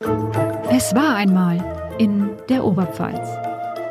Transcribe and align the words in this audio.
Es 0.00 0.94
war 0.94 1.16
einmal 1.16 1.96
in 1.98 2.30
der 2.48 2.64
Oberpfalz. 2.64 3.28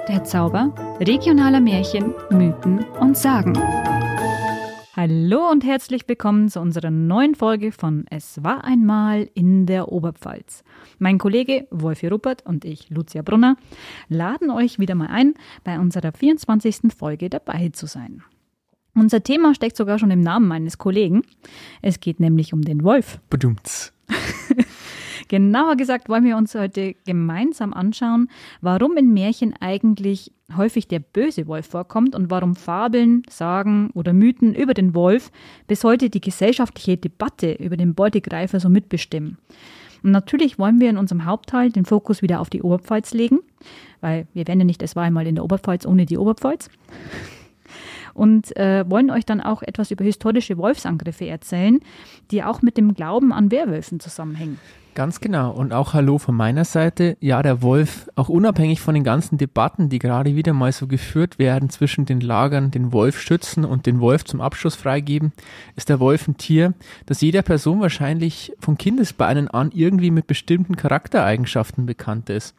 Der 0.07 0.23
Zauber 0.23 0.73
regionaler 1.01 1.59
Märchen, 1.59 2.13
Mythen 2.29 2.85
und 3.01 3.17
Sagen. 3.17 3.53
Hallo 4.95 5.51
und 5.51 5.65
herzlich 5.65 6.07
willkommen 6.07 6.47
zu 6.47 6.61
unserer 6.61 6.91
neuen 6.91 7.35
Folge 7.35 7.73
von 7.73 8.05
Es 8.09 8.41
war 8.41 8.63
einmal 8.63 9.29
in 9.33 9.65
der 9.65 9.91
Oberpfalz. 9.91 10.63
Mein 10.97 11.17
Kollege 11.17 11.67
Wolfi 11.71 12.07
Ruppert 12.07 12.45
und 12.45 12.63
ich, 12.63 12.89
Lucia 12.89 13.21
Brunner, 13.21 13.57
laden 14.07 14.49
euch 14.49 14.79
wieder 14.79 14.95
mal 14.95 15.09
ein, 15.09 15.33
bei 15.65 15.77
unserer 15.77 16.13
24. 16.13 16.93
Folge 16.97 17.29
dabei 17.29 17.67
zu 17.73 17.85
sein. 17.85 18.23
Unser 18.95 19.23
Thema 19.23 19.53
steckt 19.53 19.75
sogar 19.75 19.99
schon 19.99 20.11
im 20.11 20.21
Namen 20.21 20.47
meines 20.47 20.77
Kollegen. 20.77 21.23
Es 21.81 21.99
geht 21.99 22.21
nämlich 22.21 22.53
um 22.53 22.61
den 22.61 22.85
Wolf. 22.85 23.19
Bedumts. 23.29 23.93
Genauer 25.27 25.75
gesagt 25.75 26.09
wollen 26.09 26.23
wir 26.23 26.37
uns 26.37 26.55
heute 26.55 26.95
gemeinsam 27.05 27.73
anschauen, 27.73 28.29
warum 28.61 28.97
in 28.97 29.13
Märchen 29.13 29.53
eigentlich 29.59 30.31
häufig 30.55 30.87
der 30.87 30.99
böse 30.99 31.47
Wolf 31.47 31.67
vorkommt 31.67 32.15
und 32.15 32.29
warum 32.29 32.55
Fabeln, 32.55 33.23
Sagen 33.29 33.89
oder 33.93 34.13
Mythen 34.13 34.55
über 34.55 34.73
den 34.73 34.95
Wolf 34.95 35.31
bis 35.67 35.83
heute 35.83 36.09
die 36.09 36.21
gesellschaftliche 36.21 36.97
Debatte 36.97 37.53
über 37.53 37.75
den 37.75 37.95
Beutegreifer 37.95 38.59
so 38.59 38.69
mitbestimmen. 38.69 39.37
Und 40.03 40.11
natürlich 40.11 40.57
wollen 40.59 40.79
wir 40.79 40.89
in 40.89 40.97
unserem 40.97 41.25
Hauptteil 41.25 41.71
den 41.71 41.85
Fokus 41.85 42.21
wieder 42.21 42.39
auf 42.39 42.49
die 42.49 42.61
Oberpfalz 42.61 43.13
legen, 43.13 43.39
weil 43.99 44.27
wir 44.33 44.47
werden 44.47 44.59
ja 44.59 44.65
nicht, 44.65 44.83
es 44.83 44.95
war 44.95 45.03
einmal 45.03 45.27
in 45.27 45.35
der 45.35 45.43
Oberpfalz 45.43 45.85
ohne 45.85 46.05
die 46.05 46.17
Oberpfalz. 46.17 46.69
Und 48.13 48.55
äh, 48.57 48.89
wollen 48.89 49.11
euch 49.11 49.25
dann 49.25 49.41
auch 49.41 49.61
etwas 49.61 49.91
über 49.91 50.03
historische 50.03 50.57
Wolfsangriffe 50.57 51.27
erzählen, 51.27 51.79
die 52.31 52.43
auch 52.43 52.61
mit 52.61 52.77
dem 52.77 52.95
Glauben 52.95 53.31
an 53.31 53.51
Werwölfen 53.51 53.99
zusammenhängen. 53.99 54.59
Ganz 54.97 55.21
genau. 55.21 55.51
Und 55.51 55.73
auch 55.73 55.93
Hallo 55.93 56.17
von 56.17 56.33
meiner 56.33 56.65
Seite. 56.65 57.17
Ja, 57.19 57.43
der 57.43 57.61
Wolf, 57.61 58.09
auch 58.15 58.29
unabhängig 58.29 58.81
von 58.81 58.95
den 58.95 59.03
ganzen 59.03 59.37
Debatten, 59.37 59.89
die 59.89 59.99
gerade 59.99 60.35
wieder 60.35 60.53
mal 60.53 60.71
so 60.71 60.87
geführt 60.87 61.37
werden 61.37 61.69
zwischen 61.69 62.05
den 62.05 62.19
Lagern, 62.19 62.71
den 62.71 62.91
Wolf 62.91 63.21
schützen 63.21 63.63
und 63.63 63.85
den 63.85 63.99
Wolf 63.99 64.25
zum 64.25 64.41
Abschuss 64.41 64.73
freigeben, 64.73 65.33
ist 65.75 65.89
der 65.89 65.99
Wolf 65.99 66.27
ein 66.27 66.37
Tier, 66.37 66.73
das 67.05 67.21
jeder 67.21 67.43
Person 67.43 67.79
wahrscheinlich 67.79 68.53
von 68.59 68.79
Kindesbeinen 68.79 69.47
an 69.47 69.69
irgendwie 69.71 70.09
mit 70.09 70.25
bestimmten 70.25 70.75
Charaktereigenschaften 70.75 71.85
bekannt 71.85 72.31
ist. 72.31 72.55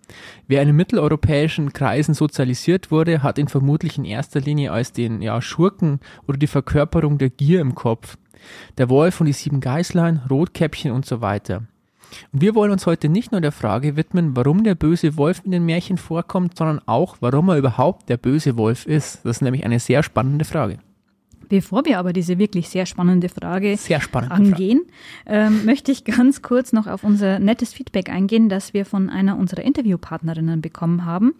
Wer 0.47 0.63
in 0.63 0.77
mitteleuropäischen 0.77 1.73
Kreisen 1.73 2.15
sozialisiert 2.15 2.93
wurde, 2.93 3.25
hat 3.25 3.39
ihn 3.39 3.49
vermutlich 3.49 3.99
in 3.99 4.05
erster 4.05 4.41
Linie 4.41 4.71
als 4.71 4.93
den 4.93 5.23
ja, 5.23 5.43
Schurken 5.43 5.99
oder 6.29 6.39
die 6.39 6.47
Verkörperung 6.47 7.19
der 7.19 7.31
Gier 7.31 7.61
im 7.61 7.75
Kopf. 7.75 8.17
Der 8.79 8.89
Wolf 8.89 9.21
und 9.21 9.27
die 9.27 9.33
sieben 9.33 9.59
Geißlein, 9.59 10.23
Rotkäppchen 10.31 10.93
und 10.93 11.05
so 11.05 11.21
weiter. 11.21 11.65
Wir 12.33 12.55
wollen 12.55 12.73
uns 12.73 12.87
heute 12.87 13.09
nicht 13.09 13.33
nur 13.33 13.41
der 13.41 13.53
Frage 13.53 13.97
widmen, 13.97 14.37
warum 14.37 14.65
der 14.65 14.75
böse 14.75 15.17
Wolf 15.17 15.43
in 15.45 15.51
den 15.51 15.65
Märchen 15.65 15.99
vorkommt, 15.99 16.57
sondern 16.57 16.81
auch, 16.87 17.17
warum 17.21 17.49
er 17.49 17.57
überhaupt 17.57 18.09
der 18.09 18.17
böse 18.17 18.57
Wolf 18.57 18.87
ist. 18.87 19.25
Das 19.25 19.37
ist 19.37 19.43
nämlich 19.43 19.65
eine 19.65 19.81
sehr 19.81 20.03
spannende 20.03 20.45
Frage. 20.45 20.79
Bevor 21.49 21.85
wir 21.85 21.99
aber 21.99 22.13
diese 22.13 22.39
wirklich 22.39 22.69
sehr 22.69 22.87
spannende 22.87 23.29
Frage 23.29 23.77
sehr 23.77 24.01
spannende 24.01 24.35
angehen, 24.35 24.81
Frage. 25.27 25.49
Ähm, 25.49 25.65
möchte 25.65 25.93
ich 25.93 26.05
ganz 26.05 26.43
kurz 26.43 26.73
noch 26.73 26.87
auf 26.87 27.05
unser 27.05 27.39
nettes 27.39 27.73
Feedback 27.73 28.11
eingehen, 28.11 28.49
das 28.49 28.75
wir 28.75 28.85
von 28.85 29.09
einer 29.11 29.39
unserer 29.39 29.63
Interviewpartnerinnen 29.63 30.61
bekommen 30.61 31.05
haben. 31.05 31.35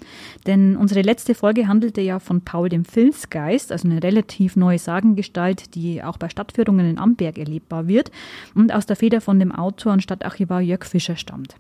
Denn 0.47 0.77
unsere 0.77 1.03
letzte 1.03 1.35
Folge 1.35 1.69
handelte 1.69 2.01
ja 2.01 2.19
von 2.19 2.41
Paul 2.41 2.69
dem 2.69 2.85
Filzgeist, 2.85 3.73
also 3.73 3.89
eine 3.89 4.03
relativ 4.03 4.57
neue 4.57 4.79
Sagengestalt, 4.79 5.75
die 5.75 6.03
auch 6.03 6.17
bei 6.17 6.29
Stadtführungen 6.29 6.89
in 6.89 6.99
Amberg 6.99 7.39
erlebbar 7.39 7.87
wird 7.87 8.11
und 8.55 8.73
aus 8.73 8.87
der 8.87 8.97
Feder 8.97 9.21
von 9.21 9.39
dem 9.39 9.53
Autor 9.53 9.93
und 9.93 10.03
Stadtarchivar 10.03 10.61
Jörg 10.61 10.85
Fischer 10.85 11.17
stammt. 11.17 11.55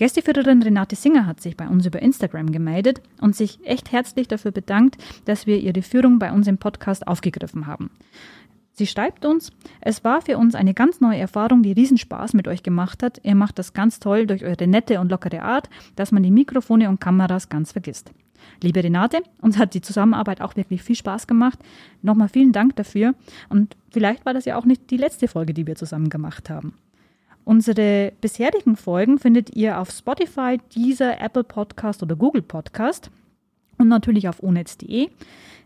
Gästeführerin 0.00 0.62
Renate 0.62 0.96
Singer 0.96 1.26
hat 1.26 1.42
sich 1.42 1.58
bei 1.58 1.68
uns 1.68 1.84
über 1.84 2.00
Instagram 2.00 2.50
gemeldet 2.52 3.02
und 3.20 3.36
sich 3.36 3.58
echt 3.64 3.92
herzlich 3.92 4.28
dafür 4.28 4.50
bedankt, 4.50 4.96
dass 5.26 5.46
wir 5.46 5.58
ihre 5.58 5.82
Führung 5.82 6.18
bei 6.18 6.32
uns 6.32 6.46
im 6.46 6.56
Podcast 6.56 7.06
aufgegriffen 7.06 7.66
haben. 7.66 7.90
Sie 8.72 8.86
schreibt 8.86 9.26
uns, 9.26 9.52
es 9.82 10.02
war 10.02 10.22
für 10.22 10.38
uns 10.38 10.54
eine 10.54 10.72
ganz 10.72 11.02
neue 11.02 11.18
Erfahrung, 11.18 11.62
die 11.62 11.72
Riesenspaß 11.72 12.32
mit 12.32 12.48
euch 12.48 12.62
gemacht 12.62 13.02
hat. 13.02 13.20
Ihr 13.24 13.34
macht 13.34 13.58
das 13.58 13.74
ganz 13.74 14.00
toll 14.00 14.26
durch 14.26 14.42
eure 14.42 14.66
nette 14.66 15.00
und 15.00 15.10
lockere 15.10 15.42
Art, 15.42 15.68
dass 15.96 16.12
man 16.12 16.22
die 16.22 16.30
Mikrofone 16.30 16.88
und 16.88 16.98
Kameras 16.98 17.50
ganz 17.50 17.72
vergisst. 17.72 18.10
Liebe 18.62 18.82
Renate, 18.82 19.18
uns 19.42 19.58
hat 19.58 19.74
die 19.74 19.82
Zusammenarbeit 19.82 20.40
auch 20.40 20.56
wirklich 20.56 20.82
viel 20.82 20.96
Spaß 20.96 21.26
gemacht. 21.26 21.58
Nochmal 22.00 22.30
vielen 22.30 22.52
Dank 22.52 22.74
dafür. 22.76 23.14
Und 23.50 23.76
vielleicht 23.90 24.24
war 24.24 24.32
das 24.32 24.46
ja 24.46 24.56
auch 24.56 24.64
nicht 24.64 24.90
die 24.90 24.96
letzte 24.96 25.28
Folge, 25.28 25.52
die 25.52 25.66
wir 25.66 25.74
zusammen 25.74 26.08
gemacht 26.08 26.48
haben. 26.48 26.72
Unsere 27.44 28.12
bisherigen 28.20 28.76
Folgen 28.76 29.18
findet 29.18 29.56
ihr 29.56 29.78
auf 29.78 29.90
Spotify, 29.90 30.58
Deezer, 30.74 31.20
Apple 31.20 31.44
Podcast 31.44 32.02
oder 32.02 32.16
Google 32.16 32.42
Podcast 32.42 33.10
und 33.78 33.88
natürlich 33.88 34.28
auf 34.28 34.42
onetz.de. 34.42 35.08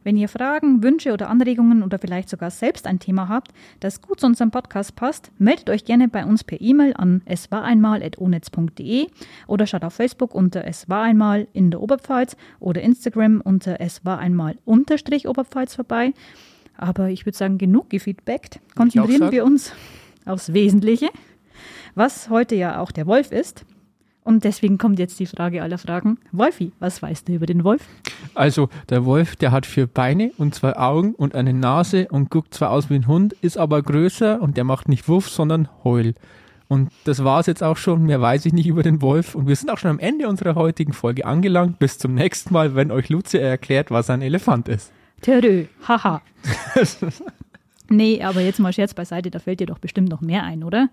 Wenn 0.05 0.19
ihr 0.19 0.29
Fragen, 0.29 0.83
Wünsche 0.83 1.13
oder 1.15 1.31
Anregungen 1.31 1.83
oder 1.83 1.99
vielleicht 1.99 2.29
sogar 2.29 2.51
selbst 2.51 2.87
ein 2.87 2.99
Thema 2.99 3.29
habt, 3.29 3.53
das 3.81 4.03
gut 4.03 4.21
zu 4.21 4.27
unserem 4.27 4.51
Podcast 4.51 4.95
passt, 4.97 5.33
meldet 5.39 5.71
euch 5.71 5.87
gerne 5.87 6.09
bei 6.09 6.27
uns 6.27 6.45
per 6.45 6.61
E-Mail 6.61 6.93
an 6.95 7.23
eswareinmal.onetz.de 7.25 9.07
oder 9.47 9.67
schaut 9.67 9.83
auf 9.83 9.95
Facebook 9.95 10.35
unter 10.35 10.67
es 10.67 10.91
war 10.91 11.03
einmal 11.03 11.49
in 11.55 11.71
der 11.71 11.81
Oberpfalz 11.81 12.37
oder 12.61 12.83
Instagram 12.83 13.41
unter 13.41 13.81
es 13.81 14.05
war 14.05 14.19
einmal 14.19 14.59
unterstrich 14.67 15.27
Oberpfalz 15.27 15.75
vorbei. 15.75 16.13
Aber 16.77 17.09
ich 17.09 17.25
würde 17.25 17.39
sagen, 17.39 17.57
genug 17.57 17.89
gefeedbackt. 17.89 18.61
Konzentrieren 18.75 19.33
wir 19.33 19.45
uns 19.45 19.73
aufs 20.27 20.53
Wesentliche 20.53 21.09
was 21.95 22.31
heute 22.31 22.55
ja 22.55 22.81
auch 22.81 22.93
der 22.93 23.07
Wolf 23.07 23.33
ist. 23.33 23.65
Und 24.25 24.45
deswegen 24.45 24.79
kommt 24.79 24.99
jetzt 24.99 25.21
die 25.21 25.27
Frage 25.27 25.63
aller 25.63 25.77
Fragen. 25.77 26.19
Wolfi, 26.33 26.73
was 26.79 27.03
weißt 27.03 27.29
du 27.29 27.35
über 27.35 27.45
den 27.45 27.63
Wolf? 27.63 27.87
Also, 28.35 28.71
der 28.89 29.05
Wolf, 29.05 29.37
der 29.37 29.53
hat 29.53 29.67
vier 29.67 29.87
Beine 29.87 30.33
und 30.39 30.55
zwei 30.55 30.77
Augen 30.77 31.15
und 31.15 31.35
eine 31.35 31.53
Nase 31.53 32.09
und 32.11 32.31
guckt 32.31 32.55
zwar 32.55 32.71
aus 32.71 32.89
wie 32.89 32.95
ein 32.95 33.07
Hund, 33.07 33.35
ist 33.43 33.59
aber 33.59 33.83
größer 33.83 34.41
und 34.41 34.57
der 34.57 34.65
macht 34.65 34.89
nicht 34.89 35.09
Wuff, 35.09 35.29
sondern 35.29 35.69
Heul. 35.85 36.15
Und 36.69 36.91
das 37.05 37.23
war 37.23 37.41
es 37.41 37.47
jetzt 37.47 37.63
auch 37.63 37.77
schon. 37.77 38.05
Mehr 38.05 38.23
weiß 38.23 38.47
ich 38.47 38.55
nicht 38.55 38.67
über 38.67 38.83
den 38.83 39.03
Wolf. 39.03 39.35
Und 39.35 39.47
wir 39.47 39.55
sind 39.55 39.71
auch 39.71 39.77
schon 39.77 39.91
am 39.91 39.99
Ende 39.99 40.27
unserer 40.27 40.55
heutigen 40.55 40.95
Folge 40.95 41.27
angelangt. 41.27 41.79
Bis 41.79 41.99
zum 41.99 42.15
nächsten 42.15 42.55
Mal, 42.55 42.75
wenn 42.75 42.91
euch 42.91 43.11
Lucia 43.11 43.41
erklärt, 43.41 43.91
was 43.91 44.09
ein 44.09 44.23
Elefant 44.23 44.69
ist. 44.69 44.91
Törö, 45.21 45.67
haha. 45.87 46.23
Nee, 47.91 48.23
aber 48.23 48.41
jetzt 48.41 48.61
mal 48.61 48.73
Scherz 48.73 48.95
beiseite, 48.95 49.31
da 49.31 49.39
fällt 49.39 49.61
dir 49.61 49.67
doch 49.67 49.79
bestimmt 49.79 50.09
noch 50.09 50.23
mehr 50.23 50.43
ein, 50.43 50.65
oder? 50.65 50.89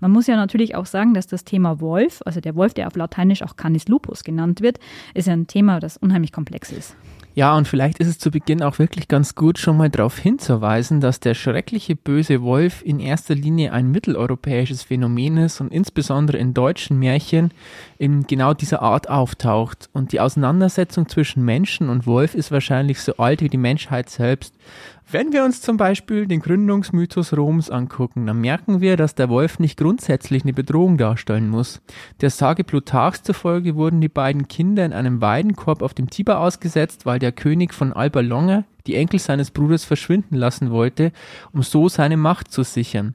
Man 0.00 0.12
muss 0.12 0.28
ja 0.28 0.36
natürlich 0.36 0.76
auch 0.76 0.86
sagen, 0.86 1.12
dass 1.12 1.26
das 1.26 1.44
Thema 1.44 1.80
Wolf, 1.80 2.20
also 2.24 2.40
der 2.40 2.54
Wolf, 2.54 2.74
der 2.74 2.86
auf 2.86 2.94
Lateinisch 2.94 3.42
auch 3.42 3.56
Canis 3.56 3.88
lupus 3.88 4.22
genannt 4.22 4.60
wird, 4.60 4.78
ist 5.14 5.26
ja 5.26 5.32
ein 5.32 5.48
Thema, 5.48 5.80
das 5.80 5.96
unheimlich 5.96 6.32
komplex 6.32 6.70
ist. 6.70 6.96
Ja, 7.38 7.56
und 7.56 7.68
vielleicht 7.68 8.00
ist 8.00 8.08
es 8.08 8.18
zu 8.18 8.32
Beginn 8.32 8.64
auch 8.64 8.80
wirklich 8.80 9.06
ganz 9.06 9.36
gut, 9.36 9.58
schon 9.58 9.76
mal 9.76 9.90
darauf 9.90 10.18
hinzuweisen, 10.18 11.00
dass 11.00 11.20
der 11.20 11.34
schreckliche 11.34 11.94
böse 11.94 12.42
Wolf 12.42 12.82
in 12.84 12.98
erster 12.98 13.36
Linie 13.36 13.72
ein 13.72 13.92
mitteleuropäisches 13.92 14.82
Phänomen 14.82 15.36
ist 15.36 15.60
und 15.60 15.72
insbesondere 15.72 16.38
in 16.38 16.52
deutschen 16.52 16.98
Märchen 16.98 17.52
in 17.96 18.26
genau 18.26 18.54
dieser 18.54 18.82
Art 18.82 19.08
auftaucht. 19.08 19.88
Und 19.92 20.10
die 20.10 20.18
Auseinandersetzung 20.18 21.08
zwischen 21.08 21.44
Menschen 21.44 21.88
und 21.90 22.08
Wolf 22.08 22.34
ist 22.34 22.50
wahrscheinlich 22.50 23.00
so 23.00 23.16
alt 23.18 23.40
wie 23.40 23.48
die 23.48 23.56
Menschheit 23.56 24.10
selbst. 24.10 24.54
Wenn 25.10 25.32
wir 25.32 25.42
uns 25.42 25.62
zum 25.62 25.78
Beispiel 25.78 26.26
den 26.26 26.40
Gründungsmythos 26.40 27.34
Roms 27.34 27.70
angucken, 27.70 28.26
dann 28.26 28.42
merken 28.42 28.82
wir, 28.82 28.98
dass 28.98 29.14
der 29.14 29.30
Wolf 29.30 29.58
nicht 29.58 29.78
grundsätzlich 29.78 30.42
eine 30.42 30.52
Bedrohung 30.52 30.98
darstellen 30.98 31.48
muss. 31.48 31.80
Der 32.20 32.28
Sage 32.28 32.62
Plutarchs 32.62 33.22
zufolge 33.22 33.74
wurden 33.74 34.02
die 34.02 34.10
beiden 34.10 34.48
Kinder 34.48 34.84
in 34.84 34.92
einem 34.92 35.22
Weidenkorb 35.22 35.80
auf 35.80 35.94
dem 35.94 36.10
Tiber 36.10 36.40
ausgesetzt, 36.40 37.06
weil 37.06 37.18
der 37.18 37.32
König 37.32 37.72
von 37.72 37.94
Alba 37.94 38.20
Longa 38.20 38.64
die 38.86 38.96
Enkel 38.96 39.18
seines 39.18 39.50
Bruders 39.50 39.86
verschwinden 39.86 40.36
lassen 40.36 40.70
wollte, 40.70 41.12
um 41.54 41.62
so 41.62 41.88
seine 41.88 42.18
Macht 42.18 42.52
zu 42.52 42.62
sichern. 42.62 43.14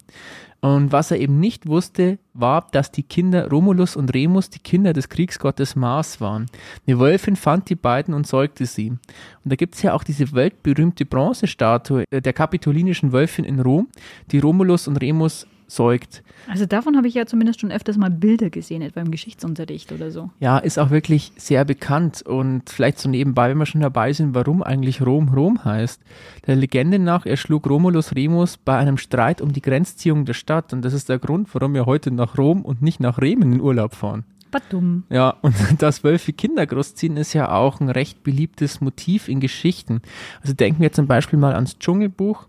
Und 0.64 0.94
was 0.94 1.12
er 1.12 1.20
eben 1.20 1.42
nicht 1.42 1.68
wusste, 1.68 2.20
war, 2.34 2.68
dass 2.72 2.90
die 2.90 3.04
Kinder 3.04 3.50
Romulus 3.50 3.98
und 3.98 4.14
Remus 4.14 4.50
die 4.50 4.60
Kinder 4.60 4.94
des 4.94 5.10
Kriegsgottes 5.10 5.76
Mars 5.76 6.22
waren. 6.22 6.46
Eine 6.88 7.00
Wölfin 7.00 7.36
fand 7.36 7.70
die 7.70 7.76
beiden 7.76 8.14
und 8.14 8.26
säugte 8.26 8.66
sie. 8.66 8.92
Und 8.92 9.02
da 9.44 9.58
gibt 9.58 9.76
es 9.76 9.82
ja 9.82 9.94
auch 9.94 10.06
diese 10.06 10.32
weltberühmte 10.32 11.06
Bronzestatue 11.06 12.06
der 12.10 12.32
kapitolinischen 12.32 13.12
Wölfin 13.12 13.44
in 13.44 13.60
Rom, 13.60 13.90
die 14.32 14.40
Romulus 14.40 14.88
und 14.88 14.96
Remus 15.02 15.48
säugt. 15.76 16.24
Also 16.48 16.66
davon 16.66 16.98
habe 16.98 17.08
ich 17.08 17.14
ja 17.14 17.26
zumindest 17.26 17.62
schon 17.62 17.72
öfters 17.72 17.98
mal 17.98 18.10
Bilder 18.10 18.50
gesehen, 18.50 18.82
etwa 18.82 19.02
im 19.02 19.12
Geschichtsunterricht 19.12 19.92
oder 19.92 20.12
so. 20.12 20.30
Ja, 20.40 20.58
ist 20.58 20.78
auch 20.78 20.90
wirklich 20.90 21.32
sehr 21.36 21.66
bekannt 21.66 22.22
und 22.22 22.70
vielleicht 22.70 23.00
so 23.00 23.10
nebenbei, 23.10 23.50
wenn 23.50 23.58
wir 23.58 23.66
schon 23.66 23.82
dabei 23.82 24.14
sind, 24.14 24.36
warum 24.36 24.62
eigentlich 24.64 25.06
Rom 25.06 25.30
Rom 25.30 25.64
heißt. 25.64 26.02
Der 26.48 26.56
Legende 26.56 27.00
nach 27.00 27.26
erschlug 27.26 27.70
Romulus 27.70 28.16
Remus 28.16 28.58
bei 28.58 28.78
einem 28.78 28.98
Streit 28.98 29.42
um 29.42 29.54
die 29.54 29.62
Grenzziehung 29.62 30.26
der 30.26 30.34
Stadt 30.34 30.74
und 30.74 30.84
das 30.84 30.94
ist 30.94 31.10
der 31.10 31.20
Grund, 31.20 31.54
warum 31.54 31.74
wir 31.74 31.86
heute 31.86 32.12
nach 32.12 32.38
Rom 32.38 32.64
und 32.64 32.82
nicht 32.82 33.00
nach 33.00 33.20
Remen 33.20 33.54
in 33.54 33.62
Urlaub 33.62 33.96
fahren. 33.96 34.26
Badum. 34.54 35.04
Ja, 35.10 35.32
und 35.42 35.56
das 35.80 36.04
Wölfe 36.04 36.32
Kinder 36.32 36.66
großziehen 36.66 37.18
ist 37.18 37.34
ja 37.34 37.52
auch 37.52 37.82
ein 37.82 37.90
recht 37.90 38.24
beliebtes 38.24 38.80
Motiv 38.80 39.28
in 39.28 39.40
Geschichten. 39.40 40.02
Also 40.42 40.54
denken 40.54 40.82
wir 40.82 40.94
zum 40.94 41.08
Beispiel 41.08 41.40
mal 41.40 41.54
ans 41.54 41.80
Dschungelbuch. 41.80 42.48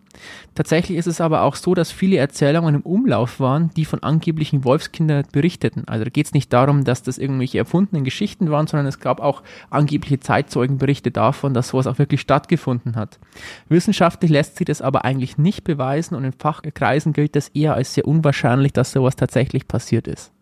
Tatsächlich 0.54 0.96
ist 0.96 1.08
es 1.08 1.20
aber 1.20 1.42
auch 1.42 1.56
so, 1.56 1.74
dass 1.74 1.90
viele 1.90 2.18
Erzählungen 2.18 2.76
im 2.76 2.82
Umlauf 2.82 3.40
waren, 3.40 3.70
die 3.76 3.84
von 3.84 4.02
angeblichen 4.02 4.64
Wolfskindern 4.64 5.24
berichteten. 5.32 5.84
Also 5.86 6.04
da 6.04 6.10
geht 6.10 6.26
es 6.26 6.34
nicht 6.34 6.52
darum, 6.52 6.84
dass 6.84 7.02
das 7.02 7.18
irgendwelche 7.18 7.58
erfundenen 7.58 8.04
Geschichten 8.04 8.50
waren, 8.50 8.68
sondern 8.68 8.86
es 8.86 9.00
gab 9.00 9.20
auch 9.20 9.42
angebliche 9.70 10.20
Zeitzeugenberichte 10.20 11.10
davon, 11.10 11.54
dass 11.54 11.68
sowas 11.68 11.88
auch 11.88 11.98
wirklich 11.98 12.20
stattgefunden 12.20 12.94
hat. 12.94 13.18
Wissenschaftlich 13.68 14.30
lässt 14.30 14.56
sich 14.56 14.66
das 14.66 14.82
aber 14.82 15.04
eigentlich 15.04 15.38
nicht 15.38 15.64
beweisen 15.64 16.14
und 16.14 16.22
in 16.22 16.32
Fachkreisen 16.32 17.12
gilt 17.12 17.34
das 17.34 17.48
eher 17.48 17.74
als 17.74 17.94
sehr 17.94 18.06
unwahrscheinlich, 18.06 18.72
dass 18.72 18.92
sowas 18.92 19.16
tatsächlich 19.16 19.66
passiert 19.66 20.06
ist. 20.06 20.33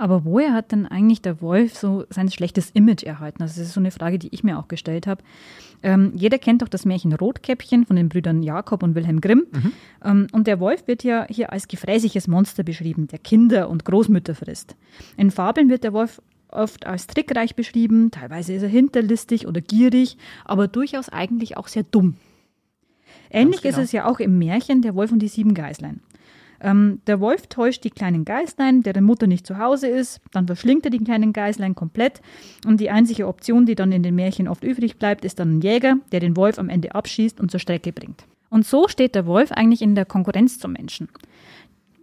Aber 0.00 0.24
woher 0.24 0.54
hat 0.54 0.72
denn 0.72 0.86
eigentlich 0.86 1.20
der 1.20 1.42
Wolf 1.42 1.76
so 1.76 2.06
sein 2.08 2.30
schlechtes 2.30 2.70
Image 2.70 3.02
erhalten? 3.02 3.42
Also 3.42 3.60
das 3.60 3.68
ist 3.68 3.74
so 3.74 3.80
eine 3.80 3.90
Frage, 3.90 4.18
die 4.18 4.28
ich 4.32 4.42
mir 4.42 4.58
auch 4.58 4.66
gestellt 4.66 5.06
habe. 5.06 5.22
Ähm, 5.82 6.12
jeder 6.14 6.38
kennt 6.38 6.62
doch 6.62 6.68
das 6.68 6.86
Märchen 6.86 7.12
Rotkäppchen 7.12 7.84
von 7.84 7.96
den 7.96 8.08
Brüdern 8.08 8.42
Jakob 8.42 8.82
und 8.82 8.94
Wilhelm 8.94 9.20
Grimm. 9.20 9.44
Mhm. 9.52 9.72
Ähm, 10.02 10.26
und 10.32 10.46
der 10.46 10.58
Wolf 10.58 10.86
wird 10.86 11.04
ja 11.04 11.26
hier 11.28 11.52
als 11.52 11.68
gefräßiges 11.68 12.28
Monster 12.28 12.62
beschrieben, 12.62 13.08
der 13.08 13.18
Kinder 13.18 13.68
und 13.68 13.84
Großmütter 13.84 14.34
frisst. 14.34 14.74
In 15.18 15.30
Fabeln 15.30 15.68
wird 15.68 15.84
der 15.84 15.92
Wolf 15.92 16.22
oft 16.48 16.86
als 16.86 17.06
trickreich 17.06 17.54
beschrieben, 17.54 18.10
teilweise 18.10 18.54
ist 18.54 18.62
er 18.62 18.70
hinterlistig 18.70 19.46
oder 19.46 19.60
gierig, 19.60 20.16
aber 20.46 20.66
durchaus 20.66 21.10
eigentlich 21.10 21.58
auch 21.58 21.68
sehr 21.68 21.82
dumm. 21.82 22.14
Ähnlich 23.30 23.60
genau. 23.60 23.76
ist 23.76 23.84
es 23.84 23.92
ja 23.92 24.06
auch 24.06 24.18
im 24.18 24.38
Märchen 24.38 24.80
Der 24.80 24.94
Wolf 24.94 25.12
und 25.12 25.18
die 25.18 25.28
sieben 25.28 25.52
Geißlein. 25.52 26.00
Ähm, 26.60 27.00
der 27.06 27.20
Wolf 27.20 27.46
täuscht 27.46 27.84
die 27.84 27.90
kleinen 27.90 28.24
Geißlein, 28.24 28.82
deren 28.82 29.04
Mutter 29.04 29.26
nicht 29.26 29.46
zu 29.46 29.58
Hause 29.58 29.88
ist. 29.88 30.20
Dann 30.32 30.46
verschlingt 30.46 30.84
er 30.84 30.90
die 30.90 30.98
kleinen 30.98 31.32
Geißlein 31.32 31.74
komplett. 31.74 32.20
Und 32.66 32.80
die 32.80 32.90
einzige 32.90 33.26
Option, 33.26 33.66
die 33.66 33.74
dann 33.74 33.92
in 33.92 34.02
den 34.02 34.14
Märchen 34.14 34.48
oft 34.48 34.64
übrig 34.64 34.98
bleibt, 34.98 35.24
ist 35.24 35.38
dann 35.38 35.58
ein 35.58 35.60
Jäger, 35.60 35.96
der 36.12 36.20
den 36.20 36.36
Wolf 36.36 36.58
am 36.58 36.68
Ende 36.68 36.94
abschießt 36.94 37.40
und 37.40 37.50
zur 37.50 37.60
Strecke 37.60 37.92
bringt. 37.92 38.24
Und 38.50 38.66
so 38.66 38.88
steht 38.88 39.14
der 39.14 39.26
Wolf 39.26 39.52
eigentlich 39.52 39.80
in 39.80 39.94
der 39.94 40.04
Konkurrenz 40.04 40.58
zum 40.58 40.72
Menschen. 40.72 41.08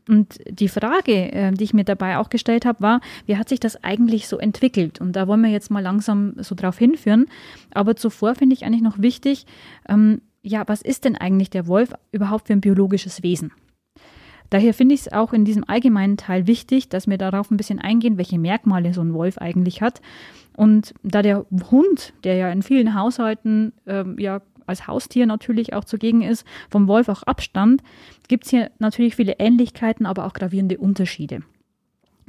Und 0.08 0.40
die 0.50 0.70
Frage, 0.70 1.32
äh, 1.34 1.52
die 1.52 1.66
ich 1.66 1.74
mir 1.74 1.84
dabei 1.84 2.18
auch 2.18 2.30
gestellt 2.30 2.66
habe, 2.66 2.82
war, 2.82 3.02
wie 3.26 3.38
hat 3.38 3.50
sich 3.50 3.60
das 3.60 3.84
eigentlich 3.84 4.28
so 4.28 4.38
entwickelt? 4.38 5.02
Und 5.02 5.16
da 5.16 5.28
wollen 5.28 5.42
wir 5.42 5.50
jetzt 5.50 5.70
mal 5.70 5.84
langsam 5.84 6.34
so 6.38 6.56
drauf 6.56 6.78
hinführen. 6.78 7.28
Aber 7.74 7.96
zuvor 7.96 8.36
finde 8.36 8.56
ich 8.56 8.66
eigentlich 8.66 8.82
noch 8.82 9.00
wichtig, 9.00 9.46
ähm, 9.90 10.22
ja, 10.42 10.64
was 10.68 10.82
ist 10.82 11.04
denn 11.04 11.18
eigentlich 11.18 11.50
der 11.50 11.68
Wolf 11.68 11.94
überhaupt 12.14 12.48
für 12.48 12.54
ein 12.54 12.62
biologisches 12.62 13.22
Wesen? 13.22 13.52
Daher 14.50 14.74
finde 14.74 14.96
ich 14.96 15.02
es 15.02 15.12
auch 15.12 15.34
in 15.34 15.46
diesem 15.46 15.64
allgemeinen 15.68 16.18
Teil 16.18 16.48
wichtig, 16.48 16.90
dass 16.90 17.08
wir 17.08 17.18
darauf 17.18 17.52
ein 17.52 17.58
bisschen 17.58 17.80
eingehen, 17.80 18.18
welche 18.18 18.40
Merkmale 18.40 18.94
so 18.94 19.02
ein 19.02 19.14
Wolf 19.14 19.38
eigentlich 19.38 19.82
hat. 19.82 20.02
Und 20.56 20.94
da 21.04 21.22
der 21.22 21.46
Hund, 21.70 22.14
der 22.24 22.36
ja 22.36 22.52
in 22.52 22.64
vielen 22.64 22.94
Haushalten 22.94 23.74
ähm, 23.86 24.18
ja 24.18 24.42
als 24.66 24.88
Haustier 24.88 25.26
natürlich 25.26 25.74
auch 25.74 25.86
zugegen 25.86 26.22
ist, 26.22 26.46
vom 26.70 26.88
Wolf 26.88 27.10
auch 27.10 27.24
abstammt, 27.24 27.82
gibt 28.28 28.46
es 28.46 28.52
hier 28.52 28.72
natürlich 28.80 29.16
viele 29.16 29.40
Ähnlichkeiten, 29.40 30.06
aber 30.06 30.26
auch 30.26 30.34
gravierende 30.34 30.78
Unterschiede. 30.78 31.42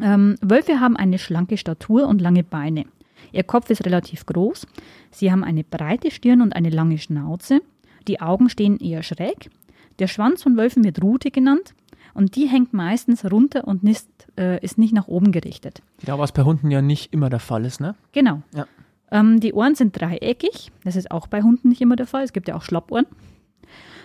Ähm, 0.00 0.36
Wölfe 0.40 0.80
haben 0.80 0.96
eine 0.96 1.18
schlanke 1.18 1.56
Statur 1.56 2.06
und 2.06 2.20
lange 2.20 2.44
Beine. 2.44 2.84
Ihr 3.32 3.42
Kopf 3.42 3.68
ist 3.70 3.84
relativ 3.84 4.26
groß. 4.26 4.66
Sie 5.10 5.32
haben 5.32 5.42
eine 5.42 5.64
breite 5.64 6.10
Stirn 6.10 6.40
und 6.40 6.54
eine 6.54 6.70
lange 6.70 6.98
Schnauze. 6.98 7.60
Die 8.06 8.20
Augen 8.20 8.48
stehen 8.48 8.78
eher 8.78 9.02
schräg. 9.02 9.50
Der 9.98 10.06
Schwanz 10.06 10.44
von 10.44 10.56
Wölfen 10.56 10.84
wird 10.84 11.02
Rute 11.02 11.30
genannt. 11.30 11.74
Und 12.18 12.34
die 12.34 12.48
hängt 12.48 12.74
meistens 12.74 13.24
runter 13.30 13.68
und 13.68 13.84
nicht, 13.84 14.08
äh, 14.36 14.58
ist 14.60 14.76
nicht 14.76 14.92
nach 14.92 15.06
oben 15.06 15.30
gerichtet. 15.30 15.82
Ja, 16.04 16.18
was 16.18 16.32
bei 16.32 16.42
Hunden 16.42 16.68
ja 16.68 16.82
nicht 16.82 17.12
immer 17.12 17.30
der 17.30 17.38
Fall 17.38 17.64
ist, 17.64 17.80
ne? 17.80 17.94
Genau. 18.10 18.42
Ja. 18.52 18.66
Ähm, 19.12 19.38
die 19.38 19.52
Ohren 19.52 19.76
sind 19.76 20.00
dreieckig. 20.00 20.72
Das 20.82 20.96
ist 20.96 21.12
auch 21.12 21.28
bei 21.28 21.42
Hunden 21.42 21.68
nicht 21.68 21.80
immer 21.80 21.94
der 21.94 22.08
Fall. 22.08 22.24
Es 22.24 22.32
gibt 22.32 22.48
ja 22.48 22.56
auch 22.56 22.62
Schlappohren. 22.62 23.06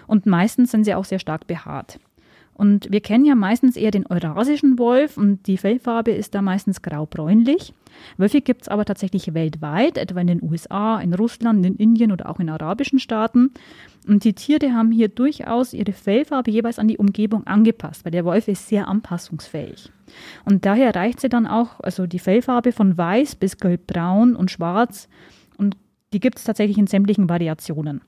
Und 0.05 0.27
meistens 0.27 0.69
sind 0.69 0.83
sie 0.83 0.93
auch 0.93 1.05
sehr 1.05 1.17
stark 1.17 1.47
behaart. 1.47 1.99
Und 2.55 2.91
wir 2.91 3.01
kennen 3.01 3.25
ja 3.25 3.35
meistens 3.35 3.75
eher 3.75 3.91
den 3.91 4.05
eurasischen 4.05 4.77
Wolf 4.77 5.17
und 5.17 5.47
die 5.47 5.57
Fellfarbe 5.57 6.11
ist 6.11 6.35
da 6.35 6.41
meistens 6.41 6.81
grau-bräunlich. 6.81 7.73
Wölfe 8.17 8.41
gibt 8.41 8.63
es 8.63 8.67
aber 8.67 8.85
tatsächlich 8.85 9.33
weltweit, 9.33 9.97
etwa 9.97 10.19
in 10.19 10.27
den 10.27 10.43
USA, 10.43 10.99
in 10.99 11.13
Russland, 11.13 11.65
in 11.65 11.75
Indien 11.75 12.11
oder 12.11 12.29
auch 12.29 12.39
in 12.39 12.49
arabischen 12.49 12.99
Staaten. 12.99 13.51
Und 14.07 14.23
die 14.23 14.33
Tiere 14.33 14.73
haben 14.73 14.91
hier 14.91 15.09
durchaus 15.09 15.73
ihre 15.73 15.93
Fellfarbe 15.93 16.51
jeweils 16.51 16.79
an 16.79 16.87
die 16.87 16.97
Umgebung 16.97 17.47
angepasst, 17.47 18.05
weil 18.05 18.11
der 18.11 18.25
Wolf 18.25 18.47
ist 18.47 18.67
sehr 18.67 18.87
anpassungsfähig. 18.87 19.91
Und 20.45 20.65
daher 20.65 20.95
reicht 20.95 21.21
sie 21.21 21.29
dann 21.29 21.47
auch, 21.47 21.79
also 21.79 22.05
die 22.05 22.19
Fellfarbe 22.19 22.71
von 22.71 22.97
weiß 22.97 23.35
bis 23.35 23.57
gelbbraun 23.57 24.35
und 24.35 24.51
schwarz. 24.51 25.07
Und 25.57 25.77
die 26.13 26.19
gibt 26.19 26.37
es 26.37 26.43
tatsächlich 26.43 26.77
in 26.77 26.87
sämtlichen 26.87 27.29
Variationen. 27.29 28.01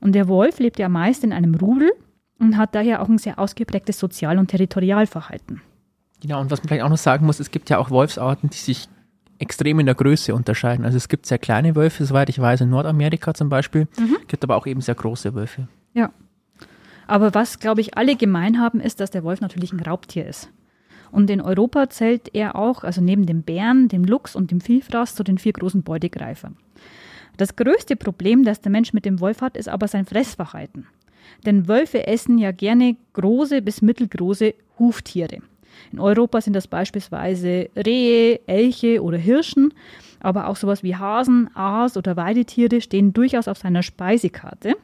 Und 0.00 0.14
der 0.14 0.28
Wolf 0.28 0.58
lebt 0.58 0.78
ja 0.78 0.88
meist 0.88 1.22
in 1.22 1.32
einem 1.32 1.54
Rudel 1.54 1.92
und 2.38 2.56
hat 2.56 2.74
daher 2.74 3.02
auch 3.02 3.08
ein 3.08 3.18
sehr 3.18 3.38
ausgeprägtes 3.38 3.98
Sozial- 3.98 4.38
und 4.38 4.48
Territorialverhalten. 4.48 5.60
Genau, 6.20 6.40
und 6.40 6.50
was 6.50 6.60
man 6.60 6.68
vielleicht 6.68 6.84
auch 6.84 6.88
noch 6.88 6.98
sagen 6.98 7.26
muss, 7.26 7.40
es 7.40 7.50
gibt 7.50 7.70
ja 7.70 7.78
auch 7.78 7.90
Wolfsarten, 7.90 8.50
die 8.50 8.56
sich 8.56 8.88
extrem 9.38 9.80
in 9.80 9.86
der 9.86 9.96
Größe 9.96 10.34
unterscheiden. 10.34 10.84
Also 10.84 10.96
es 10.96 11.08
gibt 11.08 11.26
sehr 11.26 11.38
kleine 11.38 11.74
Wölfe, 11.74 12.04
soweit 12.04 12.28
ich 12.28 12.38
weiß, 12.38 12.60
in 12.60 12.70
Nordamerika 12.70 13.34
zum 13.34 13.48
Beispiel, 13.48 13.88
mhm. 13.98 14.16
gibt 14.28 14.44
aber 14.44 14.56
auch 14.56 14.66
eben 14.66 14.80
sehr 14.80 14.94
große 14.94 15.34
Wölfe. 15.34 15.66
Ja. 15.94 16.12
Aber 17.08 17.34
was, 17.34 17.58
glaube 17.58 17.80
ich, 17.80 17.96
alle 17.96 18.14
gemein 18.14 18.60
haben, 18.60 18.80
ist, 18.80 19.00
dass 19.00 19.10
der 19.10 19.24
Wolf 19.24 19.40
natürlich 19.40 19.72
ein 19.72 19.80
Raubtier 19.80 20.26
ist. 20.26 20.48
Und 21.10 21.28
in 21.28 21.40
Europa 21.40 21.90
zählt 21.90 22.34
er 22.34 22.56
auch, 22.56 22.84
also 22.84 23.02
neben 23.02 23.26
dem 23.26 23.42
Bären, 23.42 23.88
dem 23.88 24.04
Luchs 24.04 24.34
und 24.34 24.50
dem 24.50 24.60
Vielfraß, 24.60 25.14
zu 25.14 25.24
den 25.24 25.38
vier 25.38 25.52
großen 25.52 25.82
Beutegreifern. 25.82 26.56
Das 27.36 27.56
größte 27.56 27.96
Problem, 27.96 28.44
das 28.44 28.60
der 28.60 28.70
Mensch 28.70 28.92
mit 28.92 29.04
dem 29.04 29.20
Wolf 29.20 29.40
hat, 29.40 29.56
ist 29.56 29.68
aber 29.68 29.88
sein 29.88 30.06
Fressverhalten. 30.06 30.86
Denn 31.44 31.68
Wölfe 31.68 32.06
essen 32.06 32.38
ja 32.38 32.52
gerne 32.52 32.96
große 33.12 33.62
bis 33.62 33.82
mittelgroße 33.82 34.54
Huftiere. 34.78 35.38
In 35.92 36.00
Europa 36.00 36.40
sind 36.40 36.54
das 36.54 36.66
beispielsweise 36.66 37.68
Rehe, 37.76 38.40
Elche 38.46 39.02
oder 39.02 39.18
Hirschen, 39.18 39.74
aber 40.20 40.48
auch 40.48 40.56
sowas 40.56 40.82
wie 40.82 40.96
Hasen, 40.96 41.50
Aas 41.54 41.96
oder 41.96 42.16
Weidetiere 42.16 42.80
stehen 42.80 43.12
durchaus 43.12 43.48
auf 43.48 43.58
seiner 43.58 43.82
Speisekarte. 43.82 44.76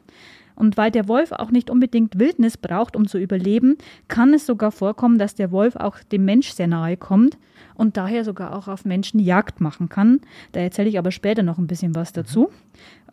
Und 0.59 0.75
weil 0.75 0.91
der 0.91 1.07
Wolf 1.07 1.31
auch 1.31 1.51
nicht 1.51 1.69
unbedingt 1.69 2.19
Wildnis 2.19 2.57
braucht, 2.57 2.97
um 2.97 3.07
zu 3.07 3.17
überleben, 3.17 3.77
kann 4.09 4.33
es 4.33 4.45
sogar 4.45 4.71
vorkommen, 4.71 5.17
dass 5.17 5.33
der 5.33 5.51
Wolf 5.53 5.77
auch 5.77 6.03
dem 6.11 6.25
Mensch 6.25 6.49
sehr 6.51 6.67
nahe 6.67 6.97
kommt 6.97 7.37
und 7.75 7.95
daher 7.95 8.25
sogar 8.25 8.53
auch 8.53 8.67
auf 8.67 8.83
Menschen 8.83 9.21
Jagd 9.21 9.61
machen 9.61 9.87
kann. 9.87 10.19
Da 10.51 10.59
erzähle 10.59 10.89
ich 10.89 10.99
aber 10.99 11.11
später 11.11 11.43
noch 11.43 11.59
ein 11.59 11.67
bisschen 11.67 11.95
was 11.95 12.11
dazu. 12.11 12.49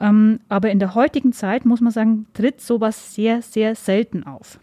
Ähm, 0.00 0.40
aber 0.48 0.72
in 0.72 0.80
der 0.80 0.96
heutigen 0.96 1.32
Zeit 1.32 1.64
muss 1.64 1.80
man 1.80 1.92
sagen, 1.92 2.26
tritt 2.34 2.60
sowas 2.60 3.14
sehr, 3.14 3.42
sehr 3.42 3.76
selten 3.76 4.24
auf. 4.24 4.58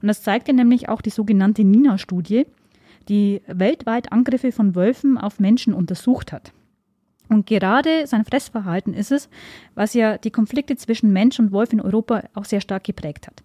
Und 0.00 0.08
das 0.08 0.22
zeigte 0.22 0.54
nämlich 0.54 0.88
auch 0.88 1.02
die 1.02 1.10
sogenannte 1.10 1.62
Nina-Studie, 1.62 2.46
die 3.10 3.42
weltweit 3.46 4.12
Angriffe 4.12 4.50
von 4.50 4.74
Wölfen 4.74 5.18
auf 5.18 5.40
Menschen 5.40 5.74
untersucht 5.74 6.32
hat. 6.32 6.52
Und 7.28 7.46
gerade 7.46 8.06
sein 8.06 8.24
Fressverhalten 8.24 8.94
ist 8.94 9.10
es, 9.10 9.28
was 9.74 9.94
ja 9.94 10.18
die 10.18 10.30
Konflikte 10.30 10.76
zwischen 10.76 11.12
Mensch 11.12 11.38
und 11.38 11.52
Wolf 11.52 11.72
in 11.72 11.80
Europa 11.80 12.24
auch 12.34 12.44
sehr 12.44 12.60
stark 12.60 12.84
geprägt 12.84 13.26
hat. 13.26 13.42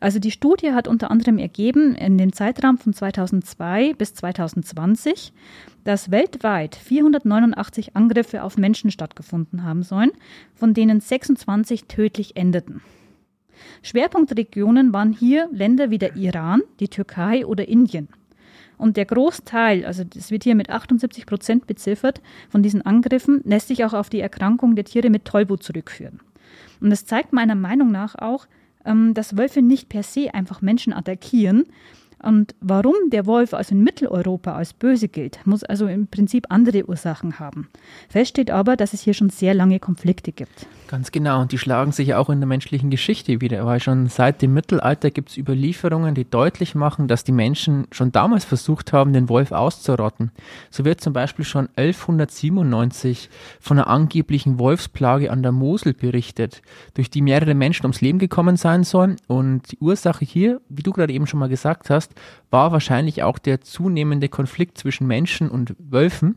Also 0.00 0.18
die 0.18 0.32
Studie 0.32 0.72
hat 0.72 0.88
unter 0.88 1.10
anderem 1.10 1.38
ergeben, 1.38 1.94
in 1.94 2.18
dem 2.18 2.32
Zeitraum 2.32 2.76
von 2.76 2.92
2002 2.92 3.94
bis 3.94 4.14
2020, 4.14 5.32
dass 5.84 6.10
weltweit 6.10 6.74
489 6.74 7.94
Angriffe 7.94 8.42
auf 8.42 8.58
Menschen 8.58 8.90
stattgefunden 8.90 9.62
haben 9.62 9.84
sollen, 9.84 10.10
von 10.54 10.74
denen 10.74 11.00
26 11.00 11.84
tödlich 11.84 12.36
endeten. 12.36 12.82
Schwerpunktregionen 13.82 14.92
waren 14.92 15.12
hier 15.12 15.48
Länder 15.52 15.90
wie 15.90 15.98
der 15.98 16.16
Iran, 16.16 16.62
die 16.80 16.88
Türkei 16.88 17.46
oder 17.46 17.68
Indien. 17.68 18.08
Und 18.82 18.96
der 18.96 19.04
Großteil, 19.04 19.84
also 19.84 20.02
das 20.02 20.32
wird 20.32 20.42
hier 20.42 20.56
mit 20.56 20.68
78 20.68 21.24
Prozent 21.24 21.68
beziffert, 21.68 22.20
von 22.50 22.64
diesen 22.64 22.82
Angriffen 22.82 23.40
lässt 23.44 23.68
sich 23.68 23.84
auch 23.84 23.92
auf 23.92 24.10
die 24.10 24.18
Erkrankung 24.18 24.74
der 24.74 24.84
Tiere 24.84 25.08
mit 25.08 25.24
Tollwut 25.24 25.62
zurückführen. 25.62 26.18
Und 26.80 26.90
das 26.90 27.06
zeigt 27.06 27.32
meiner 27.32 27.54
Meinung 27.54 27.92
nach 27.92 28.16
auch, 28.16 28.48
ähm, 28.84 29.14
dass 29.14 29.36
Wölfe 29.36 29.62
nicht 29.62 29.88
per 29.88 30.02
se 30.02 30.34
einfach 30.34 30.62
Menschen 30.62 30.92
attackieren, 30.92 31.66
und 32.24 32.54
warum 32.60 32.94
der 33.10 33.26
Wolf 33.26 33.52
also 33.52 33.74
in 33.74 33.82
Mitteleuropa 33.82 34.54
als 34.54 34.74
böse 34.74 35.08
gilt, 35.08 35.44
muss 35.44 35.64
also 35.64 35.88
im 35.88 36.06
Prinzip 36.06 36.46
andere 36.50 36.88
Ursachen 36.88 37.40
haben. 37.40 37.68
Fest 38.08 38.30
steht 38.30 38.50
aber, 38.50 38.76
dass 38.76 38.92
es 38.92 39.02
hier 39.02 39.12
schon 39.12 39.28
sehr 39.28 39.54
lange 39.54 39.80
Konflikte 39.80 40.30
gibt. 40.30 40.66
Ganz 40.92 41.10
genau, 41.10 41.40
und 41.40 41.52
die 41.52 41.56
schlagen 41.56 41.90
sich 41.90 42.12
auch 42.12 42.28
in 42.28 42.40
der 42.40 42.46
menschlichen 42.46 42.90
Geschichte 42.90 43.40
wieder, 43.40 43.64
weil 43.64 43.80
schon 43.80 44.08
seit 44.08 44.42
dem 44.42 44.52
Mittelalter 44.52 45.10
gibt 45.10 45.30
es 45.30 45.38
Überlieferungen, 45.38 46.14
die 46.14 46.28
deutlich 46.28 46.74
machen, 46.74 47.08
dass 47.08 47.24
die 47.24 47.32
Menschen 47.32 47.86
schon 47.92 48.12
damals 48.12 48.44
versucht 48.44 48.92
haben, 48.92 49.14
den 49.14 49.30
Wolf 49.30 49.52
auszurotten. 49.52 50.32
So 50.68 50.84
wird 50.84 51.00
zum 51.00 51.14
Beispiel 51.14 51.46
schon 51.46 51.70
1197 51.76 53.30
von 53.58 53.78
einer 53.78 53.86
angeblichen 53.86 54.58
Wolfsplage 54.58 55.30
an 55.30 55.42
der 55.42 55.52
Mosel 55.52 55.94
berichtet, 55.94 56.60
durch 56.92 57.08
die 57.08 57.22
mehrere 57.22 57.54
Menschen 57.54 57.86
ums 57.86 58.02
Leben 58.02 58.18
gekommen 58.18 58.58
sein 58.58 58.84
sollen. 58.84 59.16
Und 59.28 59.72
die 59.72 59.78
Ursache 59.78 60.26
hier, 60.26 60.60
wie 60.68 60.82
du 60.82 60.92
gerade 60.92 61.14
eben 61.14 61.26
schon 61.26 61.40
mal 61.40 61.48
gesagt 61.48 61.88
hast, 61.88 62.12
war 62.50 62.70
wahrscheinlich 62.70 63.22
auch 63.22 63.38
der 63.38 63.62
zunehmende 63.62 64.28
Konflikt 64.28 64.76
zwischen 64.76 65.06
Menschen 65.06 65.48
und 65.48 65.74
Wölfen. 65.78 66.36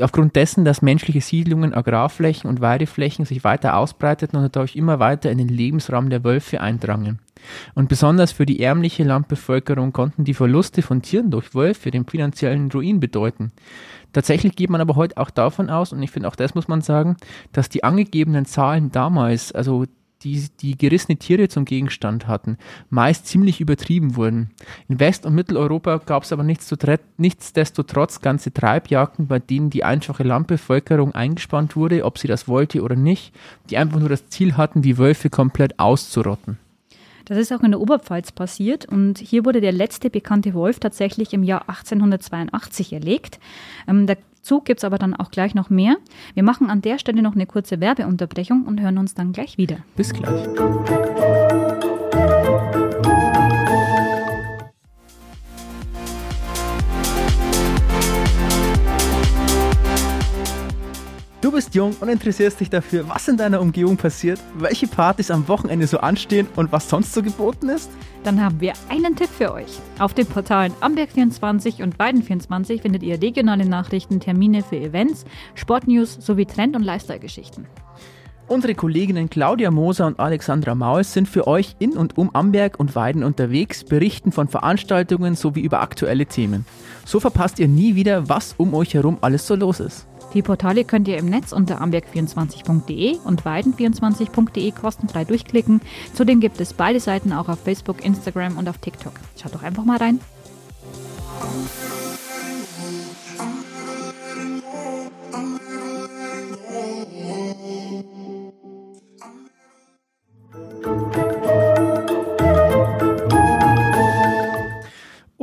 Aufgrund 0.00 0.36
dessen, 0.36 0.64
dass 0.64 0.82
menschliche 0.82 1.20
Siedlungen, 1.20 1.72
Agrarflächen 1.72 2.48
und 2.48 2.60
Weideflächen 2.60 3.24
sich 3.24 3.44
weiter 3.44 3.76
ausbreiteten 3.76 4.38
und 4.38 4.54
dadurch 4.54 4.76
immer 4.76 4.98
weiter 4.98 5.30
in 5.30 5.38
den 5.38 5.48
Lebensraum 5.48 6.10
der 6.10 6.24
Wölfe 6.24 6.60
eindrangen. 6.60 7.20
Und 7.74 7.88
besonders 7.88 8.32
für 8.32 8.46
die 8.46 8.60
ärmliche 8.60 9.04
Landbevölkerung 9.04 9.92
konnten 9.92 10.24
die 10.24 10.34
Verluste 10.34 10.82
von 10.82 11.02
Tieren 11.02 11.30
durch 11.30 11.54
Wölfe 11.54 11.90
den 11.90 12.06
finanziellen 12.06 12.70
Ruin 12.70 13.00
bedeuten. 13.00 13.52
Tatsächlich 14.12 14.56
geht 14.56 14.70
man 14.70 14.80
aber 14.80 14.96
heute 14.96 15.16
auch 15.18 15.30
davon 15.30 15.70
aus, 15.70 15.92
und 15.92 16.02
ich 16.02 16.10
finde 16.10 16.28
auch 16.28 16.36
das 16.36 16.54
muss 16.54 16.68
man 16.68 16.80
sagen, 16.80 17.16
dass 17.52 17.68
die 17.68 17.84
angegebenen 17.84 18.46
Zahlen 18.46 18.90
damals, 18.90 19.52
also 19.52 19.84
die, 20.26 20.48
die 20.60 20.76
gerissene 20.76 21.16
Tiere 21.16 21.48
zum 21.48 21.64
Gegenstand 21.64 22.26
hatten, 22.26 22.58
meist 22.90 23.26
ziemlich 23.26 23.60
übertrieben 23.60 24.16
wurden. 24.16 24.50
In 24.88 24.98
West- 24.98 25.24
und 25.24 25.34
Mitteleuropa 25.34 25.98
gab 25.98 26.24
es 26.24 26.32
aber 26.32 26.42
nichtsdestotrotz 26.42 28.20
ganze 28.20 28.52
Treibjagden, 28.52 29.28
bei 29.28 29.38
denen 29.38 29.70
die 29.70 29.84
einfache 29.84 30.24
Landbevölkerung 30.24 31.14
eingespannt 31.14 31.76
wurde, 31.76 32.04
ob 32.04 32.18
sie 32.18 32.26
das 32.28 32.48
wollte 32.48 32.82
oder 32.82 32.96
nicht, 32.96 33.32
die 33.70 33.76
einfach 33.76 34.00
nur 34.00 34.08
das 34.08 34.28
Ziel 34.28 34.56
hatten, 34.56 34.82
die 34.82 34.98
Wölfe 34.98 35.30
komplett 35.30 35.78
auszurotten. 35.78 36.58
Das 37.26 37.38
ist 37.38 37.52
auch 37.52 37.62
in 37.62 37.72
der 37.72 37.80
Oberpfalz 37.80 38.30
passiert 38.30 38.86
und 38.86 39.18
hier 39.18 39.44
wurde 39.44 39.60
der 39.60 39.72
letzte 39.72 40.10
bekannte 40.10 40.54
Wolf 40.54 40.78
tatsächlich 40.78 41.32
im 41.32 41.42
Jahr 41.42 41.68
1882 41.68 42.92
erlegt. 42.92 43.40
Ähm, 43.88 44.06
dazu 44.46 44.60
gibt 44.60 44.80
es 44.80 44.84
aber 44.84 44.98
dann 44.98 45.14
auch 45.14 45.30
gleich 45.30 45.54
noch 45.54 45.70
mehr. 45.70 45.96
Wir 46.34 46.44
machen 46.44 46.70
an 46.70 46.80
der 46.80 46.98
Stelle 46.98 47.20
noch 47.22 47.34
eine 47.34 47.46
kurze 47.46 47.80
Werbeunterbrechung 47.80 48.64
und 48.64 48.80
hören 48.80 48.98
uns 48.98 49.14
dann 49.14 49.32
gleich 49.32 49.58
wieder. 49.58 49.78
Bis 49.96 50.12
gleich. 50.12 50.46
Du 61.46 61.52
bist 61.52 61.76
jung 61.76 61.94
und 62.00 62.08
interessierst 62.08 62.58
dich 62.58 62.70
dafür, 62.70 63.08
was 63.08 63.28
in 63.28 63.36
deiner 63.36 63.60
Umgebung 63.60 63.96
passiert, 63.96 64.40
welche 64.56 64.88
Partys 64.88 65.30
am 65.30 65.46
Wochenende 65.46 65.86
so 65.86 65.98
anstehen 65.98 66.48
und 66.56 66.72
was 66.72 66.88
sonst 66.88 67.12
so 67.12 67.22
geboten 67.22 67.68
ist? 67.68 67.88
Dann 68.24 68.42
haben 68.42 68.60
wir 68.60 68.72
einen 68.88 69.14
Tipp 69.14 69.28
für 69.28 69.52
euch. 69.52 69.78
Auf 70.00 70.12
den 70.12 70.26
Portalen 70.26 70.72
Amberg24 70.80 71.84
und 71.84 71.98
Weiden24 71.98 72.82
findet 72.82 73.04
ihr 73.04 73.22
regionale 73.22 73.64
Nachrichten, 73.64 74.18
Termine 74.18 74.64
für 74.64 74.74
Events, 74.74 75.24
Sportnews 75.54 76.14
sowie 76.14 76.46
Trend- 76.46 76.74
und 76.74 76.82
Lifestyle-Geschichten. 76.82 77.68
Unsere 78.48 78.74
Kolleginnen 78.74 79.30
Claudia 79.30 79.70
Moser 79.70 80.08
und 80.08 80.18
Alexandra 80.18 80.74
Maul 80.74 81.04
sind 81.04 81.28
für 81.28 81.46
euch 81.46 81.76
in 81.78 81.92
und 81.92 82.18
um 82.18 82.34
Amberg 82.34 82.80
und 82.80 82.96
Weiden 82.96 83.22
unterwegs, 83.22 83.84
berichten 83.84 84.32
von 84.32 84.48
Veranstaltungen 84.48 85.36
sowie 85.36 85.60
über 85.60 85.80
aktuelle 85.80 86.26
Themen. 86.26 86.66
So 87.04 87.20
verpasst 87.20 87.60
ihr 87.60 87.68
nie 87.68 87.94
wieder, 87.94 88.28
was 88.28 88.56
um 88.58 88.74
euch 88.74 88.94
herum 88.94 89.18
alles 89.20 89.46
so 89.46 89.54
los 89.54 89.78
ist. 89.78 90.08
Die 90.34 90.42
Portale 90.42 90.84
könnt 90.84 91.08
ihr 91.08 91.18
im 91.18 91.26
Netz 91.26 91.52
unter 91.52 91.80
amberg24.de 91.80 93.18
und 93.24 93.42
weiden24.de 93.42 94.70
kostenfrei 94.72 95.24
durchklicken. 95.24 95.80
Zudem 96.14 96.40
gibt 96.40 96.60
es 96.60 96.74
beide 96.74 97.00
Seiten 97.00 97.32
auch 97.32 97.48
auf 97.48 97.60
Facebook, 97.60 98.04
Instagram 98.04 98.58
und 98.58 98.68
auf 98.68 98.78
TikTok. 98.78 99.14
Schaut 99.40 99.54
doch 99.54 99.62
einfach 99.62 99.84
mal 99.84 99.98
rein. 99.98 100.20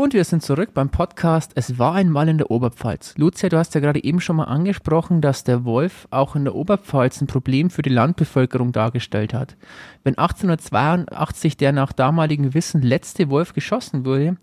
Und 0.04 0.14
wir 0.14 0.26
sind 0.26 0.44
zurück 0.44 0.74
beim 0.74 0.90
Podcast 0.90 1.54
Es 1.56 1.80
war 1.80 1.94
einmal 1.94 2.28
in 2.28 2.38
der 2.38 2.52
Oberpfalz. 2.52 3.18
Lucia, 3.18 3.48
du 3.48 3.58
hast 3.58 3.74
ja 3.74 3.80
gerade 3.80 4.04
eben 4.04 4.20
schon 4.20 4.36
mal 4.36 4.44
angesprochen, 4.44 5.22
dass 5.22 5.46
der 5.46 5.64
Wolf 5.64 6.10
auch 6.12 6.36
in 6.36 6.44
der 6.44 6.56
Oberpfalz 6.56 7.22
ein 7.22 7.28
Problem 7.28 7.70
für 7.70 7.84
die 7.84 7.90
Landbevölkerung 7.90 8.74
dargestellt 8.74 9.34
hat. 9.34 9.56
Wenn 10.04 10.18
1882 10.18 11.56
der 11.56 11.72
nach 11.72 11.94
damaligem 11.94 12.54
Wissen 12.54 12.82
letzte 12.82 13.30
Wolf 13.30 13.54
geschossen 13.54 14.06
wurde, 14.06 14.36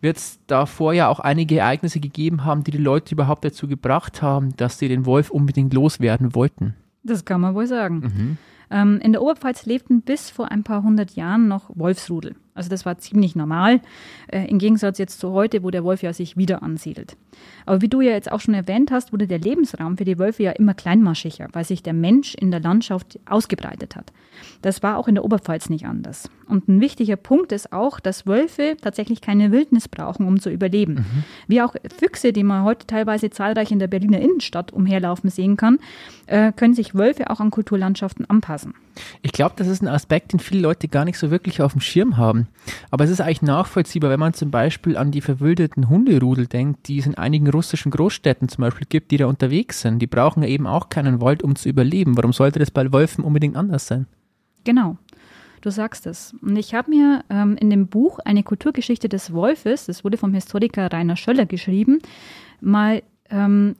wird 0.00 0.16
es 0.16 0.40
davor 0.48 0.92
ja 0.92 1.06
auch 1.06 1.20
einige 1.20 1.60
Ereignisse 1.60 2.00
gegeben 2.00 2.44
haben, 2.44 2.64
die 2.64 2.72
die 2.72 2.78
Leute 2.78 3.14
überhaupt 3.14 3.44
dazu 3.44 3.68
gebracht 3.68 4.22
haben, 4.22 4.56
dass 4.56 4.80
sie 4.80 4.88
den 4.88 5.06
Wolf 5.06 5.30
unbedingt 5.30 5.72
loswerden 5.72 6.34
wollten. 6.34 6.74
Das 7.04 7.24
kann 7.24 7.40
man 7.40 7.54
wohl 7.54 7.68
sagen. 7.68 7.98
Mhm. 8.00 8.38
Ähm, 8.72 9.00
in 9.04 9.12
der 9.12 9.22
Oberpfalz 9.22 9.66
lebten 9.66 10.02
bis 10.02 10.30
vor 10.30 10.50
ein 10.50 10.64
paar 10.64 10.82
hundert 10.82 11.12
Jahren 11.12 11.46
noch 11.46 11.70
Wolfsrudel. 11.76 12.34
Also 12.56 12.70
das 12.70 12.86
war 12.86 12.98
ziemlich 12.98 13.36
normal, 13.36 13.80
äh, 14.28 14.48
im 14.48 14.58
Gegensatz 14.58 14.98
jetzt 14.98 15.20
zu 15.20 15.32
heute, 15.32 15.62
wo 15.62 15.70
der 15.70 15.84
Wolf 15.84 16.02
ja 16.02 16.12
sich 16.12 16.36
wieder 16.36 16.62
ansiedelt. 16.62 17.16
Aber 17.66 17.82
wie 17.82 17.88
du 17.88 18.00
ja 18.00 18.12
jetzt 18.12 18.32
auch 18.32 18.40
schon 18.40 18.54
erwähnt 18.54 18.90
hast, 18.90 19.12
wurde 19.12 19.26
der 19.26 19.38
Lebensraum 19.38 19.98
für 19.98 20.04
die 20.04 20.18
Wölfe 20.18 20.42
ja 20.42 20.52
immer 20.52 20.74
kleinmaschiger, 20.74 21.48
weil 21.52 21.64
sich 21.64 21.82
der 21.82 21.92
Mensch 21.92 22.34
in 22.34 22.50
der 22.50 22.60
Landschaft 22.60 23.18
ausgebreitet 23.26 23.96
hat. 23.96 24.12
Das 24.62 24.82
war 24.82 24.96
auch 24.96 25.08
in 25.08 25.14
der 25.14 25.24
Oberpfalz 25.24 25.68
nicht 25.68 25.86
anders. 25.86 26.30
Und 26.48 26.68
ein 26.68 26.80
wichtiger 26.80 27.16
Punkt 27.16 27.52
ist 27.52 27.72
auch, 27.72 28.00
dass 28.00 28.26
Wölfe 28.26 28.76
tatsächlich 28.80 29.20
keine 29.20 29.52
Wildnis 29.52 29.88
brauchen, 29.88 30.26
um 30.26 30.40
zu 30.40 30.50
überleben. 30.50 30.94
Mhm. 30.94 31.24
Wie 31.48 31.62
auch 31.62 31.74
Füchse, 31.98 32.32
die 32.32 32.44
man 32.44 32.64
heute 32.64 32.86
teilweise 32.86 33.30
zahlreich 33.30 33.70
in 33.70 33.78
der 33.78 33.88
Berliner 33.88 34.20
Innenstadt 34.20 34.72
umherlaufen 34.72 35.30
sehen 35.30 35.56
kann, 35.56 35.78
äh, 36.26 36.52
können 36.52 36.74
sich 36.74 36.94
Wölfe 36.94 37.30
auch 37.30 37.40
an 37.40 37.50
Kulturlandschaften 37.50 38.28
anpassen. 38.28 38.74
Ich 39.22 39.32
glaube, 39.32 39.54
das 39.56 39.66
ist 39.66 39.82
ein 39.82 39.88
Aspekt, 39.88 40.32
den 40.32 40.40
viele 40.40 40.60
Leute 40.60 40.88
gar 40.88 41.04
nicht 41.04 41.18
so 41.18 41.30
wirklich 41.30 41.62
auf 41.62 41.72
dem 41.72 41.80
Schirm 41.80 42.16
haben. 42.16 42.48
Aber 42.90 43.04
es 43.04 43.10
ist 43.10 43.20
eigentlich 43.20 43.42
nachvollziehbar, 43.42 44.10
wenn 44.10 44.20
man 44.20 44.34
zum 44.34 44.50
Beispiel 44.50 44.96
an 44.96 45.10
die 45.10 45.20
verwildeten 45.20 45.88
Hunderudel 45.88 46.46
denkt, 46.46 46.88
die 46.88 46.98
es 46.98 47.06
in 47.06 47.14
einigen 47.14 47.48
russischen 47.48 47.90
Großstädten 47.90 48.48
zum 48.48 48.62
Beispiel 48.62 48.86
gibt, 48.88 49.10
die 49.10 49.16
da 49.16 49.26
unterwegs 49.26 49.80
sind. 49.80 50.00
Die 50.00 50.06
brauchen 50.06 50.42
ja 50.42 50.48
eben 50.48 50.66
auch 50.66 50.88
keinen 50.88 51.20
Wald, 51.20 51.42
um 51.42 51.56
zu 51.56 51.68
überleben. 51.68 52.16
Warum 52.16 52.32
sollte 52.32 52.58
das 52.58 52.70
bei 52.70 52.92
Wölfen 52.92 53.24
unbedingt 53.24 53.56
anders 53.56 53.86
sein? 53.86 54.06
Genau. 54.64 54.96
Du 55.60 55.70
sagst 55.70 56.06
es. 56.06 56.34
Und 56.42 56.56
ich 56.56 56.74
habe 56.74 56.90
mir 56.90 57.24
ähm, 57.28 57.56
in 57.56 57.70
dem 57.70 57.88
Buch 57.88 58.18
Eine 58.20 58.42
Kulturgeschichte 58.42 59.08
des 59.08 59.32
Wolfes, 59.32 59.86
das 59.86 60.04
wurde 60.04 60.16
vom 60.16 60.32
Historiker 60.32 60.92
Rainer 60.92 61.16
Schöller 61.16 61.46
geschrieben, 61.46 61.98
mal 62.60 63.02
ähm, 63.30 63.74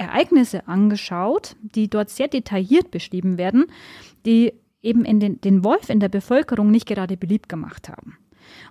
Ereignisse 0.00 0.66
angeschaut, 0.66 1.56
die 1.62 1.88
dort 1.88 2.10
sehr 2.10 2.28
detailliert 2.28 2.90
beschrieben 2.90 3.38
werden, 3.38 3.66
die 4.26 4.54
eben 4.82 5.04
in 5.04 5.20
den, 5.20 5.40
den 5.40 5.62
Wolf 5.62 5.90
in 5.90 6.00
der 6.00 6.08
Bevölkerung 6.08 6.70
nicht 6.70 6.86
gerade 6.86 7.16
beliebt 7.16 7.48
gemacht 7.48 7.88
haben. 7.88 8.16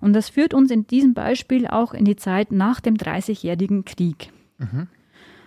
Und 0.02 0.14
das 0.14 0.30
führt 0.30 0.54
uns 0.54 0.72
in 0.72 0.88
diesem 0.88 1.14
Beispiel 1.14 1.68
auch 1.68 1.94
in 1.94 2.04
die 2.04 2.16
Zeit 2.16 2.52
nach 2.52 2.80
dem 2.82 2.98
Dreißigjährigen 2.98 3.86
Krieg. 3.86 4.32
Mhm. 4.58 4.88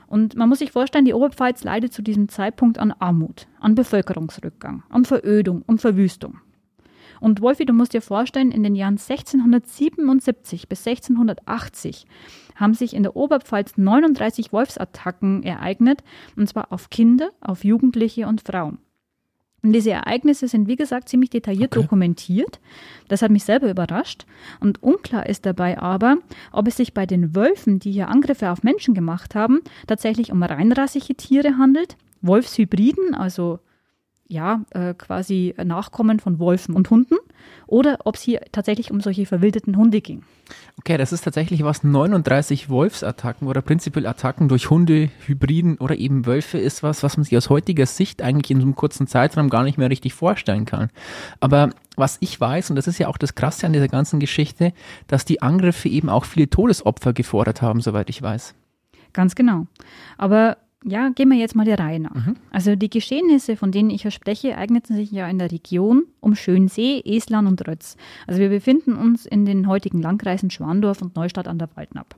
Und 0.07 0.37
man 0.37 0.49
muss 0.49 0.61
sich 0.61 0.73
vorstellen, 0.73 1.05
die 1.05 1.15
Oberpfalz 1.15 1.65
leidet 1.65 1.93
zu 1.93 2.03
diesem 2.03 2.29
Zeitpunkt 2.29 2.79
an 2.79 2.93
Armut, 2.93 3.49
an 3.61 3.75
Bevölkerungsrückgang, 3.75 4.83
an 4.91 5.05
Verödung 5.05 5.63
und 5.67 5.81
Verwüstung. 5.81 6.39
Und 7.19 7.41
Wolfi, 7.41 7.65
du 7.65 7.73
musst 7.73 7.95
dir 7.95 8.03
vorstellen, 8.03 8.51
in 8.51 8.63
den 8.63 8.75
Jahren 8.75 8.99
1677 8.99 10.69
bis 10.69 10.87
1680 10.87 12.07
haben 12.63 12.75
sich 12.75 12.95
in 12.95 13.03
der 13.03 13.17
Oberpfalz 13.17 13.77
39 13.77 14.53
Wolfsattacken 14.53 15.43
ereignet, 15.43 16.03
und 16.37 16.49
zwar 16.49 16.73
auf 16.73 16.89
Kinder, 16.89 17.31
auf 17.41 17.65
Jugendliche 17.65 18.27
und 18.27 18.41
Frauen. 18.41 18.79
Und 19.63 19.73
diese 19.73 19.93
Ereignisse 19.93 20.49
sind, 20.49 20.67
wie 20.67 20.77
gesagt, 20.77 21.09
ziemlich 21.09 21.31
detailliert 21.31 21.77
okay. 21.77 21.83
dokumentiert. 21.83 22.59
Das 23.07 23.23
hat 23.23 23.31
mich 23.31 23.45
selber 23.45 23.71
überrascht. 23.71 24.27
Und 24.59 24.83
unklar 24.83 25.27
ist 25.29 25.47
dabei 25.47 25.79
aber, 25.79 26.17
ob 26.51 26.67
es 26.67 26.77
sich 26.77 26.95
bei 26.95 27.07
den 27.07 27.37
Wölfen, 27.37 27.79
die 27.79 27.93
hier 27.93 28.09
Angriffe 28.09 28.51
auf 28.51 28.65
Menschen 28.65 28.93
gemacht 28.95 29.37
haben, 29.37 29.61
tatsächlich 29.87 30.33
um 30.33 30.43
reinrassige 30.43 31.15
Tiere 31.15 31.59
handelt, 31.59 31.97
Wolfshybriden, 32.23 33.15
also 33.15 33.61
ja, 34.29 34.63
äh, 34.71 34.95
quasi 34.95 35.55
Nachkommen 35.63 36.21
von 36.21 36.39
Wolfen 36.39 36.75
und 36.75 36.89
Hunden, 36.91 37.17
oder 37.67 37.99
ob 38.05 38.17
es 38.17 38.23
hier 38.23 38.41
tatsächlich 38.53 38.91
um 38.91 39.01
solche 39.01 39.27
verwildeten 39.27 39.77
Hunde 39.77 40.01
ging. 40.01 40.23
Okay, 40.79 40.97
das 40.97 41.13
ist 41.13 41.23
tatsächlich 41.23 41.65
was 41.65 41.85
39 41.85 42.69
Wolfsattacken 42.69 43.49
oder 43.49 43.63
prinzipiell 43.63 44.07
Attacken 44.07 44.49
durch 44.49 44.71
Hunde, 44.71 45.11
Hybriden 45.27 45.79
oder 45.79 45.97
eben 45.97 46.27
Wölfe 46.27 46.59
ist 46.59 46.83
was, 46.83 47.03
was 47.03 47.17
man 47.17 47.25
sich 47.25 47.37
aus 47.37 47.51
heutiger 47.51 47.87
Sicht 47.87 48.23
eigentlich 48.23 48.51
in 48.51 48.61
so 48.61 48.67
einem 48.67 48.75
kurzen 48.75 49.07
Zeitraum 49.07 49.51
gar 49.51 49.65
nicht 49.65 49.79
mehr 49.79 49.91
richtig 49.91 50.15
vorstellen 50.15 50.65
kann. 50.65 50.91
Aber 51.41 51.71
was 51.97 52.19
ich 52.21 52.41
weiß, 52.41 52.71
und 52.71 52.77
das 52.77 52.87
ist 52.87 52.99
ja 52.99 53.09
auch 53.09 53.19
das 53.19 53.35
Krasse 53.35 53.67
an 53.67 53.73
dieser 53.73 53.89
ganzen 53.89 54.21
Geschichte, 54.21 54.73
dass 55.07 55.25
die 55.25 55.43
Angriffe 55.43 55.89
eben 55.89 56.09
auch 56.09 56.25
viele 56.25 56.49
Todesopfer 56.49 57.13
gefordert 57.13 57.63
haben, 57.63 57.81
soweit 57.81 58.09
ich 58.11 58.23
weiß. 58.23 58.55
Ganz 59.13 59.35
genau. 59.35 59.67
Aber 60.17 60.57
ja, 60.85 61.11
gehen 61.11 61.31
wir 61.31 61.39
jetzt 61.39 61.55
mal 61.55 61.65
der 61.65 61.79
Reihe 61.79 62.01
nach. 62.01 62.15
Mhm. 62.15 62.37
Also 62.51 62.77
die 62.77 62.91
Geschehnisse, 62.91 63.57
von 63.57 63.71
denen 63.71 63.91
ich 63.91 64.03
hier 64.03 64.11
spreche, 64.11 64.57
eigneten 64.57 64.97
sich 64.97 65.11
ja 65.11 65.29
in 65.29 65.39
der 65.39 65.51
Region 65.51 66.05
um 66.21 66.35
Schönsee, 66.35 67.03
Eslan 67.05 67.47
und 67.47 67.67
Rötz. 67.67 67.97
Also 68.27 68.41
wir 68.41 68.49
befinden 68.49 68.95
uns 68.95 69.27
in 69.27 69.45
den 69.45 69.69
heutigen 69.69 70.03
Landkreisen 70.03 70.51
Schwandorf 70.51 71.03
und 71.03 71.17
Neustadt 71.17 71.49
an 71.49 71.59
der 71.59 71.69
Waldnapp. 71.75 72.17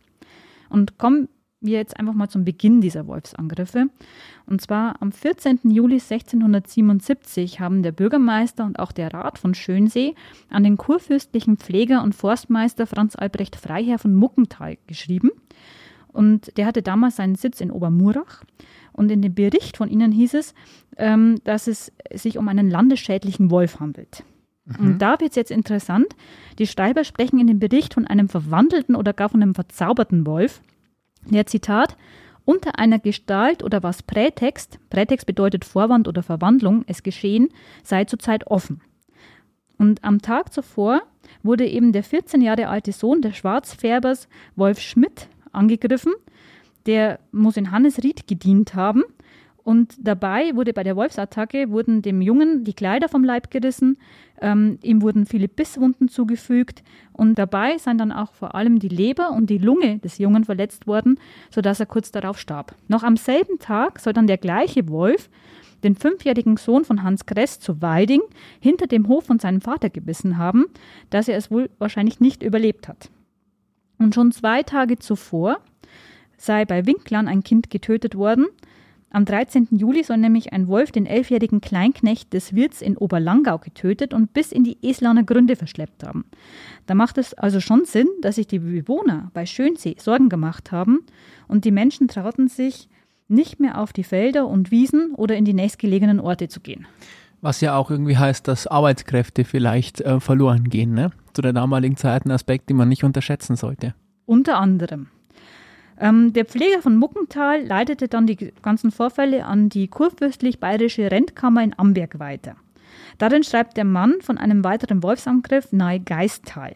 Und 0.69 0.99
kommen 0.99 1.29
wir 1.61 1.79
jetzt 1.79 1.99
einfach 1.99 2.13
mal 2.13 2.29
zum 2.29 2.45
Beginn 2.45 2.81
dieser 2.81 3.07
Wolfsangriffe. 3.07 3.87
Und 4.47 4.61
zwar 4.61 5.01
am 5.01 5.13
14. 5.13 5.61
Juli 5.65 5.95
1677 5.95 7.59
haben 7.61 7.83
der 7.83 7.93
Bürgermeister 7.93 8.67
und 8.67 8.79
auch 8.79 8.93
der 8.93 9.15
Rat 9.15 9.39
von 9.39 9.55
Schönsee 9.55 10.15
an 10.51 10.65
den 10.65 10.77
kurfürstlichen 10.77 11.57
Pfleger 11.57 12.03
und 12.03 12.15
Forstmeister 12.15 12.87
Franz 12.87 13.17
Albrecht 13.17 13.57
Freiherr 13.57 13.99
von 13.99 14.15
Muckenthal 14.15 14.77
geschrieben– 14.87 15.31
und 16.15 16.57
der 16.57 16.67
hatte 16.67 16.81
damals 16.81 17.17
seinen 17.17 17.35
Sitz 17.35 17.61
in 17.61 17.73
Obermurach. 17.73 18.45
Und 18.93 19.11
in 19.11 19.21
dem 19.21 19.35
Bericht 19.35 19.77
von 19.77 19.91
ihnen 19.91 20.13
hieß 20.13 20.35
es, 20.35 20.55
ähm, 20.97 21.41
dass 21.43 21.67
es 21.67 21.93
sich 22.13 22.39
um 22.39 22.47
einen 22.47 22.71
landesschädlichen 22.71 23.51
Wolf 23.51 23.81
handelt. 23.81 24.23
Mhm. 24.65 24.87
Und 24.87 24.99
da 25.03 25.19
wird 25.19 25.31
es 25.31 25.37
jetzt 25.37 25.51
interessant. 25.51 26.07
Die 26.61 26.69
Schreiber 26.69 27.03
sprechen 27.03 27.41
in 27.41 27.49
dem 27.49 27.59
Bericht 27.59 27.95
von 27.95 28.07
einem 28.07 28.29
verwandelten 28.29 28.95
oder 28.95 29.13
gar 29.13 29.29
von 29.29 29.43
einem 29.43 29.57
verzauberten 29.57 30.25
Wolf. 30.25 30.63
Der 31.29 31.47
Zitat, 31.47 31.97
unter 32.45 32.79
einer 32.79 33.01
Gestalt 33.01 33.65
oder 33.65 33.83
was 33.83 34.05
Prätext, 34.05 34.79
Prätext 34.91 35.27
bedeutet 35.27 35.65
Vorwand 35.65 36.07
oder 36.07 36.23
Verwandlung, 36.23 36.85
es 36.87 37.03
geschehen, 37.03 37.49
sei 37.83 38.05
zurzeit 38.05 38.47
offen. 38.47 38.81
Und 39.79 40.05
am 40.05 40.23
Tag 40.23 40.53
zuvor 40.53 41.03
wurde 41.43 41.67
eben 41.67 41.91
der 41.91 42.05
14 42.05 42.41
Jahre 42.41 42.69
alte 42.69 42.93
Sohn 42.93 43.21
des 43.21 43.37
Schwarzfärbers 43.37 44.29
Wolf 44.55 44.79
Schmidt 44.79 45.29
angegriffen. 45.55 46.13
Der 46.87 47.19
muss 47.33 47.57
in 47.57 47.71
Hannesried 47.71 48.27
gedient 48.27 48.75
haben 48.75 49.05
und 49.65 49.97
dabei 49.99 50.55
wurde 50.55 50.75
bei 50.75 50.83
der 50.83 50.95
Wolfsattacke 50.95 51.71
wurden 51.71 52.03
dem 52.03 52.21
Jungen 52.21 52.65
die 52.65 52.75
Kleider 52.75 53.09
vom 53.09 53.25
Leib 53.25 53.51
gerissen, 53.51 53.97
ähm, 54.43 54.79
ihm 54.83 55.01
wurden 55.01 55.25
viele 55.25 55.49
Bisswunden 55.49 56.09
zugefügt 56.09 56.83
und 57.15 57.39
dabei 57.39 57.79
seien 57.79 57.97
dann 57.97 58.13
auch 58.13 58.35
vor 58.35 58.55
allem 58.55 58.79
die 58.79 58.89
Leber 58.89 59.31
und 59.31 59.49
die 59.49 59.57
Lunge 59.57 59.99
des 60.01 60.19
Jungen 60.19 60.45
verletzt 60.45 60.87
worden, 60.87 61.19
sodass 61.51 61.81
er 61.81 61.87
kurz 61.87 62.13
darauf 62.13 62.39
starb. 62.39 62.75
Noch 62.89 63.03
am 63.03 63.17
selben 63.17 63.59
Tag 63.59 64.01
soll 64.01 64.13
dann 64.13 64.27
der 64.27 64.39
gleiche 64.39 64.87
Wolf 64.89 65.31
den 65.83 65.97
fünfjährigen 65.97 66.59
Sohn 66.59 66.85
von 66.85 67.03
Hans 67.03 67.25
Kress 67.25 67.59
zu 67.59 67.81
Weiding 67.81 68.21
hinter 68.61 68.87
dem 68.87 69.09
Hof 69.09 69.25
von 69.25 69.39
seinem 69.39 69.63
Vater 69.63 69.89
gebissen 69.89 70.37
haben, 70.37 70.67
dass 71.09 71.29
er 71.29 71.39
es 71.39 71.51
wohl 71.51 71.71
wahrscheinlich 71.79 72.21
nicht 72.21 72.43
überlebt 72.43 72.87
hat. 72.87 73.11
Und 74.05 74.15
schon 74.15 74.33
zwei 74.33 74.63
Tage 74.63 74.99
zuvor 74.99 75.61
sei 76.37 76.67
bei 76.67 76.85
Winklern 76.85 77.27
ein 77.27 77.43
Kind 77.43 77.71
getötet 77.71 78.17
worden, 78.17 78.45
am 79.09 79.25
13. 79.25 79.69
Juli 79.71 80.03
soll 80.03 80.19
nämlich 80.19 80.53
ein 80.53 80.69
Wolf 80.69 80.93
den 80.93 81.07
elfjährigen 81.07 81.63
Kleinknecht 81.63 82.35
des 82.35 82.55
Wirts 82.55 82.83
in 82.83 82.99
Oberlangau 82.99 83.57
getötet 83.57 84.13
und 84.13 84.35
bis 84.35 84.53
in 84.53 84.63
die 84.63 84.77
Eslaner 84.83 85.23
Gründe 85.23 85.57
verschleppt 85.57 86.05
haben. 86.05 86.27
Da 86.85 86.95
macht 86.95 87.17
es 87.17 87.33
also 87.33 87.61
schon 87.61 87.87
Sinn, 87.87 88.09
dass 88.21 88.35
sich 88.35 88.47
die 88.47 88.59
Bewohner 88.59 89.31
bei 89.33 89.47
Schönsee 89.47 89.97
Sorgen 89.99 90.29
gemacht 90.29 90.71
haben 90.71 91.07
und 91.49 91.65
die 91.65 91.71
Menschen 91.71 92.07
trauten 92.07 92.49
sich, 92.49 92.91
nicht 93.29 93.59
mehr 93.59 93.81
auf 93.81 93.95
die 93.95 94.05
Felder 94.05 94.47
und 94.49 94.71
Wiesen 94.71 95.15
oder 95.15 95.35
in 95.35 95.47
die 95.47 95.55
nächstgelegenen 95.55 96.21
Orte 96.21 96.49
zu 96.49 96.61
gehen. 96.61 96.87
Was 97.45 97.61
ja 97.61 97.77
auch 97.77 97.91
irgendwie 97.91 98.17
heißt, 98.17 98.49
dass 98.49 98.67
Arbeitskräfte 98.67 99.45
vielleicht 99.45 100.01
äh, 100.01 100.19
verloren 100.19 100.71
gehen, 100.71 100.95
ne? 100.95 101.11
Zu 101.35 101.43
der 101.43 101.53
damaligen 101.53 101.99
Zeit 101.99 102.25
ein 102.25 102.31
Aspekt, 102.31 102.71
den 102.71 102.79
man 102.79 102.89
nicht 102.89 103.05
unterschätzen 103.05 103.55
sollte. 103.55 103.95
Unter 104.25 104.57
anderem. 104.57 105.09
Ähm, 106.01 106.33
der 106.33 106.47
Pfleger 106.47 106.81
von 106.81 106.97
Muckenthal 106.97 107.63
leitete 107.63 108.09
dann 108.09 108.27
die 108.27 108.51
ganzen 108.63 108.91
Vorfälle 108.91 109.45
an 109.45 109.69
die 109.69 109.89
kurfürstlich-bayerische 109.89 111.11
Rentkammer 111.11 111.63
in 111.63 111.79
Amberg 111.79 112.19
weiter. 112.19 112.57
Darin 113.19 113.45
schreibt 113.45 113.77
der 113.77 113.85
Mann 113.85 114.23
von 114.23 114.39
einem 114.39 114.65
weiteren 114.65 115.03
Wolfsangriff 115.03 115.71
nahe 115.71 116.01
Geistal. 116.01 116.75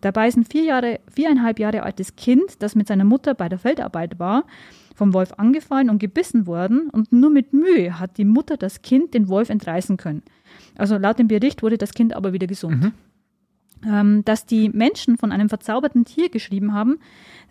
Dabei 0.00 0.28
ist 0.28 0.38
ein 0.38 0.46
vier 0.46 0.62
Jahre, 0.62 1.00
viereinhalb 1.12 1.58
Jahre 1.58 1.82
altes 1.82 2.16
Kind, 2.16 2.62
das 2.62 2.74
mit 2.74 2.88
seiner 2.88 3.04
Mutter 3.04 3.34
bei 3.34 3.50
der 3.50 3.58
Feldarbeit 3.58 4.18
war, 4.18 4.44
vom 4.98 5.14
Wolf 5.14 5.32
angefallen 5.36 5.90
und 5.90 6.00
gebissen 6.00 6.46
worden 6.46 6.90
und 6.90 7.12
nur 7.12 7.30
mit 7.30 7.52
Mühe 7.52 8.00
hat 8.00 8.18
die 8.18 8.24
Mutter 8.24 8.56
das 8.56 8.82
Kind 8.82 9.14
den 9.14 9.28
Wolf 9.28 9.48
entreißen 9.48 9.96
können. 9.96 10.22
Also 10.76 10.98
laut 10.98 11.20
dem 11.20 11.28
Bericht 11.28 11.62
wurde 11.62 11.78
das 11.78 11.94
Kind 11.94 12.14
aber 12.14 12.32
wieder 12.32 12.48
gesund. 12.48 12.82
Mhm. 12.82 12.92
Ähm, 13.86 14.24
dass 14.24 14.44
die 14.44 14.70
Menschen 14.70 15.16
von 15.16 15.30
einem 15.30 15.48
verzauberten 15.48 16.04
Tier 16.04 16.30
geschrieben 16.30 16.74
haben, 16.74 16.98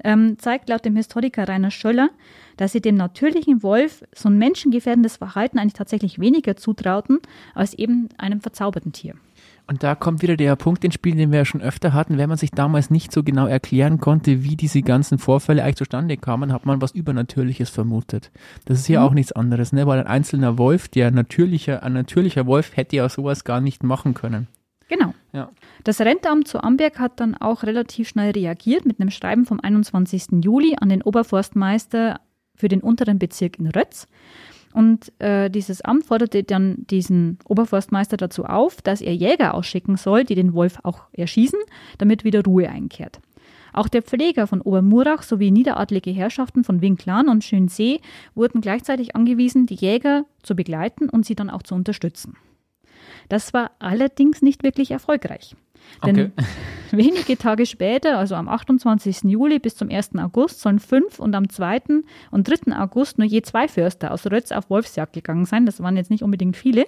ähm, 0.04 0.38
zeigt 0.38 0.68
laut 0.68 0.84
dem 0.84 0.98
Historiker 0.98 1.48
Rainer 1.48 1.72
Schöller, 1.72 2.10
dass 2.58 2.74
sie 2.74 2.82
dem 2.82 2.96
natürlichen 2.96 3.64
Wolf 3.64 4.04
so 4.14 4.28
ein 4.28 4.38
menschengefährdendes 4.38 5.16
Verhalten 5.16 5.58
eigentlich 5.58 5.74
tatsächlich 5.74 6.20
weniger 6.20 6.58
zutrauten 6.58 7.20
als 7.56 7.74
eben 7.76 8.10
einem 8.18 8.42
verzauberten 8.42 8.92
Tier. 8.92 9.14
Und 9.68 9.84
da 9.84 9.96
kommt 9.96 10.22
wieder 10.22 10.38
der 10.38 10.56
Punkt 10.56 10.86
ins 10.86 10.94
Spiel, 10.94 11.16
den 11.16 11.32
wir 11.32 11.40
ja 11.40 11.46
schon 11.46 11.62
öfter 11.62 11.92
hatten. 11.94 12.18
Wenn 12.18 12.30
man 12.30 12.38
sich 12.38 12.52
damals 12.52 12.90
nicht 12.90 13.12
so 13.12 13.22
genau 13.22 13.48
erklären 13.48 14.00
konnte, 14.00 14.44
wie 14.44 14.56
diese 14.56 14.82
ganzen 14.82 15.18
Vorfälle 15.18 15.62
eigentlich 15.62 15.76
zustande 15.76 16.16
kamen, 16.16 16.54
hat 16.54 16.66
man 16.66 16.82
was 16.82 16.92
Übernatürliches 16.92 17.70
vermutet. 17.70 18.32
Das 18.64 18.80
ist 18.80 18.88
ja 18.88 19.02
mhm. 19.02 19.08
auch 19.08 19.14
nichts 19.14 19.34
anderes, 19.34 19.74
ne? 19.74 19.86
Weil 19.86 20.00
ein 20.00 20.08
einzelner 20.08 20.58
Wolf, 20.58 20.88
der 20.88 21.12
natürlicher, 21.12 21.84
ein 21.84 21.94
natürlicher 21.94 22.46
Wolf 22.46 22.78
hätte 22.78 22.96
ja 22.96 23.10
sowas 23.10 23.44
gar 23.44 23.60
nicht 23.60 23.84
machen 23.84 24.14
können. 24.14 24.48
Genau. 24.88 25.14
Ja. 25.34 25.52
Das 25.84 26.00
Rentamt 26.00 26.48
zu 26.48 26.64
Amberg 26.64 26.98
hat 27.00 27.20
dann 27.20 27.36
auch 27.36 27.64
relativ 27.64 28.08
schnell 28.08 28.32
reagiert 28.32 28.86
mit 28.86 29.02
einem 29.02 29.10
Schreiben 29.10 29.46
vom 29.46 29.60
21. 29.60 30.44
Juli 30.44 30.76
an 30.80 30.88
den 30.88 31.02
Oberforstmeister 31.02 32.22
für 32.56 32.70
den 32.70 32.82
unteren 32.82 33.20
Bezirk 33.20 33.60
in 33.60 33.68
Rötz. 33.68 34.08
Und 34.78 35.12
äh, 35.20 35.50
dieses 35.50 35.82
Amt 35.82 36.06
forderte 36.06 36.44
dann 36.44 36.86
diesen 36.88 37.40
Oberforstmeister 37.46 38.16
dazu 38.16 38.46
auf, 38.46 38.80
dass 38.84 39.02
er 39.02 39.16
Jäger 39.16 39.56
ausschicken 39.56 39.98
soll, 39.98 40.24
die 40.24 40.36
den 40.36 40.54
Wolf 40.54 40.78
auch 40.84 41.06
erschießen, 41.14 41.58
damit 41.98 42.24
wieder 42.24 42.44
Ruhe 42.44 42.70
einkehrt. 42.70 43.20
Auch 43.74 43.88
der 43.88 44.04
Pfleger 44.04 44.46
von 44.46 44.62
Obermurach 44.62 45.24
sowie 45.24 45.50
niederadlige 45.50 46.12
Herrschaften 46.12 46.64
von 46.64 46.82
Winklan 46.82 47.28
und 47.28 47.44
Schönsee 47.44 48.02
wurden 48.36 48.62
gleichzeitig 48.62 49.16
angewiesen, 49.16 49.66
die 49.66 49.74
Jäger 49.74 50.26
zu 50.44 50.56
begleiten 50.56 51.10
und 51.10 51.26
sie 51.26 51.34
dann 51.34 51.50
auch 51.50 51.64
zu 51.64 51.74
unterstützen. 51.74 52.38
Das 53.30 53.56
war 53.56 53.72
allerdings 53.80 54.44
nicht 54.44 54.62
wirklich 54.62 54.92
erfolgreich. 54.92 55.56
Denn 56.06 56.32
okay. 56.38 56.46
wenige 56.92 57.38
Tage 57.38 57.66
später, 57.66 58.18
also 58.18 58.36
am 58.36 58.48
28. 58.48 59.24
Juli 59.24 59.60
bis 59.60 59.76
zum 59.76 59.90
1. 59.90 60.16
August, 60.18 60.60
sollen 60.62 60.80
fünf 60.80 61.20
und 61.20 61.36
am 61.36 61.50
2. 61.50 61.82
und 62.32 62.48
3. 62.48 62.78
August 62.78 63.18
nur 63.18 63.28
je 63.28 63.42
zwei 63.42 63.68
Förster 63.68 64.12
aus 64.12 64.26
Rötz 64.28 64.52
auf 64.52 64.70
Wolfsjagd 64.70 65.14
gegangen 65.14 65.46
sein. 65.46 65.66
Das 65.66 65.82
waren 65.82 65.98
jetzt 65.98 66.12
nicht 66.12 66.24
unbedingt 66.24 66.58
viele, 66.58 66.86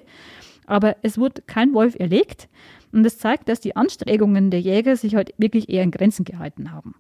aber 0.66 0.98
es 1.02 1.18
wurde 1.18 1.42
kein 1.46 1.74
Wolf 1.74 1.96
erlegt. 2.00 2.50
Und 2.92 3.04
das 3.04 3.18
zeigt, 3.18 3.50
dass 3.50 3.60
die 3.60 3.76
Anstrengungen 3.76 4.52
der 4.52 4.62
Jäger 4.62 4.96
sich 4.96 5.16
halt 5.16 5.34
wirklich 5.38 5.70
eher 5.70 5.84
in 5.84 5.92
Grenzen 5.92 6.26
gehalten 6.26 6.72
haben. 6.72 6.96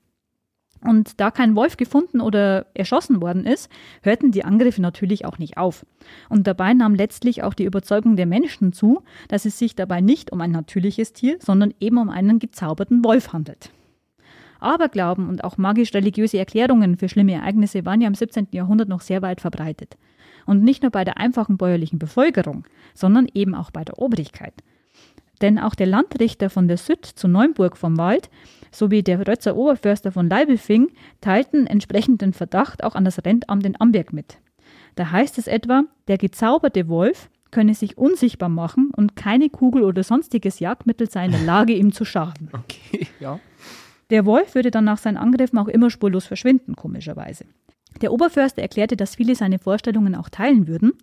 Und 0.81 1.19
da 1.19 1.29
kein 1.29 1.55
Wolf 1.55 1.75
gefunden 1.75 2.21
oder 2.21 2.67
erschossen 2.73 3.21
worden 3.21 3.45
ist, 3.45 3.69
hörten 4.01 4.31
die 4.31 4.45
Angriffe 4.45 4.81
natürlich 4.81 5.25
auch 5.25 5.37
nicht 5.37 5.57
auf. 5.57 5.85
Und 6.29 6.47
dabei 6.47 6.73
nahm 6.73 6.95
letztlich 6.95 7.43
auch 7.43 7.53
die 7.53 7.65
Überzeugung 7.65 8.15
der 8.15 8.25
Menschen 8.25 8.71
zu, 8.71 9.01
dass 9.27 9.45
es 9.45 9.59
sich 9.59 9.75
dabei 9.75 9.99
nicht 9.99 10.31
um 10.31 10.39
ein 10.39 10.51
natürliches 10.51 11.11
Tier, 11.13 11.37
sondern 11.39 11.73
eben 11.79 11.97
um 11.97 12.09
einen 12.09 12.39
gezauberten 12.39 13.03
Wolf 13.03 13.33
handelt. 13.33 13.71
Aberglauben 14.59 15.27
und 15.27 15.43
auch 15.43 15.57
magisch-religiöse 15.57 16.37
Erklärungen 16.37 16.97
für 16.97 17.09
schlimme 17.09 17.33
Ereignisse 17.33 17.85
waren 17.85 18.01
ja 18.01 18.07
im 18.07 18.15
17. 18.15 18.47
Jahrhundert 18.51 18.89
noch 18.89 19.01
sehr 19.01 19.21
weit 19.21 19.41
verbreitet. 19.41 19.97
Und 20.45 20.63
nicht 20.63 20.81
nur 20.81 20.91
bei 20.91 21.03
der 21.03 21.17
einfachen 21.17 21.57
bäuerlichen 21.57 21.99
Bevölkerung, 21.99 22.65
sondern 22.93 23.27
eben 23.33 23.55
auch 23.55 23.71
bei 23.71 23.83
der 23.83 23.99
Obrigkeit. 23.99 24.53
Denn 25.41 25.59
auch 25.59 25.75
der 25.75 25.87
Landrichter 25.87 26.49
von 26.49 26.67
der 26.67 26.77
Süd 26.77 27.05
zu 27.05 27.27
Neumburg 27.27 27.77
vom 27.77 27.97
Wald 27.97 28.29
sowie 28.71 29.03
der 29.03 29.27
Rötzer 29.27 29.55
Oberförster 29.55 30.11
von 30.11 30.29
Leibelfing 30.29 30.89
teilten 31.21 31.65
entsprechenden 31.67 32.33
Verdacht 32.33 32.83
auch 32.83 32.95
an 32.95 33.05
das 33.05 33.23
Rentamt 33.25 33.65
in 33.65 33.79
Amberg 33.79 34.13
mit. 34.13 34.37
Da 34.95 35.11
heißt 35.11 35.37
es 35.37 35.47
etwa, 35.47 35.83
der 36.07 36.17
gezauberte 36.17 36.87
Wolf 36.87 37.29
könne 37.51 37.73
sich 37.73 37.97
unsichtbar 37.97 38.49
machen 38.49 38.91
und 38.95 39.15
keine 39.15 39.49
Kugel 39.49 39.83
oder 39.83 40.03
sonstiges 40.03 40.59
Jagdmittel 40.59 41.09
sei 41.09 41.25
in 41.25 41.31
der 41.31 41.41
Lage, 41.45 41.73
ihm 41.73 41.91
zu 41.91 42.05
schaden. 42.05 42.49
Okay, 42.51 43.07
ja. 43.19 43.39
Der 44.09 44.25
Wolf 44.25 44.55
würde 44.55 44.71
dann 44.71 44.85
nach 44.85 44.97
seinen 44.97 45.17
Angriffen 45.17 45.57
auch 45.59 45.67
immer 45.67 45.89
spurlos 45.89 46.25
verschwinden, 46.25 46.75
komischerweise. 46.75 47.45
Der 48.01 48.13
Oberförster 48.13 48.61
erklärte, 48.61 48.95
dass 48.95 49.15
viele 49.15 49.35
seine 49.35 49.59
Vorstellungen 49.59 50.15
auch 50.15 50.29
teilen 50.29 50.67
würden, 50.67 50.93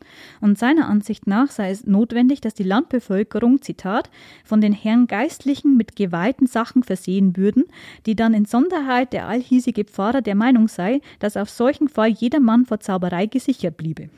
und 0.41 0.59
seiner 0.59 0.89
Ansicht 0.89 1.27
nach 1.27 1.51
sei 1.51 1.71
es 1.71 1.87
notwendig, 1.87 2.41
dass 2.41 2.55
die 2.55 2.63
Landbevölkerung, 2.63 3.61
Zitat, 3.61 4.09
von 4.45 4.61
den 4.61 4.73
Herren 4.73 5.07
Geistlichen 5.07 5.77
mit 5.77 5.97
geweihten 5.97 6.47
Sachen 6.47 6.83
versehen 6.83 7.37
würden, 7.37 7.65
die 8.07 8.17
dann 8.17 8.33
in 8.33 8.47
Sonderheit 8.47 9.13
der 9.13 9.27
allhiesige 9.27 9.85
Pfarrer 9.85 10.23
der 10.23 10.35
Meinung 10.35 10.69
sei, 10.69 11.01
dass 11.19 11.37
auf 11.37 11.51
solchen 11.51 11.89
Fall 11.89 12.09
jeder 12.09 12.41
Mann 12.41 12.65
vor 12.65 12.81
Zauberei 12.81 13.27
gesichert 13.27 13.77
bliebe. 13.77 14.09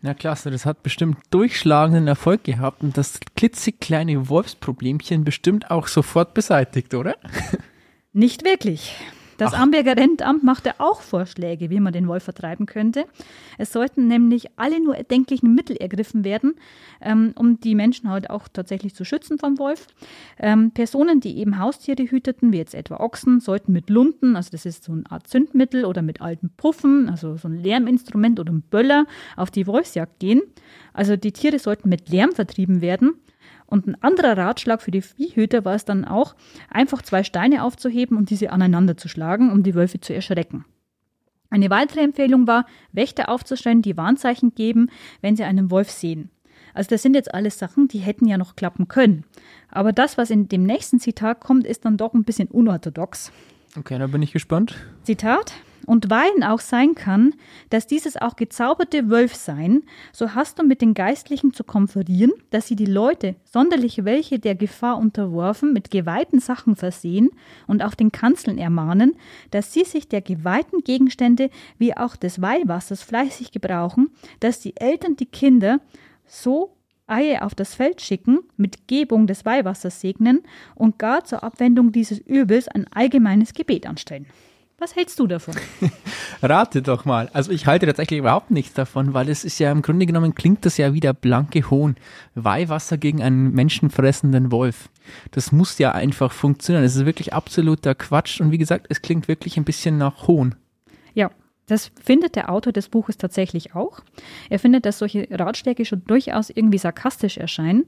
Na 0.00 0.14
klasse, 0.14 0.50
das 0.50 0.64
hat 0.64 0.82
bestimmt 0.82 1.18
durchschlagenden 1.30 2.06
Erfolg 2.06 2.44
gehabt 2.44 2.82
und 2.82 2.96
das 2.96 3.18
klitzekleine 3.36 4.28
Wolfsproblemchen 4.28 5.24
bestimmt 5.24 5.70
auch 5.70 5.88
sofort 5.88 6.34
beseitigt, 6.34 6.94
oder? 6.94 7.16
Nicht 8.12 8.44
wirklich. 8.44 8.94
Das 9.38 9.54
Ach. 9.54 9.60
Amberger 9.60 9.96
Rentamt 9.96 10.42
machte 10.42 10.80
auch 10.80 11.00
Vorschläge, 11.00 11.70
wie 11.70 11.78
man 11.78 11.92
den 11.92 12.08
Wolf 12.08 12.24
vertreiben 12.24 12.66
könnte. 12.66 13.06
Es 13.56 13.72
sollten 13.72 14.08
nämlich 14.08 14.48
alle 14.56 14.82
nur 14.82 14.96
erdenklichen 14.96 15.54
Mittel 15.54 15.76
ergriffen 15.76 16.24
werden, 16.24 16.56
ähm, 17.00 17.32
um 17.36 17.60
die 17.60 17.76
Menschen 17.76 18.10
halt 18.10 18.30
auch 18.30 18.48
tatsächlich 18.48 18.96
zu 18.96 19.04
schützen 19.04 19.38
vom 19.38 19.58
Wolf. 19.58 19.86
Ähm, 20.40 20.72
Personen, 20.72 21.20
die 21.20 21.38
eben 21.38 21.60
Haustiere 21.60 22.02
hüteten, 22.02 22.52
wie 22.52 22.58
jetzt 22.58 22.74
etwa 22.74 22.96
Ochsen, 22.96 23.38
sollten 23.38 23.72
mit 23.72 23.90
Lunden, 23.90 24.34
also 24.34 24.50
das 24.50 24.66
ist 24.66 24.82
so 24.82 24.92
eine 24.92 25.08
Art 25.08 25.28
Zündmittel 25.28 25.84
oder 25.84 26.02
mit 26.02 26.20
alten 26.20 26.50
Puffen, 26.56 27.08
also 27.08 27.36
so 27.36 27.46
ein 27.46 27.62
Lärminstrument 27.62 28.40
oder 28.40 28.52
ein 28.52 28.62
Böller, 28.62 29.06
auf 29.36 29.52
die 29.52 29.68
Wolfsjagd 29.68 30.18
gehen. 30.18 30.42
Also 30.92 31.16
die 31.16 31.32
Tiere 31.32 31.60
sollten 31.60 31.88
mit 31.88 32.08
Lärm 32.08 32.32
vertrieben 32.32 32.80
werden. 32.80 33.14
Und 33.68 33.86
ein 33.86 34.02
anderer 34.02 34.36
Ratschlag 34.36 34.80
für 34.80 34.90
die 34.90 35.02
Viehhüter 35.02 35.64
war 35.64 35.74
es 35.74 35.84
dann 35.84 36.06
auch, 36.06 36.34
einfach 36.70 37.02
zwei 37.02 37.22
Steine 37.22 37.62
aufzuheben 37.62 38.16
und 38.16 38.30
diese 38.30 38.50
aneinander 38.50 38.96
zu 38.96 39.08
schlagen, 39.08 39.52
um 39.52 39.62
die 39.62 39.74
Wölfe 39.74 40.00
zu 40.00 40.14
erschrecken. 40.14 40.64
Eine 41.50 41.70
weitere 41.70 42.00
Empfehlung 42.00 42.46
war, 42.46 42.66
Wächter 42.92 43.28
aufzustellen, 43.28 43.82
die 43.82 43.96
Warnzeichen 43.96 44.54
geben, 44.54 44.90
wenn 45.20 45.36
sie 45.36 45.44
einen 45.44 45.70
Wolf 45.70 45.90
sehen. 45.90 46.30
Also 46.74 46.90
das 46.90 47.02
sind 47.02 47.14
jetzt 47.14 47.34
alles 47.34 47.58
Sachen, 47.58 47.88
die 47.88 47.98
hätten 47.98 48.26
ja 48.26 48.38
noch 48.38 48.56
klappen 48.56 48.88
können. 48.88 49.24
Aber 49.70 49.92
das, 49.92 50.16
was 50.16 50.30
in 50.30 50.48
dem 50.48 50.62
nächsten 50.62 50.98
Zitat 50.98 51.40
kommt, 51.40 51.66
ist 51.66 51.84
dann 51.84 51.96
doch 51.96 52.14
ein 52.14 52.24
bisschen 52.24 52.48
unorthodox. 52.48 53.32
Okay, 53.76 53.98
da 53.98 54.06
bin 54.06 54.22
ich 54.22 54.32
gespannt. 54.32 54.76
Zitat. 55.02 55.52
Und 55.88 56.10
weil 56.10 56.42
auch 56.42 56.60
sein 56.60 56.94
kann, 56.94 57.32
dass 57.70 57.86
dieses 57.86 58.18
auch 58.18 58.36
gezauberte 58.36 59.08
Wölf 59.08 59.34
seien, 59.34 59.84
so 60.12 60.34
hast 60.34 60.58
du 60.58 60.62
mit 60.62 60.82
den 60.82 60.92
Geistlichen 60.92 61.54
zu 61.54 61.64
konferieren, 61.64 62.34
dass 62.50 62.66
sie 62.66 62.76
die 62.76 62.84
Leute, 62.84 63.36
sonderlich 63.42 64.04
welche 64.04 64.38
der 64.38 64.54
Gefahr 64.54 64.98
unterworfen, 64.98 65.72
mit 65.72 65.90
geweihten 65.90 66.40
Sachen 66.40 66.76
versehen 66.76 67.30
und 67.66 67.82
auf 67.82 67.96
den 67.96 68.12
Kanzeln 68.12 68.58
ermahnen, 68.58 69.16
dass 69.50 69.72
sie 69.72 69.84
sich 69.84 70.10
der 70.10 70.20
geweihten 70.20 70.80
Gegenstände 70.84 71.48
wie 71.78 71.96
auch 71.96 72.16
des 72.16 72.42
Weihwassers 72.42 73.02
fleißig 73.02 73.50
gebrauchen, 73.50 74.10
dass 74.40 74.60
die 74.60 74.76
Eltern 74.76 75.16
die 75.16 75.24
Kinder 75.24 75.80
so 76.26 76.76
Eier 77.06 77.46
auf 77.46 77.54
das 77.54 77.74
Feld 77.74 78.02
schicken, 78.02 78.40
mit 78.58 78.88
Gebung 78.88 79.26
des 79.26 79.46
Weihwassers 79.46 80.02
segnen 80.02 80.42
und 80.74 80.98
gar 80.98 81.24
zur 81.24 81.42
Abwendung 81.42 81.92
dieses 81.92 82.18
Übels 82.18 82.68
ein 82.68 82.86
allgemeines 82.92 83.54
Gebet 83.54 83.86
anstellen. 83.86 84.26
Was 84.80 84.94
hältst 84.94 85.18
du 85.18 85.26
davon? 85.26 85.56
Rate 86.42 86.82
doch 86.82 87.04
mal. 87.04 87.28
Also 87.32 87.50
ich 87.50 87.66
halte 87.66 87.86
tatsächlich 87.86 88.20
überhaupt 88.20 88.52
nichts 88.52 88.74
davon, 88.74 89.12
weil 89.12 89.28
es 89.28 89.44
ist 89.44 89.58
ja 89.58 89.72
im 89.72 89.82
Grunde 89.82 90.06
genommen 90.06 90.36
klingt 90.36 90.64
das 90.64 90.76
ja 90.76 90.94
wieder 90.94 91.12
blanke 91.14 91.68
Hohn. 91.68 91.96
Weihwasser 92.36 92.96
gegen 92.96 93.20
einen 93.20 93.52
menschenfressenden 93.52 94.52
Wolf. 94.52 94.88
Das 95.32 95.50
muss 95.50 95.78
ja 95.78 95.92
einfach 95.92 96.30
funktionieren. 96.30 96.84
Das 96.84 96.94
ist 96.94 97.06
wirklich 97.06 97.32
absoluter 97.34 97.96
Quatsch 97.96 98.40
und 98.40 98.52
wie 98.52 98.58
gesagt, 98.58 98.86
es 98.88 99.02
klingt 99.02 99.26
wirklich 99.26 99.56
ein 99.56 99.64
bisschen 99.64 99.98
nach 99.98 100.28
Hohn. 100.28 100.54
Ja, 101.12 101.32
das 101.66 101.90
findet 102.00 102.36
der 102.36 102.48
Autor 102.48 102.72
des 102.72 102.88
Buches 102.88 103.16
tatsächlich 103.16 103.74
auch. 103.74 104.00
Er 104.48 104.60
findet, 104.60 104.86
dass 104.86 105.00
solche 105.00 105.26
Ratschläge 105.28 105.86
schon 105.86 106.04
durchaus 106.04 106.50
irgendwie 106.50 106.78
sarkastisch 106.78 107.36
erscheinen, 107.36 107.86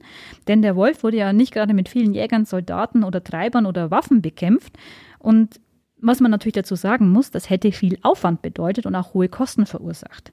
denn 0.49 0.61
der 0.61 0.75
Wolf 0.75 1.03
wurde 1.03 1.17
ja 1.17 1.31
nicht 1.31 1.53
gerade 1.53 1.73
mit 1.73 1.87
vielen 1.87 2.13
Jägern, 2.13 2.43
Soldaten 2.43 3.05
oder 3.05 3.23
Treibern 3.23 3.65
oder 3.65 3.91
Waffen 3.91 4.21
bekämpft 4.21 4.73
und 5.19 5.61
was 6.01 6.19
man 6.19 6.31
natürlich 6.31 6.53
dazu 6.53 6.75
sagen 6.75 7.09
muss, 7.09 7.31
das 7.31 7.49
hätte 7.49 7.71
viel 7.71 7.97
Aufwand 8.01 8.41
bedeutet 8.41 8.85
und 8.85 8.95
auch 8.95 9.13
hohe 9.13 9.29
Kosten 9.29 9.65
verursacht. 9.65 10.31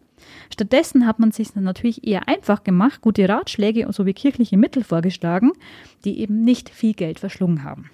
Stattdessen 0.53 1.07
hat 1.07 1.19
man 1.19 1.31
sich 1.31 1.55
natürlich 1.55 2.07
eher 2.07 2.27
einfach 2.29 2.65
gemacht, 2.65 3.01
gute 3.01 3.29
Ratschläge 3.29 3.87
sowie 3.93 4.15
kirchliche 4.15 4.57
Mittel 4.57 4.83
vorgeschlagen, 4.83 5.53
die 6.05 6.21
eben 6.21 6.43
nicht 6.43 6.71
viel 6.71 6.95
Geld 6.95 7.21
verschlungen 7.21 7.63
haben. 7.63 7.91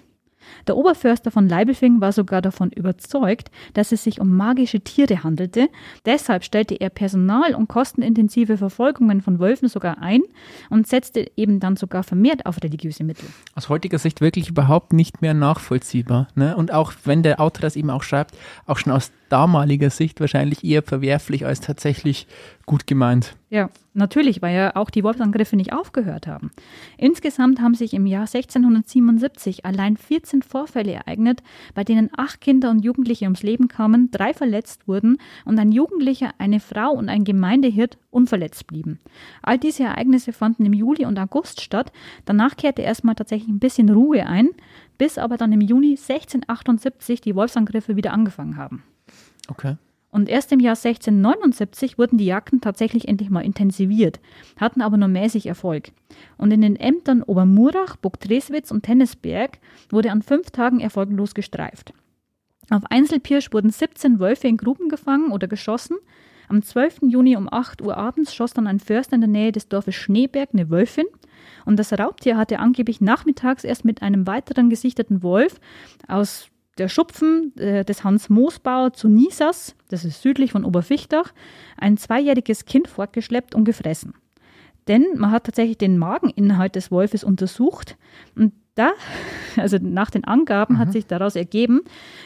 Der 0.67 0.77
Oberförster 0.77 1.31
von 1.31 1.47
Leibelfing 1.47 2.01
war 2.01 2.11
sogar 2.11 2.41
davon 2.41 2.71
überzeugt, 2.71 3.51
dass 3.73 3.91
es 3.91 4.03
sich 4.03 4.19
um 4.19 4.35
magische 4.35 4.81
Tiere 4.81 5.23
handelte. 5.23 5.69
Deshalb 6.05 6.43
stellte 6.43 6.75
er 6.75 6.89
personal- 6.89 7.55
und 7.55 7.67
kostenintensive 7.67 8.57
Verfolgungen 8.57 9.21
von 9.21 9.39
Wölfen 9.39 9.67
sogar 9.67 10.01
ein 10.01 10.21
und 10.69 10.87
setzte 10.87 11.31
eben 11.35 11.59
dann 11.59 11.75
sogar 11.75 12.03
vermehrt 12.03 12.45
auf 12.45 12.61
religiöse 12.63 13.03
Mittel. 13.03 13.27
Aus 13.55 13.69
heutiger 13.69 13.99
Sicht 13.99 14.21
wirklich 14.21 14.49
überhaupt 14.49 14.93
nicht 14.93 15.21
mehr 15.21 15.33
nachvollziehbar. 15.33 16.27
Ne? 16.35 16.55
Und 16.55 16.71
auch 16.71 16.93
wenn 17.03 17.23
der 17.23 17.39
Autor 17.39 17.61
das 17.61 17.75
eben 17.75 17.89
auch 17.89 18.03
schreibt, 18.03 18.35
auch 18.65 18.77
schon 18.77 18.93
aus 18.93 19.11
damaliger 19.29 19.89
Sicht 19.89 20.19
wahrscheinlich 20.19 20.63
eher 20.63 20.83
verwerflich 20.83 21.45
als 21.45 21.59
tatsächlich 21.59 22.27
gut 22.65 22.87
gemeint. 22.87 23.35
Ja, 23.49 23.69
natürlich, 23.93 24.41
weil 24.41 24.55
ja 24.55 24.75
auch 24.75 24.89
die 24.89 25.03
Wolfsangriffe 25.03 25.55
nicht 25.55 25.71
aufgehört 25.71 26.27
haben. 26.27 26.51
Insgesamt 26.97 27.61
haben 27.61 27.75
sich 27.75 27.93
im 27.93 28.05
Jahr 28.05 28.27
1677 28.27 29.65
allein 29.65 29.97
14 29.97 30.41
Vorfälle 30.41 30.93
ereignet, 30.93 31.43
bei 31.73 31.83
denen 31.83 32.09
acht 32.17 32.41
Kinder 32.41 32.71
und 32.71 32.83
Jugendliche 32.83 33.25
ums 33.25 33.43
Leben 33.43 33.67
kamen, 33.67 34.09
drei 34.11 34.33
verletzt 34.33 34.87
wurden 34.87 35.17
und 35.45 35.59
ein 35.59 35.71
Jugendlicher, 35.71 36.31
eine 36.37 36.59
Frau 36.59 36.91
und 36.91 37.07
ein 37.07 37.23
Gemeindehirt 37.23 37.97
unverletzt 38.09 38.67
blieben. 38.67 38.99
All 39.41 39.59
diese 39.59 39.83
Ereignisse 39.83 40.33
fanden 40.33 40.65
im 40.65 40.73
Juli 40.73 41.05
und 41.05 41.19
August 41.19 41.61
statt. 41.61 41.91
Danach 42.25 42.57
kehrte 42.57 42.81
erstmal 42.81 43.15
tatsächlich 43.15 43.49
ein 43.49 43.59
bisschen 43.59 43.89
Ruhe 43.89 44.25
ein, 44.25 44.49
bis 44.97 45.17
aber 45.17 45.37
dann 45.37 45.53
im 45.53 45.61
Juni 45.61 45.91
1678 45.91 47.21
die 47.21 47.35
Wolfsangriffe 47.35 47.95
wieder 47.95 48.11
angefangen 48.11 48.57
haben. 48.57 48.83
Okay. 49.47 49.75
Und 50.15 50.29
erst 50.29 50.53
im 50.53 50.61
Jahr 50.61 50.77
1679 50.77 51.97
wurden 51.97 52.17
die 52.17 52.25
Jagden 52.25 52.61
tatsächlich 52.61 53.09
endlich 53.09 53.29
mal 53.29 53.43
intensiviert, 53.43 54.21
hatten 54.55 54.81
aber 54.81 54.95
nur 54.95 55.09
mäßig 55.09 55.45
Erfolg. 55.45 55.91
Und 56.37 56.51
in 56.51 56.61
den 56.61 56.77
Ämtern 56.77 57.21
Obermurach, 57.21 57.97
Burgdreswitz 57.97 58.71
und 58.71 58.83
Tennisberg 58.83 59.59
wurde 59.89 60.11
an 60.11 60.21
fünf 60.21 60.51
Tagen 60.51 60.79
erfolglos 60.79 61.35
gestreift. 61.35 61.91
Auf 62.69 62.83
Einzelpirsch 62.89 63.51
wurden 63.51 63.71
17 63.71 64.21
Wölfe 64.21 64.47
in 64.47 64.55
Gruben 64.55 64.87
gefangen 64.87 65.33
oder 65.33 65.49
geschossen. 65.49 65.97
Am 66.47 66.61
12. 66.61 66.99
Juni 67.09 67.35
um 67.35 67.51
8 67.51 67.81
Uhr 67.81 67.97
abends 67.97 68.33
schoss 68.33 68.53
dann 68.53 68.67
ein 68.67 68.79
Förster 68.79 69.15
in 69.15 69.21
der 69.21 69.29
Nähe 69.29 69.51
des 69.51 69.67
Dorfes 69.67 69.95
Schneeberg 69.95 70.51
eine 70.53 70.69
Wölfin. 70.69 71.07
Und 71.65 71.77
das 71.77 71.91
Raubtier 71.91 72.37
hatte 72.37 72.59
angeblich 72.59 73.01
nachmittags 73.01 73.65
erst 73.65 73.83
mit 73.83 74.01
einem 74.01 74.27
weiteren 74.27 74.69
gesichteten 74.69 75.23
Wolf 75.23 75.59
aus 76.07 76.47
der 76.77 76.89
Schupfen 76.89 77.55
äh, 77.57 77.85
des 77.85 78.03
Hans 78.03 78.29
Moosbauer 78.29 78.93
zu 78.93 79.07
Nisas, 79.07 79.75
das 79.89 80.05
ist 80.05 80.21
südlich 80.21 80.51
von 80.51 80.65
Oberfichtach, 80.65 81.33
ein 81.77 81.97
zweijähriges 81.97 82.65
Kind 82.65 82.87
fortgeschleppt 82.87 83.55
und 83.55 83.65
gefressen. 83.65 84.13
Denn 84.87 85.05
man 85.15 85.31
hat 85.31 85.45
tatsächlich 85.45 85.77
den 85.77 85.97
Mageninhalt 85.97 86.75
des 86.75 86.91
Wolfes 86.91 87.23
untersucht 87.23 87.97
und 88.35 88.53
da, 88.75 88.91
also 89.55 89.77
nach 89.81 90.11
den 90.11 90.25
Angaben, 90.25 90.75
mhm. 90.75 90.79
hat 90.79 90.91
sich 90.91 91.07
daraus 91.07 91.35
ergeben, 91.35 91.81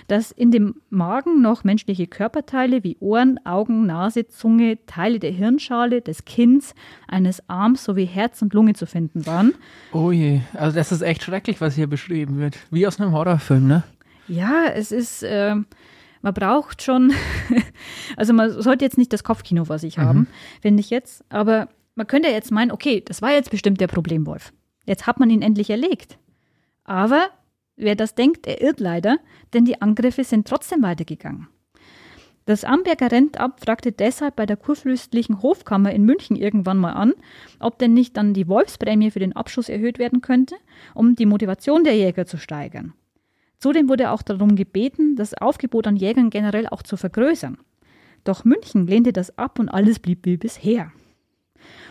dass 0.08 0.32
in 0.32 0.52
dem 0.52 0.76
Magen 0.90 1.42
noch 1.42 1.64
menschliche 1.64 2.08
Körperteile 2.08 2.84
wie 2.84 2.98
Ohren, 3.00 3.40
Augen, 3.46 3.86
Nase, 3.86 4.28
Zunge, 4.28 4.80
Teile 4.88 5.20
der 5.20 5.32
Hirnschale, 5.32 6.02
des 6.02 6.26
Kinns, 6.26 6.74
eines 7.08 7.48
Arms 7.48 7.84
sowie 7.84 8.06
Herz 8.06 8.42
und 8.42 8.54
Lunge 8.54 8.74
zu 8.74 8.88
finden 8.88 9.26
waren. 9.28 9.54
Oh 9.94 10.12
je, 10.12 10.42
also 10.54 10.76
das 10.76 10.92
ist 10.92 11.02
echt 11.02 11.24
schrecklich, 11.24 11.62
was 11.62 11.76
hier 11.76 11.88
beschrieben 11.88 12.40
wird. 12.40 12.58
Wie 12.72 12.88
aus 12.88 13.00
einem 13.00 13.12
Horrorfilm, 13.12 13.68
ne? 13.68 13.84
Ja, 14.30 14.66
es 14.68 14.92
ist, 14.92 15.24
äh, 15.24 15.56
man 16.22 16.34
braucht 16.34 16.84
schon, 16.84 17.12
also 18.16 18.34
man 18.34 18.62
sollte 18.62 18.86
jetzt 18.86 18.98
nicht 18.98 19.12
das 19.12 19.24
Kopfkino 19.24 19.66
vor 19.66 19.80
sich 19.80 19.98
mhm. 19.98 20.02
haben, 20.02 20.28
finde 20.62 20.82
ich 20.82 20.90
jetzt, 20.90 21.26
aber 21.30 21.68
man 21.96 22.08
könnte 22.08 22.30
jetzt 22.30 22.52
meinen, 22.52 22.72
okay, 22.72 23.02
das 23.06 23.22
war 23.22 23.32
jetzt 23.32 23.52
bestimmt 23.52 23.82
der 23.82 23.88
Problemwolf. 23.88 24.54
Jetzt 24.86 25.08
hat 25.08 25.20
man 25.20 25.30
ihn 25.30 25.42
endlich 25.42 25.70
erlegt. 25.70 26.18
Aber 26.84 27.30
wer 27.76 27.96
das 27.96 28.16
denkt, 28.16 28.48
er 28.48 28.62
irrt 28.62 28.80
leider, 28.80 29.18
denn 29.54 29.66
die 29.66 29.82
Angriffe 29.82 30.24
sind 30.24 30.48
trotzdem 30.48 30.82
weitergegangen. 30.82 31.48
Das 32.46 32.64
Amberger 32.64 33.12
Rentamt 33.12 33.60
fragte 33.60 33.92
deshalb 33.92 34.36
bei 34.36 34.48
der 34.48 34.58
kurfürstlichen 34.58 35.44
Hofkammer 35.44 35.92
in 35.92 36.04
München 36.04 36.36
irgendwann 36.36 36.78
mal 36.78 36.94
an, 36.94 37.14
ob 37.60 37.78
denn 37.78 37.94
nicht 37.94 38.18
dann 38.18 38.34
die 38.34 38.48
Wolfsprämie 38.48 39.12
für 39.12 39.20
den 39.20 39.36
Abschuss 39.36 39.70
erhöht 39.70 40.00
werden 40.00 40.22
könnte, 40.22 40.56
um 40.96 41.16
die 41.16 41.28
Motivation 41.28 41.84
der 41.84 41.96
Jäger 41.96 42.26
zu 42.26 42.38
steigern. 42.38 42.94
Zudem 43.60 43.90
wurde 43.90 44.12
auch 44.12 44.22
darum 44.22 44.56
gebeten, 44.56 45.16
das 45.16 45.34
Aufgebot 45.34 45.86
an 45.86 45.98
Jägern 45.98 46.30
generell 46.30 46.68
auch 46.68 46.82
zu 46.82 46.96
vergrößern. 46.96 47.58
Doch 48.24 48.46
München 48.46 48.88
lehnte 48.88 49.14
das 49.14 49.38
ab 49.38 49.60
und 49.60 49.70
alles 49.70 50.00
blieb 50.00 50.26
wie 50.26 50.38
bisher. 50.38 50.92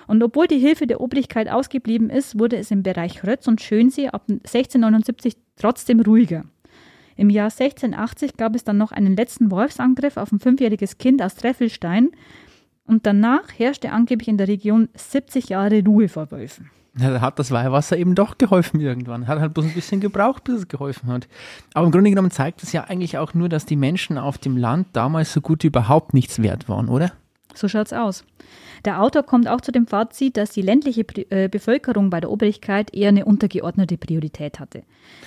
Und 0.07 0.23
obwohl 0.23 0.47
die 0.47 0.59
Hilfe 0.59 0.87
der 0.87 1.01
Obrigkeit 1.01 1.49
ausgeblieben 1.51 2.09
ist, 2.09 2.39
wurde 2.39 2.57
es 2.57 2.71
im 2.71 2.83
Bereich 2.83 3.23
Rötz 3.25 3.47
und 3.47 3.61
Schönsee 3.61 4.09
ab 4.09 4.25
1679 4.29 5.37
trotzdem 5.57 6.01
ruhiger. 6.01 6.45
Im 7.17 7.29
Jahr 7.29 7.51
1680 7.51 8.37
gab 8.37 8.55
es 8.55 8.65
dann 8.65 8.79
noch 8.79 8.93
einen 8.93 9.17
letzten 9.17 9.51
Wolfsangriff 9.51 10.17
auf 10.17 10.33
ein 10.33 10.39
fünfjähriges 10.39 10.97
Kind 10.97 11.21
aus 11.21 11.35
Treffelstein 11.35 12.11
und 12.87 13.05
danach 13.05 13.59
herrschte 13.59 13.91
angeblich 13.91 14.29
in 14.29 14.39
der 14.39 14.49
Region 14.49 14.89
70 14.95 15.51
Jahre 15.51 15.85
Ruhe 15.85 16.09
vor 16.09 16.31
Wölfen. 16.31 16.71
Da 16.99 17.21
hat 17.21 17.39
das 17.39 17.51
Weihwasser 17.51 17.97
eben 17.97 18.15
doch 18.15 18.39
geholfen 18.39 18.81
irgendwann. 18.81 19.29
Hat 19.29 19.39
halt 19.41 19.55
bloß 19.55 19.67
ein 19.67 19.75
bisschen 19.75 20.01
gebraucht, 20.01 20.45
bis 20.45 20.57
es 20.57 20.69
geholfen 20.69 21.09
hat. 21.09 21.29
Aber 21.75 21.87
im 21.87 21.93
Grunde 21.93 22.11
genommen 22.11 22.31
zeigt 22.31 22.63
es 22.63 22.73
ja 22.73 22.85
eigentlich 22.85 23.19
auch 23.19 23.35
nur, 23.35 23.49
dass 23.49 23.67
die 23.67 23.77
Menschen 23.77 24.19
auf 24.19 24.39
dem 24.39 24.57
Land 24.57 24.89
damals 24.95 25.33
so 25.33 25.41
gut 25.41 25.63
wie 25.63 25.69
überhaupt 25.69 26.15
nichts 26.15 26.43
wert 26.43 26.69
waren, 26.69 26.89
oder? 26.89 27.13
So 27.55 27.69
schaut's 27.69 27.93
aus. 27.93 28.25
Der 28.85 29.03
Autor 29.03 29.25
kommt 29.25 29.49
auch 29.49 29.61
zu 29.61 29.73
dem 29.73 29.87
Fazit, 29.87 30.37
dass 30.37 30.51
die 30.51 30.63
ländliche 30.63 31.05
äh, 31.31 31.49
Bevölkerung 31.49 32.11
bei 32.11 32.21
der 32.21 32.31
Obrigkeit 32.31 32.95
eher 32.95 33.09
eine 33.09 33.25
untergeordnete 33.25 33.99
Priorität 33.99 34.61
hatte. 34.61 34.85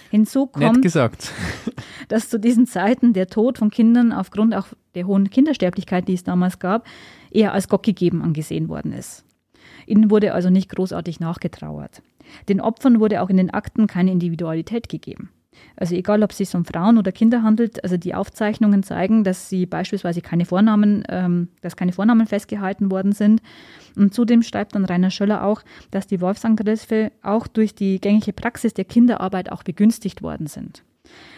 Hinzu 0.09 0.47
kommt, 0.47 0.85
dass 2.07 2.29
zu 2.29 2.39
diesen 2.39 2.67
Zeiten 2.67 3.13
der 3.13 3.27
Tod 3.27 3.57
von 3.57 3.69
Kindern 3.69 4.13
aufgrund 4.13 4.55
auch 4.55 4.67
der 4.95 5.07
hohen 5.07 5.29
Kindersterblichkeit, 5.29 6.07
die 6.07 6.13
es 6.13 6.23
damals 6.23 6.59
gab, 6.59 6.87
eher 7.31 7.53
als 7.53 7.67
Gott 7.67 7.83
gegeben 7.83 8.21
angesehen 8.21 8.69
worden 8.69 8.93
ist. 8.93 9.25
Ihnen 9.91 10.09
wurde 10.09 10.33
also 10.33 10.49
nicht 10.49 10.69
großartig 10.69 11.19
nachgetrauert. 11.19 12.01
Den 12.49 12.61
Opfern 12.61 12.99
wurde 12.99 13.21
auch 13.21 13.29
in 13.29 13.37
den 13.37 13.49
Akten 13.51 13.87
keine 13.87 14.11
Individualität 14.11 14.89
gegeben. 14.89 15.29
Also 15.75 15.95
egal, 15.95 16.23
ob 16.23 16.31
es 16.31 16.37
sich 16.37 16.53
um 16.55 16.65
Frauen 16.65 16.97
oder 16.97 17.11
Kinder 17.11 17.43
handelt, 17.43 17.83
also 17.83 17.97
die 17.97 18.13
Aufzeichnungen 18.13 18.83
zeigen, 18.83 19.23
dass 19.23 19.49
sie 19.49 19.65
beispielsweise 19.65 20.21
keine 20.21 20.45
Vornamen, 20.45 21.03
ähm, 21.09 21.49
dass 21.61 21.75
keine 21.75 21.91
Vornamen 21.91 22.27
festgehalten 22.27 22.91
worden 22.91 23.11
sind. 23.11 23.41
Und 23.95 24.13
zudem 24.13 24.43
schreibt 24.43 24.75
dann 24.75 24.85
Rainer 24.85 25.11
Schöller 25.11 25.43
auch, 25.43 25.61
dass 25.91 26.07
die 26.07 26.21
Wolfsangriffe 26.21 27.11
auch 27.21 27.47
durch 27.47 27.75
die 27.75 27.99
gängige 27.99 28.33
Praxis 28.33 28.73
der 28.73 28.85
Kinderarbeit 28.85 29.51
auch 29.51 29.63
begünstigt 29.63 30.21
worden 30.21 30.47
sind. 30.47 30.83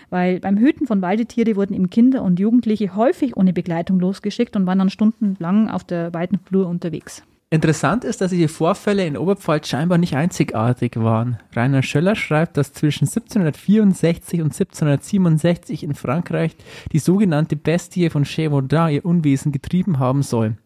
weil 0.10 0.40
beim 0.40 0.58
Hüten 0.58 0.86
von 0.86 1.02
Weidetiere 1.02 1.56
wurden 1.56 1.74
eben 1.74 1.90
Kinder 1.90 2.22
und 2.22 2.40
Jugendliche 2.40 2.96
häufig 2.96 3.36
ohne 3.36 3.54
Begleitung 3.54 4.00
losgeschickt 4.00 4.56
und 4.56 4.68
waren 4.68 4.78
dann 4.78 4.92
stundenlang 4.92 5.68
auf 5.70 5.84
der 5.84 6.14
weiten 6.14 6.38
Flur 6.38 6.68
unterwegs. 6.68 7.24
Interessant 7.54 8.04
ist, 8.04 8.20
dass 8.20 8.32
diese 8.32 8.48
Vorfälle 8.48 9.06
in 9.06 9.16
Oberpfalz 9.16 9.68
scheinbar 9.68 10.00
nicht 10.00 10.16
einzigartig 10.16 10.94
waren. 10.96 11.38
Rainer 11.56 11.84
Schöller 11.84 12.16
schreibt, 12.16 12.58
dass 12.58 12.74
zwischen 12.74 13.04
1764 13.04 14.42
und 14.42 14.54
1767 14.54 15.84
in 15.84 15.94
Frankreich 15.94 16.56
die 16.92 16.98
sogenannte 16.98 17.56
Bestie 17.56 18.10
von 18.10 18.24
Gévaudan 18.24 18.92
ihr 18.92 19.06
Unwesen 19.06 19.52
getrieben 19.52 20.00
haben 20.00 20.24
soll. 20.24 20.58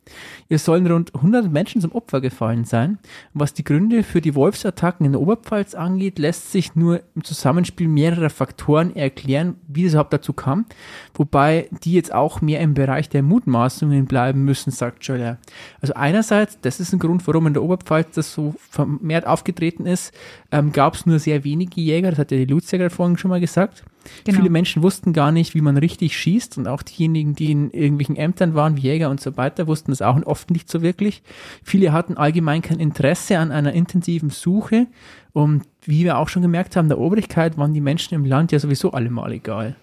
Ihr 0.50 0.60
sollen 0.60 0.88
rund 0.88 1.14
100 1.16 1.52
Menschen 1.52 1.82
zum 1.82 1.92
Opfer 1.92 2.22
gefallen 2.22 2.66
sein. 2.66 3.00
Was 3.34 3.54
die 3.54 3.64
Gründe 3.64 4.04
für 4.04 4.22
die 4.22 4.36
Wolfsattacken 4.36 5.06
in 5.06 5.12
der 5.12 5.22
Oberpfalz 5.22 5.76
angeht, 5.76 6.20
lässt 6.20 6.52
sich 6.52 6.76
nur 6.76 7.02
im 7.16 7.24
Zusammenspiel 7.24 7.88
mehrerer 7.88 8.30
Faktoren 8.30 8.96
erklären, 8.96 9.56
wie 9.68 9.86
es 9.86 9.94
überhaupt 9.94 10.14
dazu 10.14 10.34
kam, 10.34 10.66
wobei 11.14 11.70
die 11.84 11.94
jetzt 11.94 12.14
auch 12.14 12.42
mehr 12.42 12.62
im 12.62 12.74
Bereich 12.74 13.10
der 13.10 13.24
Mutmaßungen 13.24 14.06
bleiben 14.06 14.46
müssen, 14.46 14.72
sagt 14.72 15.04
Schöller. 15.04 15.38
Also 15.82 15.94
einerseits, 15.94 16.60
das 16.62 16.80
ist 16.80 16.94
ein 16.94 17.00
Grund, 17.00 17.26
warum 17.28 17.48
in 17.48 17.54
der 17.54 17.64
Oberpfalz 17.64 18.16
das 18.16 18.34
so 18.34 18.56
vermehrt 18.70 19.28
aufgetreten 19.28 19.86
ist, 19.86 20.14
ähm, 20.52 20.72
gab 20.72 20.96
es 20.96 21.06
nur 21.06 21.20
sehr 21.20 21.44
wenige 21.44 21.82
Jäger, 21.82 22.12
das 22.12 22.20
hat 22.20 22.32
ja 22.32 22.38
die 22.38 22.46
Lutzjäger 22.46 22.90
vorhin 22.90 23.18
schon 23.18 23.30
mal 23.30 23.40
gesagt. 23.40 23.84
Genau. 24.24 24.38
Viele 24.38 24.50
Menschen 24.50 24.84
wussten 24.84 25.14
gar 25.14 25.32
nicht, 25.32 25.56
wie 25.56 25.62
man 25.62 25.78
richtig 25.78 26.18
schießt 26.18 26.58
und 26.58 26.68
auch 26.68 26.82
diejenigen, 26.82 27.36
die 27.36 27.52
in 27.52 27.72
irgendwelchen 27.72 28.16
Ämtern 28.16 28.54
waren, 28.54 28.78
wie 28.78 28.82
Jäger 28.82 29.10
und 29.10 29.22
so 29.22 29.38
weiter, 29.38 29.68
wussten 29.68 29.92
das 29.92 30.02
auch 30.02 30.22
oft 30.26 30.52
nicht 30.52 30.70
so 30.70 30.82
wirklich. 30.82 31.22
Viele 31.64 31.92
hatten 31.92 32.18
allgemein 32.18 32.62
kein 32.62 32.80
Interesse 32.80 33.40
an 33.40 33.52
einer 33.52 33.74
intensiven 33.74 34.30
Suche 34.30 34.88
und 35.34 35.64
wie 35.84 36.04
wir 36.04 36.18
auch 36.18 36.30
schon 36.30 36.42
gemerkt 36.42 36.76
haben, 36.76 36.90
der 36.90 37.00
Obrigkeit 37.00 37.58
waren 37.58 37.74
die 37.74 37.82
Menschen 37.82 38.16
im 38.16 38.26
Land 38.26 38.52
ja 38.52 38.60
sowieso 38.60 38.92
allemal 38.92 39.32
egal. 39.32 39.76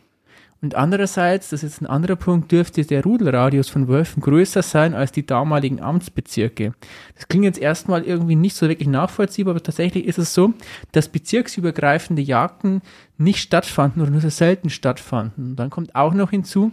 Und 0.64 0.76
andererseits, 0.76 1.50
das 1.50 1.62
ist 1.62 1.72
jetzt 1.72 1.82
ein 1.82 1.86
anderer 1.86 2.16
Punkt, 2.16 2.50
dürfte 2.50 2.82
der 2.86 3.02
Rudelradius 3.02 3.68
von 3.68 3.86
Wölfen 3.86 4.22
größer 4.22 4.62
sein 4.62 4.94
als 4.94 5.12
die 5.12 5.26
damaligen 5.26 5.82
Amtsbezirke. 5.82 6.72
Das 7.14 7.28
klingt 7.28 7.44
jetzt 7.44 7.58
erstmal 7.58 8.02
irgendwie 8.02 8.34
nicht 8.34 8.56
so 8.56 8.66
wirklich 8.66 8.88
nachvollziehbar, 8.88 9.50
aber 9.50 9.62
tatsächlich 9.62 10.06
ist 10.06 10.16
es 10.16 10.32
so, 10.32 10.54
dass 10.92 11.10
bezirksübergreifende 11.10 12.22
Jagden 12.22 12.80
nicht 13.18 13.40
stattfanden 13.40 14.00
oder 14.00 14.10
nur 14.10 14.22
sehr 14.22 14.30
selten 14.30 14.70
stattfanden. 14.70 15.50
Und 15.50 15.56
dann 15.56 15.68
kommt 15.68 15.94
auch 15.94 16.14
noch 16.14 16.30
hinzu, 16.30 16.72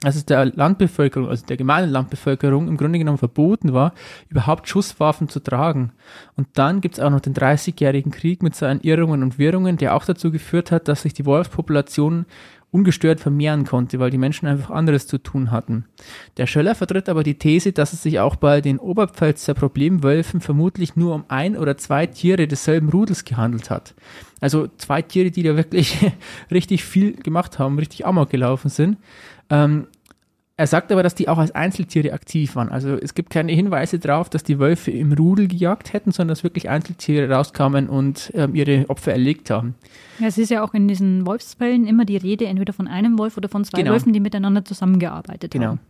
dass 0.00 0.16
es 0.16 0.24
der 0.24 0.46
Landbevölkerung, 0.46 1.28
also 1.28 1.44
der 1.44 1.58
gemeinen 1.58 1.90
Landbevölkerung 1.90 2.68
im 2.68 2.78
Grunde 2.78 2.98
genommen 2.98 3.18
verboten 3.18 3.74
war, 3.74 3.92
überhaupt 4.30 4.66
Schusswaffen 4.66 5.28
zu 5.28 5.40
tragen. 5.40 5.92
Und 6.36 6.48
dann 6.54 6.80
gibt 6.80 6.94
es 6.94 7.04
auch 7.04 7.10
noch 7.10 7.20
den 7.20 7.34
30-jährigen 7.34 8.10
Krieg 8.10 8.42
mit 8.42 8.54
seinen 8.54 8.80
Irrungen 8.80 9.22
und 9.22 9.38
Wirrungen, 9.38 9.76
der 9.76 9.94
auch 9.94 10.06
dazu 10.06 10.30
geführt 10.30 10.72
hat, 10.72 10.88
dass 10.88 11.02
sich 11.02 11.12
die 11.12 11.26
Wolfspopulation 11.26 12.24
ungestört 12.72 13.20
vermehren 13.20 13.64
konnte, 13.64 13.98
weil 13.98 14.10
die 14.10 14.18
Menschen 14.18 14.46
einfach 14.46 14.70
anderes 14.70 15.06
zu 15.06 15.18
tun 15.18 15.50
hatten. 15.50 15.86
Der 16.36 16.46
Schöller 16.46 16.74
vertritt 16.74 17.08
aber 17.08 17.22
die 17.22 17.38
These, 17.38 17.72
dass 17.72 17.92
es 17.92 18.02
sich 18.02 18.20
auch 18.20 18.36
bei 18.36 18.60
den 18.60 18.78
Oberpfälzer 18.78 19.54
Problemwölfen 19.54 20.40
vermutlich 20.40 20.94
nur 20.96 21.14
um 21.14 21.24
ein 21.28 21.56
oder 21.56 21.76
zwei 21.76 22.06
Tiere 22.06 22.46
desselben 22.46 22.88
Rudels 22.88 23.24
gehandelt 23.24 23.70
hat. 23.70 23.94
Also 24.40 24.68
zwei 24.78 25.02
Tiere, 25.02 25.30
die 25.30 25.42
da 25.42 25.56
wirklich 25.56 25.98
richtig 26.50 26.84
viel 26.84 27.14
gemacht 27.14 27.58
haben, 27.58 27.78
richtig 27.78 28.06
amok 28.06 28.30
gelaufen 28.30 28.68
sind. 28.68 28.98
Ähm, 29.50 29.88
er 30.60 30.66
sagt 30.66 30.92
aber, 30.92 31.02
dass 31.02 31.14
die 31.14 31.26
auch 31.26 31.38
als 31.38 31.52
Einzeltiere 31.52 32.12
aktiv 32.12 32.54
waren. 32.54 32.68
Also 32.68 32.90
es 32.90 33.14
gibt 33.14 33.30
keine 33.30 33.50
Hinweise 33.50 33.98
darauf, 33.98 34.28
dass 34.28 34.42
die 34.42 34.58
Wölfe 34.58 34.90
im 34.90 35.10
Rudel 35.14 35.48
gejagt 35.48 35.94
hätten, 35.94 36.12
sondern 36.12 36.34
dass 36.34 36.44
wirklich 36.44 36.68
Einzeltiere 36.68 37.30
rauskamen 37.30 37.88
und 37.88 38.30
ähm, 38.34 38.54
ihre 38.54 38.84
Opfer 38.90 39.12
erlegt 39.12 39.48
haben. 39.48 39.74
Ja, 40.18 40.26
es 40.26 40.36
ist 40.36 40.50
ja 40.50 40.62
auch 40.62 40.74
in 40.74 40.86
diesen 40.86 41.24
Wolfsfällen 41.24 41.86
immer 41.86 42.04
die 42.04 42.18
Rede, 42.18 42.44
entweder 42.44 42.74
von 42.74 42.88
einem 42.88 43.18
Wolf 43.18 43.38
oder 43.38 43.48
von 43.48 43.64
zwei 43.64 43.78
genau. 43.78 43.92
Wölfen, 43.92 44.12
die 44.12 44.20
miteinander 44.20 44.62
zusammengearbeitet 44.62 45.50
genau. 45.50 45.66
haben. 45.66 45.80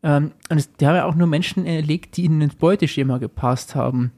Genau. 0.00 0.16
Ähm, 0.16 0.32
und 0.48 0.56
es, 0.56 0.72
die 0.72 0.86
haben 0.86 0.96
ja 0.96 1.04
auch 1.04 1.14
nur 1.14 1.26
Menschen 1.26 1.66
erlegt, 1.66 2.16
die 2.16 2.24
ihnen 2.24 2.40
ins 2.40 2.54
Beuteschema 2.54 3.18
gepasst 3.18 3.74
haben. 3.74 4.12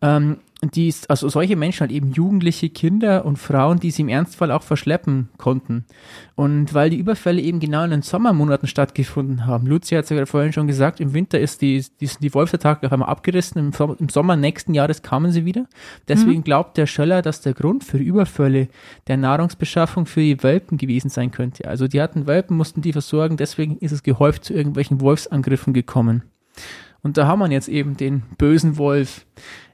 Ähm, 0.00 0.38
die 0.60 0.88
ist, 0.88 1.08
also 1.08 1.28
solche 1.28 1.54
Menschen 1.54 1.80
halt 1.82 1.92
eben 1.92 2.10
jugendliche 2.10 2.68
Kinder 2.68 3.24
und 3.24 3.38
Frauen, 3.38 3.78
die 3.78 3.92
sie 3.92 4.02
im 4.02 4.08
Ernstfall 4.08 4.50
auch 4.50 4.64
verschleppen 4.64 5.28
konnten. 5.38 5.84
Und 6.34 6.74
weil 6.74 6.90
die 6.90 6.98
Überfälle 6.98 7.40
eben 7.40 7.60
genau 7.60 7.84
in 7.84 7.92
den 7.92 8.02
Sommermonaten 8.02 8.66
stattgefunden 8.66 9.46
haben, 9.46 9.66
Luzi 9.66 9.94
hat 9.94 10.04
es 10.04 10.10
ja 10.10 10.26
vorhin 10.26 10.52
schon 10.52 10.66
gesagt, 10.66 10.98
im 10.98 11.14
Winter 11.14 11.38
ist 11.38 11.62
die, 11.62 11.84
die, 12.00 12.06
sind 12.06 12.24
die 12.24 12.34
Wolfsattacken 12.34 12.86
auf 12.86 12.92
einmal 12.92 13.08
abgerissen, 13.08 13.58
im, 13.58 13.72
Sommer, 13.72 13.96
im 14.00 14.08
Sommer 14.08 14.34
nächsten 14.34 14.74
Jahres 14.74 15.02
kamen 15.02 15.30
sie 15.30 15.44
wieder. 15.44 15.66
Deswegen 16.08 16.40
mhm. 16.40 16.44
glaubt 16.44 16.76
der 16.76 16.86
Schöller, 16.86 17.22
dass 17.22 17.40
der 17.40 17.54
Grund 17.54 17.84
für 17.84 17.98
Überfälle 17.98 18.68
der 19.06 19.16
Nahrungsbeschaffung 19.16 20.06
für 20.06 20.20
die 20.20 20.42
Welpen 20.42 20.76
gewesen 20.76 21.08
sein 21.08 21.30
könnte. 21.30 21.68
Also 21.68 21.86
die 21.86 22.02
hatten 22.02 22.26
Welpen, 22.26 22.56
mussten 22.56 22.82
die 22.82 22.92
versorgen, 22.92 23.36
deswegen 23.36 23.76
ist 23.78 23.92
es 23.92 24.02
gehäuft 24.02 24.44
zu 24.44 24.54
irgendwelchen 24.54 25.00
Wolfsangriffen 25.00 25.72
gekommen. 25.72 26.24
Und 27.02 27.16
da 27.16 27.26
haben 27.26 27.38
wir 27.38 27.50
jetzt 27.50 27.68
eben 27.68 27.96
den 27.96 28.22
bösen 28.38 28.76
Wolf. 28.76 29.24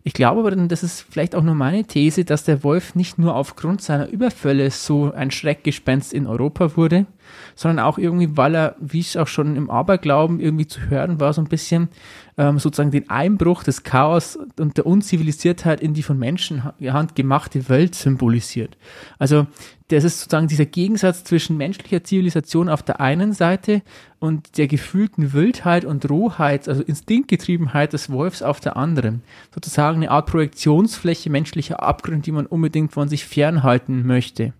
Ich 0.07 0.13
glaube 0.13 0.41
aber, 0.41 0.51
das 0.55 0.83
ist 0.83 1.07
vielleicht 1.11 1.35
auch 1.35 1.43
nur 1.43 1.55
meine 1.55 1.85
These, 1.85 2.27
dass 2.27 2.45
der 2.45 2.63
Wolf 2.63 2.95
nicht 2.95 3.19
nur 3.19 3.35
aufgrund 3.35 3.81
seiner 3.81 4.07
Überfälle 4.07 4.71
so 4.71 5.11
ein 5.11 5.31
Schreckgespenst 5.31 6.13
in 6.13 6.27
Europa 6.27 6.77
wurde, 6.77 7.07
sondern 7.55 7.87
auch 7.87 7.97
irgendwie, 7.97 8.37
weil 8.37 8.55
er, 8.55 8.77
wie 8.81 9.01
es 9.01 9.17
auch 9.17 9.29
schon 9.29 9.57
im 9.57 9.71
Aberglauben 9.71 10.41
irgendwie 10.41 10.67
zu 10.67 10.91
hören 10.91 11.21
war, 11.21 11.33
so 11.33 11.41
ein 11.41 11.49
bisschen 11.49 11.89
ähm, 12.37 12.59
sozusagen 12.59 12.91
den 12.91 13.09
Einbruch 13.09 13.65
des 13.65 13.83
Chaos 13.83 14.39
und 14.59 14.77
der 14.77 14.85
Unzivilisiertheit 14.85 15.81
in 15.81 15.95
die 15.95 16.03
von 16.03 16.19
Menschenhand 16.19 17.15
gemachte 17.15 17.71
Welt 17.71 17.95
symbolisiert. 17.95 18.77
Also 19.19 19.47
das 19.89 20.05
ist 20.05 20.21
sozusagen 20.21 20.49
dieser 20.49 20.65
Gegensatz 20.65 21.25
zwischen 21.25 21.59
menschlicher 21.59 22.03
Zivilisation 22.03 22.71
auf 22.71 22.83
der 22.83 23.01
einen 23.01 23.35
Seite 23.35 23.83
und 24.19 24.57
der 24.57 24.67
gefühlten 24.67 25.35
Wildheit 25.35 25.85
und 25.85 26.09
Rohheit, 26.09 26.69
also 26.69 26.83
Instinktgetriebenheit 26.83 27.93
des 27.93 28.11
Wolfs 28.11 28.41
auf 28.41 28.61
der 28.61 28.79
anderen. 28.79 29.23
Sozusagen 29.55 29.97
eine 29.97 30.11
Art 30.11 30.27
Projektionsfläche 30.27 31.29
menschlicher 31.29 31.83
Abgründe, 31.83 32.23
die 32.23 32.33
man 32.33 32.47
unbedingt 32.47 32.93
von 32.93 33.09
sich 33.09 33.27
fernhalten 33.27 34.07
möchte. 34.07 34.55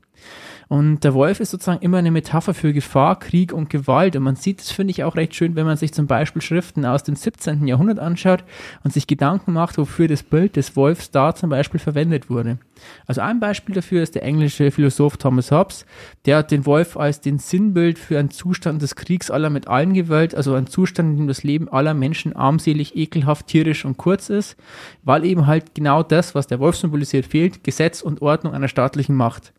Und 0.69 1.05
der 1.05 1.15
Wolf 1.15 1.41
ist 1.41 1.51
sozusagen 1.51 1.83
immer 1.83 1.99
eine 1.99 2.11
Metapher 2.11 2.55
für 2.55 2.73
Gefahr, 2.73 3.19
Krieg 3.19 3.53
und 3.53 3.71
Gewalt. 3.71 4.17
Und 4.17 4.23
man 4.23 4.37
sieht 4.37 4.61
das, 4.61 4.71
finde 4.71 4.93
ich, 4.93 5.05
auch 5.05 5.17
recht 5.17 5.35
schön, 5.35 5.57
wenn 5.57 5.67
man 5.67 5.77
sich 5.77 5.93
zum 5.93 6.07
Beispiel 6.07 6.43
Schriften 6.43 6.85
aus 6.85 7.03
dem 7.03 7.17
17. 7.17 7.67
Jahrhundert 7.67 7.99
anschaut 7.99 8.45
und 8.83 8.93
sich 8.93 9.07
Gedanken 9.07 9.53
macht, 9.53 9.79
wofür 9.79 10.09
das 10.09 10.23
Bild 10.23 10.57
des 10.57 10.77
Wolfs 10.77 11.11
da 11.11 11.35
zum 11.35 11.51
Beispiel 11.51 11.81
verwendet 11.81 12.31
wurde. 12.31 12.59
Also 13.07 13.21
ein 13.21 13.41
Beispiel 13.41 13.75
dafür 13.75 14.03
ist 14.03 14.15
der 14.15 14.23
englische 14.23 14.71
Philosoph 14.71 15.17
Thomas 15.17 15.51
Hobbes. 15.51 15.87
Der 16.27 16.39
hat 16.39 16.51
den 16.51 16.67
Wolf 16.67 16.97
als 16.97 17.21
den 17.21 17.39
Sinnbild 17.39 17.99
für 17.99 18.19
einen 18.19 18.31
Zustand 18.31 18.83
des 18.83 18.97
Kriegs 18.97 19.31
aller 19.31 19.51
mit 19.51 19.69
allen 19.69 19.95
gewählt, 19.95 20.35
also 20.35 20.55
ein 20.55 20.67
Zustand, 20.67 21.13
in 21.13 21.17
dem 21.19 21.29
das 21.29 21.43
Leben 21.43 21.69
aller 21.69 21.95
Menschen 21.95 22.35
armselig, 22.35 22.97
ekelhaft, 22.97 23.47
tierisch 23.47 23.85
und 23.85 23.97
kurz 23.97 24.31
ist, 24.31 24.57
weil 25.03 25.25
eben 25.25 25.47
halt 25.47 25.75
genau 25.75 26.03
das, 26.03 26.35
was 26.35 26.47
der 26.47 26.61
Wolf 26.61 26.77
symbolisiert, 26.77 27.27
fehlt, 27.27 27.65
Gesetz 27.65 28.03
und 28.03 28.23
Ordnung 28.23 28.55
einer 28.55 28.69
staatlichen 28.69 29.15
Macht. 29.15 29.53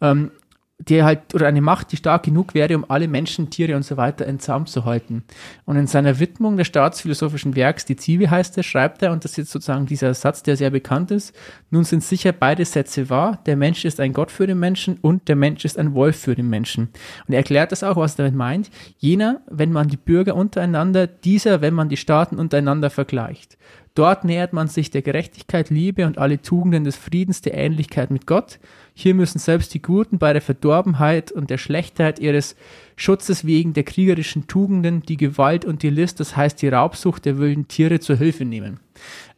Ähm, 0.00 0.30
die 0.88 1.02
halt, 1.02 1.34
oder 1.34 1.46
eine 1.46 1.60
Macht, 1.60 1.92
die 1.92 1.96
stark 1.96 2.24
genug 2.24 2.54
wäre, 2.54 2.76
um 2.76 2.84
alle 2.88 3.08
Menschen, 3.08 3.50
Tiere 3.50 3.76
und 3.76 3.84
so 3.84 3.96
weiter 3.96 4.26
in 4.26 4.40
Zaum 4.40 4.66
zu 4.66 4.84
halten. 4.84 5.24
Und 5.64 5.76
in 5.76 5.86
seiner 5.86 6.18
Widmung 6.18 6.56
des 6.56 6.66
staatsphilosophischen 6.66 7.54
Werks, 7.54 7.84
die 7.84 7.96
Zivi 7.96 8.26
heißt 8.26 8.58
es, 8.58 8.66
schreibt 8.66 9.02
er, 9.02 9.12
und 9.12 9.24
das 9.24 9.32
ist 9.32 9.38
jetzt 9.38 9.52
sozusagen 9.52 9.86
dieser 9.86 10.14
Satz, 10.14 10.42
der 10.42 10.56
sehr 10.56 10.70
bekannt 10.70 11.10
ist, 11.10 11.34
nun 11.70 11.84
sind 11.84 12.02
sicher 12.02 12.32
beide 12.32 12.64
Sätze 12.64 13.10
wahr, 13.10 13.40
der 13.46 13.56
Mensch 13.56 13.84
ist 13.84 14.00
ein 14.00 14.12
Gott 14.12 14.30
für 14.30 14.46
den 14.46 14.58
Menschen 14.58 14.98
und 15.00 15.28
der 15.28 15.36
Mensch 15.36 15.64
ist 15.64 15.78
ein 15.78 15.94
Wolf 15.94 16.16
für 16.16 16.34
den 16.34 16.48
Menschen. 16.48 16.88
Und 17.26 17.34
er 17.34 17.38
erklärt 17.38 17.72
das 17.72 17.84
auch, 17.84 17.96
was 17.96 18.14
er 18.14 18.24
damit 18.24 18.34
meint. 18.34 18.70
Jener, 18.98 19.40
wenn 19.48 19.72
man 19.72 19.88
die 19.88 19.96
Bürger 19.96 20.34
untereinander, 20.34 21.06
dieser, 21.06 21.60
wenn 21.60 21.74
man 21.74 21.88
die 21.88 21.96
Staaten 21.96 22.38
untereinander 22.38 22.90
vergleicht. 22.90 23.56
Dort 23.94 24.24
nähert 24.24 24.54
man 24.54 24.68
sich 24.68 24.90
der 24.90 25.02
Gerechtigkeit, 25.02 25.68
Liebe 25.68 26.06
und 26.06 26.16
alle 26.16 26.40
Tugenden 26.40 26.84
des 26.84 26.96
Friedens 26.96 27.42
der 27.42 27.54
Ähnlichkeit 27.54 28.10
mit 28.10 28.26
Gott. 28.26 28.58
Hier 28.94 29.14
müssen 29.14 29.38
selbst 29.38 29.72
die 29.74 29.82
Guten 29.82 30.18
bei 30.18 30.32
der 30.32 30.42
Verdorbenheit 30.42 31.32
und 31.32 31.50
der 31.50 31.58
Schlechtheit 31.58 32.18
ihres 32.18 32.56
Schutzes 32.96 33.44
wegen 33.44 33.72
der 33.72 33.84
kriegerischen 33.84 34.46
Tugenden 34.46 35.02
die 35.02 35.16
Gewalt 35.16 35.64
und 35.64 35.82
die 35.82 35.90
List, 35.90 36.20
das 36.20 36.36
heißt 36.36 36.62
die 36.62 36.68
Raubsucht 36.68 37.24
der 37.24 37.38
wilden 37.38 37.68
Tiere 37.68 38.00
zur 38.00 38.16
Hilfe 38.16 38.44
nehmen. 38.44 38.80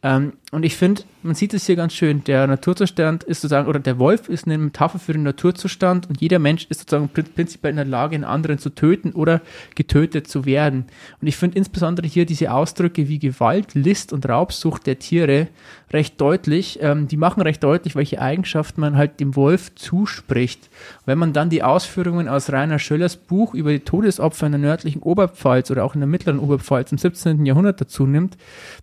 Ähm, 0.03 0.33
und 0.51 0.63
ich 0.63 0.75
finde, 0.75 1.01
man 1.23 1.35
sieht 1.35 1.53
es 1.53 1.65
hier 1.65 1.75
ganz 1.75 1.93
schön. 1.93 2.23
Der 2.25 2.45
Naturzustand 2.47 3.23
ist 3.23 3.41
sozusagen, 3.41 3.67
oder 3.67 3.79
der 3.79 3.97
Wolf 3.97 4.29
ist 4.29 4.45
eine 4.45 4.57
Metapher 4.57 4.99
für 4.99 5.13
den 5.13 5.23
Naturzustand 5.23 6.07
und 6.07 6.21
jeder 6.21 6.39
Mensch 6.39 6.67
ist 6.69 6.81
sozusagen 6.81 7.09
prinzipiell 7.09 7.71
in 7.71 7.77
der 7.77 7.85
Lage, 7.85 8.15
einen 8.15 8.23
anderen 8.23 8.59
zu 8.59 8.69
töten 8.69 9.13
oder 9.13 9.41
getötet 9.73 10.27
zu 10.27 10.45
werden. 10.45 10.85
Und 11.21 11.27
ich 11.27 11.35
finde 11.35 11.57
insbesondere 11.57 12.07
hier 12.07 12.25
diese 12.25 12.53
Ausdrücke 12.53 13.09
wie 13.09 13.19
Gewalt, 13.19 13.73
List 13.73 14.13
und 14.13 14.27
Raubsucht 14.29 14.85
der 14.85 14.99
Tiere 14.99 15.47
recht 15.91 16.19
deutlich. 16.21 16.79
Ähm, 16.81 17.07
die 17.07 17.17
machen 17.17 17.41
recht 17.41 17.63
deutlich, 17.63 17.95
welche 17.95 18.21
Eigenschaften 18.21 18.81
man 18.81 18.97
halt 18.97 19.19
dem 19.19 19.35
Wolf 19.35 19.73
zuspricht. 19.75 20.69
Wenn 21.05 21.17
man 21.17 21.33
dann 21.33 21.49
die 21.49 21.63
Ausführungen 21.63 22.27
aus 22.27 22.51
Rainer 22.51 22.79
Schöllers 22.79 23.15
Buch 23.15 23.44
über 23.53 23.71
die 23.71 23.79
Todesopfer 23.79 24.45
in 24.45 24.53
der 24.53 24.61
nördlichen 24.61 25.01
Oberpfalz 25.01 25.71
oder 25.71 25.83
auch 25.83 25.93
in 25.93 26.01
der 26.01 26.07
mittleren 26.07 26.39
Oberpfalz 26.39 26.91
im 26.91 26.97
17. 26.97 27.45
Jahrhundert 27.45 27.79
dazu 27.79 28.05
nimmt, 28.05 28.37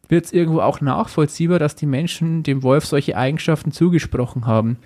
wird 0.08 0.26
es 0.26 0.32
irgendwo 0.32 0.60
auch 0.60 0.80
nachvollziehbar, 0.80 1.58
dass 1.58 1.74
die 1.74 1.86
Menschen 1.86 2.42
dem 2.42 2.62
Wolf 2.62 2.86
solche 2.86 3.16
Eigenschaften 3.16 3.72
zugesprochen 3.72 4.46
haben. 4.46 4.76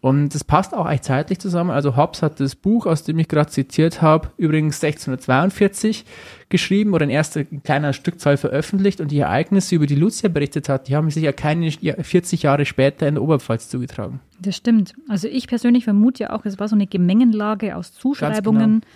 Und 0.00 0.34
das 0.34 0.44
passt 0.44 0.74
auch 0.74 0.86
eigentlich 0.86 1.02
zeitlich 1.02 1.38
zusammen. 1.38 1.70
Also 1.70 1.96
Hobbes 1.96 2.22
hat 2.22 2.40
das 2.40 2.56
Buch, 2.56 2.86
aus 2.86 3.04
dem 3.04 3.18
ich 3.18 3.28
gerade 3.28 3.50
zitiert 3.50 4.02
habe, 4.02 4.30
übrigens 4.36 4.82
1642 4.82 6.04
geschrieben 6.48 6.94
oder 6.94 7.04
in 7.04 7.10
erster 7.10 7.44
kleiner 7.44 7.92
Stückzahl 7.92 8.36
veröffentlicht 8.36 9.00
und 9.00 9.10
die 9.10 9.20
Ereignisse, 9.20 9.76
über 9.76 9.86
die 9.86 9.94
Lucia 9.94 10.28
berichtet 10.28 10.68
hat, 10.68 10.88
die 10.88 10.96
haben 10.96 11.10
sich 11.10 11.22
ja 11.22 11.32
keine 11.32 11.70
40 11.70 12.42
Jahre 12.42 12.66
später 12.66 13.06
in 13.06 13.14
der 13.14 13.22
Oberpfalz 13.22 13.68
zugetragen. 13.68 14.20
Das 14.40 14.56
stimmt. 14.56 14.94
Also 15.08 15.28
ich 15.28 15.46
persönlich 15.46 15.84
vermute 15.84 16.24
ja 16.24 16.30
auch, 16.30 16.44
es 16.44 16.58
war 16.58 16.68
so 16.68 16.74
eine 16.74 16.86
Gemengenlage 16.86 17.76
aus 17.76 17.92
Zuschreibungen. 17.92 18.80
Genau 18.80 18.92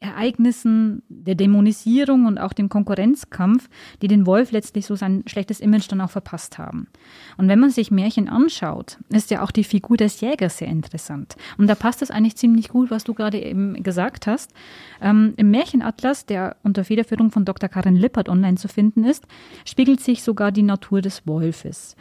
Ereignissen 0.00 1.02
der 1.10 1.34
Dämonisierung 1.34 2.24
und 2.24 2.38
auch 2.38 2.54
dem 2.54 2.70
Konkurrenzkampf, 2.70 3.68
die 4.00 4.08
den 4.08 4.24
Wolf 4.24 4.50
letztlich 4.50 4.86
so 4.86 4.96
sein 4.96 5.24
schlechtes 5.26 5.60
Image 5.60 5.90
dann 5.90 6.00
auch 6.00 6.10
verpasst 6.10 6.56
haben. 6.56 6.88
Und 7.36 7.48
wenn 7.48 7.58
man 7.58 7.68
sich 7.68 7.90
Märchen 7.90 8.26
anschaut, 8.26 8.96
ist 9.10 9.30
ja 9.30 9.42
auch 9.42 9.50
die 9.50 9.62
Figur 9.62 9.98
des 9.98 10.22
Jägers 10.22 10.56
sehr 10.56 10.68
interessant. 10.68 11.36
Und 11.58 11.66
da 11.66 11.74
passt 11.74 12.00
es 12.00 12.10
eigentlich 12.10 12.36
ziemlich 12.36 12.70
gut, 12.70 12.90
was 12.90 13.04
du 13.04 13.12
gerade 13.12 13.38
eben 13.38 13.82
gesagt 13.82 14.26
hast. 14.26 14.54
Ähm, 15.02 15.34
Im 15.36 15.50
Märchenatlas, 15.50 16.24
der 16.24 16.56
unter 16.62 16.84
Federführung 16.84 17.30
von 17.30 17.44
Dr. 17.44 17.68
Karin 17.68 17.96
Lippert 17.96 18.30
online 18.30 18.56
zu 18.56 18.68
finden 18.68 19.04
ist, 19.04 19.26
spiegelt 19.66 20.00
sich 20.00 20.22
sogar 20.22 20.50
die 20.50 20.62
Natur 20.62 21.02
des 21.02 21.26
Wolfes 21.26 21.94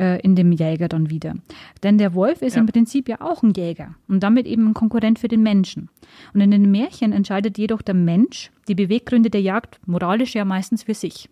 äh, 0.00 0.20
in 0.22 0.34
dem 0.34 0.50
Jäger 0.50 0.88
dann 0.88 1.10
wieder. 1.10 1.34
Denn 1.82 1.98
der 1.98 2.14
Wolf 2.14 2.40
ist 2.42 2.56
ja. 2.56 2.60
im 2.60 2.66
Prinzip 2.66 3.08
ja 3.08 3.20
auch 3.20 3.42
ein 3.42 3.52
Jäger 3.52 3.94
und 4.08 4.22
damit 4.22 4.46
eben 4.46 4.68
ein 4.68 4.74
Konkurrent 4.74 5.18
für 5.18 5.28
den 5.28 5.42
Menschen. 5.42 5.90
Und 6.32 6.40
in 6.40 6.50
den 6.50 6.70
Märchen 6.70 7.12
entscheidet 7.12 7.58
jedoch 7.58 7.82
der 7.82 7.94
Mensch 7.94 8.50
die 8.66 8.74
Beweggründe 8.74 9.30
der 9.30 9.42
Jagd 9.42 9.78
moralisch 9.86 10.34
ja 10.34 10.44
meistens 10.44 10.84
für 10.84 10.94
sich. 10.94 11.28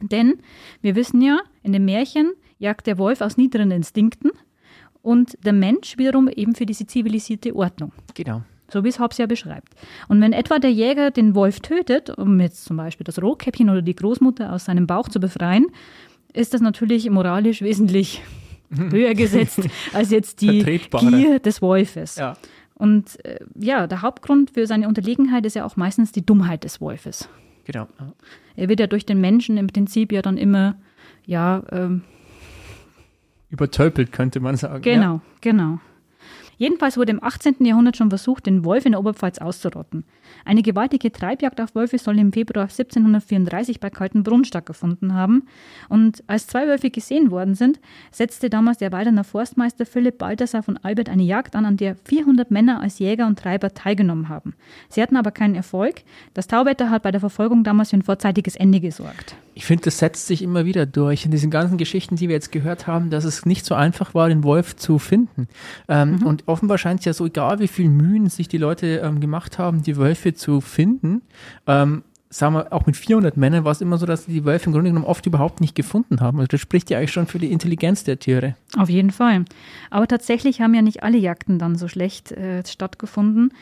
Denn 0.00 0.34
wir 0.80 0.94
wissen 0.94 1.20
ja, 1.20 1.40
in 1.62 1.72
den 1.72 1.84
Märchen 1.84 2.32
jagt 2.58 2.86
der 2.86 2.98
Wolf 2.98 3.20
aus 3.20 3.36
niederen 3.36 3.72
Instinkten 3.72 4.30
und 5.02 5.36
der 5.44 5.52
Mensch 5.52 5.98
wiederum 5.98 6.28
eben 6.28 6.54
für 6.54 6.66
diese 6.66 6.86
zivilisierte 6.86 7.54
Ordnung. 7.54 7.92
Genau. 8.14 8.42
So 8.70 8.84
wie 8.84 8.88
es 8.88 9.00
Hobbes 9.00 9.18
ja 9.18 9.26
beschreibt. 9.26 9.74
Und 10.08 10.20
wenn 10.20 10.34
etwa 10.34 10.58
der 10.58 10.70
Jäger 10.70 11.10
den 11.10 11.34
Wolf 11.34 11.60
tötet, 11.60 12.10
um 12.10 12.38
jetzt 12.38 12.66
zum 12.66 12.76
Beispiel 12.76 13.04
das 13.04 13.20
Rotkäppchen 13.20 13.70
oder 13.70 13.80
die 13.80 13.94
Großmutter 13.94 14.52
aus 14.52 14.66
seinem 14.66 14.86
Bauch 14.86 15.08
zu 15.08 15.20
befreien, 15.20 15.66
ist 16.32 16.54
das 16.54 16.60
natürlich 16.60 17.08
moralisch 17.10 17.62
wesentlich 17.62 18.22
höher 18.70 19.14
gesetzt 19.14 19.60
als 19.92 20.10
jetzt 20.10 20.40
die 20.40 20.62
Gier 20.62 21.38
des 21.38 21.62
Wolfes. 21.62 22.16
Ja. 22.16 22.34
Und 22.74 23.24
äh, 23.24 23.40
ja, 23.58 23.86
der 23.86 24.02
Hauptgrund 24.02 24.52
für 24.52 24.66
seine 24.66 24.86
Unterlegenheit 24.86 25.44
ist 25.46 25.54
ja 25.54 25.64
auch 25.64 25.76
meistens 25.76 26.12
die 26.12 26.24
Dummheit 26.24 26.64
des 26.64 26.80
Wolfes. 26.80 27.28
Genau. 27.64 27.88
Er 28.56 28.68
wird 28.68 28.80
ja 28.80 28.86
durch 28.86 29.04
den 29.04 29.20
Menschen 29.20 29.56
im 29.56 29.66
Prinzip 29.66 30.12
ja 30.12 30.22
dann 30.22 30.38
immer, 30.38 30.76
ja. 31.26 31.62
Ähm, 31.70 32.02
Übertölpelt, 33.50 34.12
könnte 34.12 34.40
man 34.40 34.56
sagen. 34.56 34.82
Genau, 34.82 35.14
ja. 35.14 35.20
genau. 35.40 35.80
Jedenfalls 36.58 36.96
wurde 36.96 37.12
im 37.12 37.22
18. 37.22 37.64
Jahrhundert 37.64 37.96
schon 37.96 38.10
versucht, 38.10 38.46
den 38.46 38.64
Wolf 38.64 38.84
in 38.84 38.92
der 38.92 39.00
Oberpfalz 39.00 39.38
auszurotten. 39.38 40.04
Eine 40.44 40.62
gewaltige 40.62 41.12
Treibjagd 41.12 41.60
auf 41.60 41.74
Wölfe 41.74 41.98
soll 41.98 42.18
im 42.18 42.32
Februar 42.32 42.64
1734 42.64 43.80
bei 43.80 43.90
Kaltenbrunn 43.90 44.44
stattgefunden 44.44 45.14
haben. 45.14 45.44
Und 45.88 46.24
als 46.26 46.48
zwei 46.48 46.66
Wölfe 46.66 46.90
gesehen 46.90 47.30
worden 47.30 47.54
sind, 47.54 47.80
setzte 48.10 48.50
damals 48.50 48.78
der 48.78 48.92
Weidener 48.92 49.24
Forstmeister 49.24 49.86
Philipp 49.86 50.18
Balthasar 50.18 50.64
von 50.64 50.76
Albert 50.78 51.08
eine 51.08 51.22
Jagd 51.22 51.54
an, 51.54 51.64
an 51.64 51.76
der 51.76 51.94
400 52.04 52.50
Männer 52.50 52.80
als 52.80 52.98
Jäger 52.98 53.26
und 53.28 53.38
Treiber 53.38 53.72
teilgenommen 53.72 54.28
haben. 54.28 54.54
Sie 54.88 55.00
hatten 55.00 55.16
aber 55.16 55.30
keinen 55.30 55.54
Erfolg. 55.54 56.02
Das 56.34 56.48
Tauwetter 56.48 56.90
hat 56.90 57.04
bei 57.04 57.12
der 57.12 57.20
Verfolgung 57.20 57.62
damals 57.62 57.90
für 57.90 57.96
ein 57.96 58.02
vorzeitiges 58.02 58.56
Ende 58.56 58.80
gesorgt. 58.80 59.36
Ich 59.58 59.64
finde, 59.64 59.86
das 59.86 59.98
setzt 59.98 60.28
sich 60.28 60.42
immer 60.42 60.66
wieder 60.66 60.86
durch 60.86 61.24
in 61.24 61.32
diesen 61.32 61.50
ganzen 61.50 61.78
Geschichten, 61.78 62.14
die 62.14 62.28
wir 62.28 62.36
jetzt 62.36 62.52
gehört 62.52 62.86
haben, 62.86 63.10
dass 63.10 63.24
es 63.24 63.44
nicht 63.44 63.66
so 63.66 63.74
einfach 63.74 64.14
war, 64.14 64.28
den 64.28 64.44
Wolf 64.44 64.76
zu 64.76 65.00
finden. 65.00 65.48
Ähm, 65.88 66.12
mhm. 66.12 66.26
Und 66.26 66.44
offenbar 66.46 66.78
scheint 66.78 67.00
es 67.00 67.06
ja 67.06 67.12
so, 67.12 67.26
egal 67.26 67.58
wie 67.58 67.66
viel 67.66 67.88
Mühen 67.88 68.28
sich 68.28 68.46
die 68.46 68.56
Leute 68.56 68.98
ähm, 68.98 69.18
gemacht 69.18 69.58
haben, 69.58 69.82
die 69.82 69.96
Wölfe 69.96 70.32
zu 70.32 70.60
finden, 70.60 71.22
ähm, 71.66 72.04
sagen 72.30 72.54
wir, 72.54 72.72
auch 72.72 72.86
mit 72.86 72.96
400 72.96 73.36
Männern 73.36 73.64
war 73.64 73.72
es 73.72 73.80
immer 73.80 73.96
so, 73.96 74.04
dass 74.04 74.26
die 74.26 74.44
Wölfe 74.44 74.66
im 74.66 74.72
Grunde 74.72 74.90
genommen 74.90 75.06
oft 75.06 75.24
überhaupt 75.26 75.60
nicht 75.60 75.74
gefunden 75.74 76.20
haben. 76.20 76.38
Also 76.38 76.48
das 76.48 76.60
spricht 76.60 76.90
ja 76.90 76.98
eigentlich 76.98 77.12
schon 77.12 77.26
für 77.26 77.38
die 77.38 77.50
Intelligenz 77.50 78.04
der 78.04 78.18
Tiere. 78.18 78.54
Auf 78.76 78.90
jeden 78.90 79.10
Fall. 79.10 79.44
Aber 79.90 80.06
tatsächlich 80.06 80.60
haben 80.60 80.74
ja 80.74 80.82
nicht 80.82 81.02
alle 81.02 81.16
Jagden 81.16 81.58
dann 81.58 81.76
so 81.76 81.88
schlecht 81.88 82.32
äh, 82.32 82.62
stattgefunden. 82.66 83.52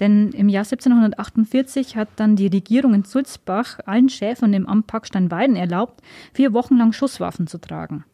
Denn 0.00 0.30
im 0.30 0.48
Jahr 0.48 0.64
1748 0.64 1.96
hat 1.96 2.08
dann 2.16 2.36
die 2.36 2.48
Regierung 2.48 2.94
in 2.94 3.04
Sulzbach 3.04 3.78
allen 3.86 4.08
Schäfern 4.08 4.52
im 4.52 4.66
Amt 4.66 4.88
Packstein-Weiden 4.88 5.56
erlaubt, 5.56 6.02
vier 6.32 6.52
Wochen 6.52 6.76
lang 6.76 6.92
Schusswaffen 6.92 7.46
zu 7.46 7.58
tragen. 7.58 8.04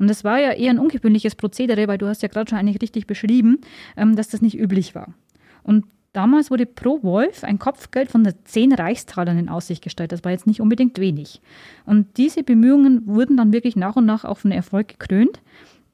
Und 0.00 0.08
das 0.08 0.24
war 0.24 0.40
ja 0.40 0.52
eher 0.52 0.70
ein 0.70 0.80
ungewöhnliches 0.80 1.36
Prozedere, 1.36 1.86
weil 1.86 1.98
du 1.98 2.08
hast 2.08 2.22
ja 2.22 2.28
gerade 2.28 2.50
schon 2.50 2.58
eigentlich 2.58 2.82
richtig 2.82 3.06
beschrieben, 3.06 3.60
ähm, 3.96 4.16
dass 4.16 4.28
das 4.28 4.42
nicht 4.42 4.58
üblich 4.58 4.96
war. 4.96 5.14
Und 5.62 5.84
Damals 6.12 6.50
wurde 6.50 6.66
pro 6.66 7.02
Wolf 7.04 7.44
ein 7.44 7.60
Kopfgeld 7.60 8.10
von 8.10 8.28
10 8.44 8.72
Reichstalern 8.72 9.38
in 9.38 9.48
Aussicht 9.48 9.82
gestellt. 9.82 10.10
Das 10.10 10.24
war 10.24 10.32
jetzt 10.32 10.46
nicht 10.46 10.60
unbedingt 10.60 10.98
wenig. 10.98 11.40
Und 11.86 12.16
diese 12.16 12.42
Bemühungen 12.42 13.06
wurden 13.06 13.36
dann 13.36 13.52
wirklich 13.52 13.76
nach 13.76 13.96
und 13.96 14.06
nach 14.06 14.24
auch 14.24 14.38
von 14.38 14.50
Erfolg 14.50 14.88
gekrönt. 14.88 15.40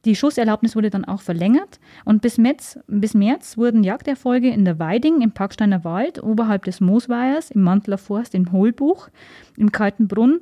Die 0.07 0.17
Schusserlaubnis 0.17 0.77
wurde 0.77 0.89
dann 0.89 1.05
auch 1.05 1.21
verlängert 1.21 1.81
und 2.05 2.23
bis 2.23 2.39
März, 2.39 2.79
bis 2.87 3.13
März 3.13 3.59
wurden 3.59 3.83
Jagderfolge 3.83 4.49
in 4.51 4.65
der 4.65 4.79
Weiding, 4.79 5.21
im 5.21 5.33
Parksteiner 5.33 5.83
Wald, 5.83 6.23
oberhalb 6.23 6.65
des 6.65 6.81
Moosweihers, 6.81 7.51
im 7.51 7.63
Mantler 7.63 7.99
Forst, 7.99 8.35
im 8.35 8.53
Hohlbuch, 8.53 9.09
im 9.57 9.73
Kalten 9.73 10.07
Brunn 10.07 10.41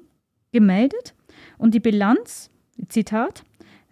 gemeldet. 0.52 1.14
Und 1.56 1.72
die 1.72 1.80
Bilanz, 1.80 2.50
Zitat, 2.88 3.42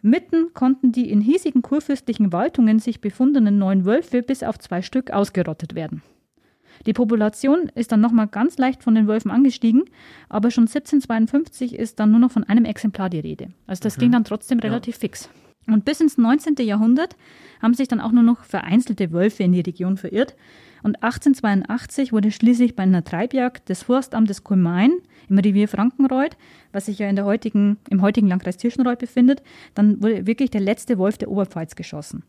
Mitten 0.03 0.53
konnten 0.53 0.91
die 0.91 1.11
in 1.11 1.21
hiesigen 1.21 1.63
kurfürstlichen 1.63 2.33
Waltungen 2.33 2.81
sich 2.81 3.01
befundenen 3.01 3.57
neun 3.59 3.85
Wölfe 3.85 4.23
bis 4.23 4.43
auf 4.43 4.59
zwei 4.59 4.83
Stück 4.83 5.13
ausgerottet 5.13 5.77
werden. 5.77 6.03
Die 6.87 6.93
Population 6.93 7.71
ist 7.77 7.93
dann 7.93 8.01
nochmal 8.01 8.27
ganz 8.27 8.59
leicht 8.59 8.83
von 8.83 8.97
den 8.97 9.07
Wölfen 9.07 9.31
angestiegen, 9.31 9.85
aber 10.29 10.51
schon 10.51 10.65
1752 10.65 11.77
ist 11.77 12.01
dann 12.01 12.11
nur 12.11 12.19
noch 12.19 12.33
von 12.33 12.43
einem 12.43 12.65
Exemplar 12.65 13.11
die 13.11 13.21
Rede. 13.21 13.49
Also 13.69 13.83
das 13.83 13.97
mhm. 13.97 14.01
ging 14.01 14.13
dann 14.13 14.25
trotzdem 14.25 14.59
relativ 14.59 14.97
ja. 14.97 15.01
fix. 15.01 15.31
Und 15.67 15.85
bis 15.85 16.01
ins 16.01 16.19
19. 16.19 16.57
Jahrhundert 16.61 17.17
haben 17.61 17.75
sich 17.75 17.89
dann 17.89 18.01
auch 18.01 18.13
nur 18.13 18.25
noch 18.25 18.45
vereinzelte 18.45 19.13
Wölfe 19.13 19.45
in 19.45 19.53
die 19.53 19.61
Region 19.61 19.97
verirrt. 19.97 20.35
Und 20.83 20.97
1882 20.97 22.13
wurde 22.13 22.33
schließlich 22.33 22.75
bei 22.75 22.83
einer 22.83 23.05
Treibjagd 23.05 23.69
des 23.69 23.85
Forstamtes 23.85 24.43
Kulmain 24.43 24.93
im 25.29 25.39
Revier 25.39 25.69
Frankenreuth, 25.69 26.37
was 26.73 26.87
sich 26.87 26.99
ja 26.99 27.09
in 27.09 27.17
der 27.17 27.25
heutigen, 27.25 27.79
im 27.89 28.03
heutigen 28.03 28.27
Landkreis 28.27 28.57
Tirschenreuth 28.57 28.99
befindet, 28.99 29.43
dann 29.75 30.03
wurde 30.03 30.27
wirklich 30.27 30.51
der 30.51 30.61
letzte 30.61 30.99
Wolf 30.99 31.19
der 31.19 31.31
Oberpfalz 31.31 31.77
geschossen. 31.77 32.25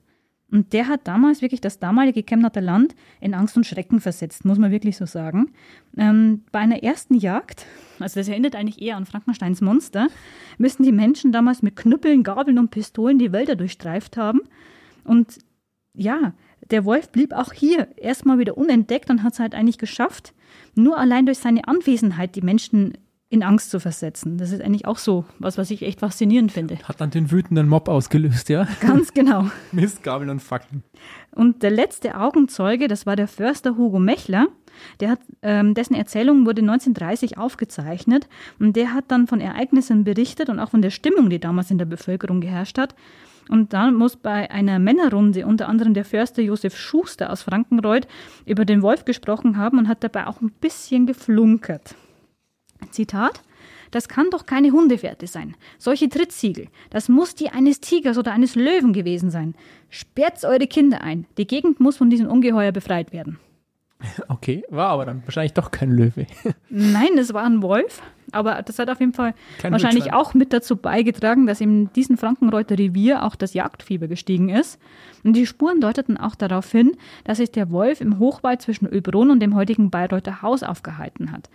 Und 0.53 0.71
der 0.71 0.87
hat 0.87 1.07
damals 1.07 1.41
wirklich 1.41 1.61
das 1.61 1.79
damalige 1.79 2.21
Chemnatter 2.21 2.61
Land 2.61 2.93
in 3.19 3.33
Angst 3.33 3.57
und 3.57 3.65
Schrecken 3.65 3.99
versetzt, 3.99 4.45
muss 4.45 4.59
man 4.59 4.69
wirklich 4.69 4.95
so 4.95 5.07
sagen. 5.07 5.51
Ähm, 5.97 6.43
bei 6.51 6.59
einer 6.59 6.83
ersten 6.83 7.15
Jagd, 7.15 7.65
also 7.97 8.19
das 8.19 8.27
erinnert 8.27 8.55
eigentlich 8.55 8.79
eher 8.79 8.97
an 8.97 9.07
Frankensteins 9.07 9.61
Monster, 9.61 10.09
müssen 10.59 10.83
die 10.83 10.91
Menschen 10.91 11.31
damals 11.31 11.63
mit 11.63 11.75
Knüppeln, 11.75 12.21
Gabeln 12.21 12.59
und 12.59 12.69
Pistolen 12.69 13.17
die 13.17 13.31
Wälder 13.31 13.55
durchstreift 13.55 14.15
haben. 14.15 14.41
Und 15.03 15.39
ja, 15.95 16.35
der 16.69 16.85
Wolf 16.85 17.09
blieb 17.09 17.33
auch 17.33 17.51
hier 17.51 17.87
erstmal 17.97 18.37
wieder 18.37 18.55
unentdeckt 18.55 19.09
und 19.09 19.23
hat 19.23 19.33
es 19.33 19.39
halt 19.39 19.55
eigentlich 19.55 19.79
geschafft, 19.79 20.35
nur 20.75 20.99
allein 20.99 21.25
durch 21.25 21.39
seine 21.39 21.67
Anwesenheit 21.67 22.35
die 22.35 22.43
Menschen 22.43 22.93
in 23.33 23.41
Angst 23.41 23.71
zu 23.71 23.79
versetzen. 23.79 24.37
Das 24.37 24.51
ist 24.51 24.61
eigentlich 24.61 24.85
auch 24.85 24.99
so 24.99 25.25
was, 25.39 25.57
was 25.57 25.71
ich 25.71 25.81
echt 25.81 26.01
faszinierend 26.01 26.51
finde. 26.51 26.77
Hat 26.83 27.01
dann 27.01 27.09
den 27.09 27.31
wütenden 27.31 27.67
Mob 27.67 27.89
ausgelöst, 27.89 28.47
ja? 28.47 28.67
Ganz 28.79 29.11
genau. 29.11 29.49
Mistgabeln 29.71 30.29
und 30.29 30.39
Fackeln. 30.39 30.83
Und 31.31 31.63
der 31.63 31.71
letzte 31.71 32.19
Augenzeuge, 32.19 32.87
das 32.87 33.07
war 33.07 33.15
der 33.15 33.27
Förster 33.27 33.75
Hugo 33.75 33.97
Mechler. 33.97 34.49
Der 34.99 35.09
hat, 35.09 35.19
ähm, 35.41 35.73
dessen 35.73 35.95
Erzählung 35.95 36.45
wurde 36.45 36.61
1930 36.61 37.39
aufgezeichnet 37.39 38.27
und 38.59 38.75
der 38.75 38.93
hat 38.93 39.05
dann 39.07 39.25
von 39.25 39.41
Ereignissen 39.41 40.03
berichtet 40.03 40.49
und 40.49 40.59
auch 40.59 40.69
von 40.69 40.83
der 40.83 40.91
Stimmung, 40.91 41.31
die 41.31 41.39
damals 41.39 41.71
in 41.71 41.79
der 41.79 41.85
Bevölkerung 41.85 42.39
geherrscht 42.39 42.77
hat. 42.77 42.93
Und 43.49 43.73
dann 43.73 43.95
muss 43.95 44.15
bei 44.15 44.51
einer 44.51 44.77
Männerrunde 44.77 45.47
unter 45.47 45.67
anderem 45.69 45.95
der 45.95 46.05
Förster 46.05 46.43
Josef 46.43 46.77
Schuster 46.77 47.31
aus 47.31 47.41
Frankenreuth 47.41 48.07
über 48.45 48.63
den 48.63 48.83
Wolf 48.83 49.05
gesprochen 49.05 49.57
haben 49.57 49.79
und 49.79 49.87
hat 49.87 50.03
dabei 50.03 50.27
auch 50.27 50.39
ein 50.39 50.51
bisschen 50.61 51.07
geflunkert. 51.07 51.95
Zitat. 52.91 53.41
Das 53.91 54.07
kann 54.07 54.31
doch 54.31 54.47
keine 54.47 54.71
Hundefährte 54.71 55.27
sein. 55.27 55.55
Solche 55.77 56.09
Trittsiegel, 56.09 56.67
das 56.89 57.09
muss 57.09 57.35
die 57.35 57.49
eines 57.49 57.79
Tigers 57.79 58.17
oder 58.17 58.31
eines 58.31 58.55
Löwen 58.55 58.91
gewesen 58.91 59.29
sein. 59.29 59.53
Sperrt 59.89 60.43
eure 60.43 60.65
Kinder 60.65 61.01
ein. 61.01 61.27
Die 61.37 61.45
Gegend 61.45 61.79
muss 61.79 61.97
von 61.97 62.09
diesem 62.09 62.27
Ungeheuer 62.27 62.71
befreit 62.71 63.13
werden. 63.13 63.39
Okay, 64.27 64.63
war 64.69 64.89
aber 64.89 65.05
dann 65.05 65.23
wahrscheinlich 65.25 65.53
doch 65.53 65.71
kein 65.71 65.91
Löwe. 65.91 66.27
Nein, 66.69 67.17
es 67.17 67.33
war 67.33 67.43
ein 67.43 67.61
Wolf. 67.61 68.01
aber 68.31 68.61
das 68.61 68.79
hat 68.79 68.89
auf 68.89 68.99
jeden 68.99 69.13
Fall 69.13 69.33
Kein 69.59 69.71
wahrscheinlich 69.71 70.13
auch 70.13 70.33
mit 70.33 70.53
dazu 70.53 70.75
beigetragen, 70.75 71.45
dass 71.45 71.61
in 71.61 71.91
diesem 71.93 72.17
Frankenreuther 72.17 72.77
Revier 72.77 73.23
auch 73.23 73.35
das 73.35 73.53
Jagdfieber 73.53 74.07
gestiegen 74.07 74.49
ist. 74.49 74.79
Und 75.23 75.33
die 75.33 75.45
Spuren 75.45 75.81
deuteten 75.81 76.17
auch 76.17 76.35
darauf 76.35 76.71
hin, 76.71 76.97
dass 77.23 77.37
sich 77.37 77.51
der 77.51 77.69
Wolf 77.71 78.01
im 78.01 78.19
Hochwald 78.19 78.61
zwischen 78.61 78.87
Ölbrunn 78.87 79.29
und 79.31 79.39
dem 79.39 79.55
heutigen 79.55 79.89
Bayreuther 79.89 80.41
Haus 80.41 80.63
aufgehalten 80.63 81.31
hat. 81.31 81.49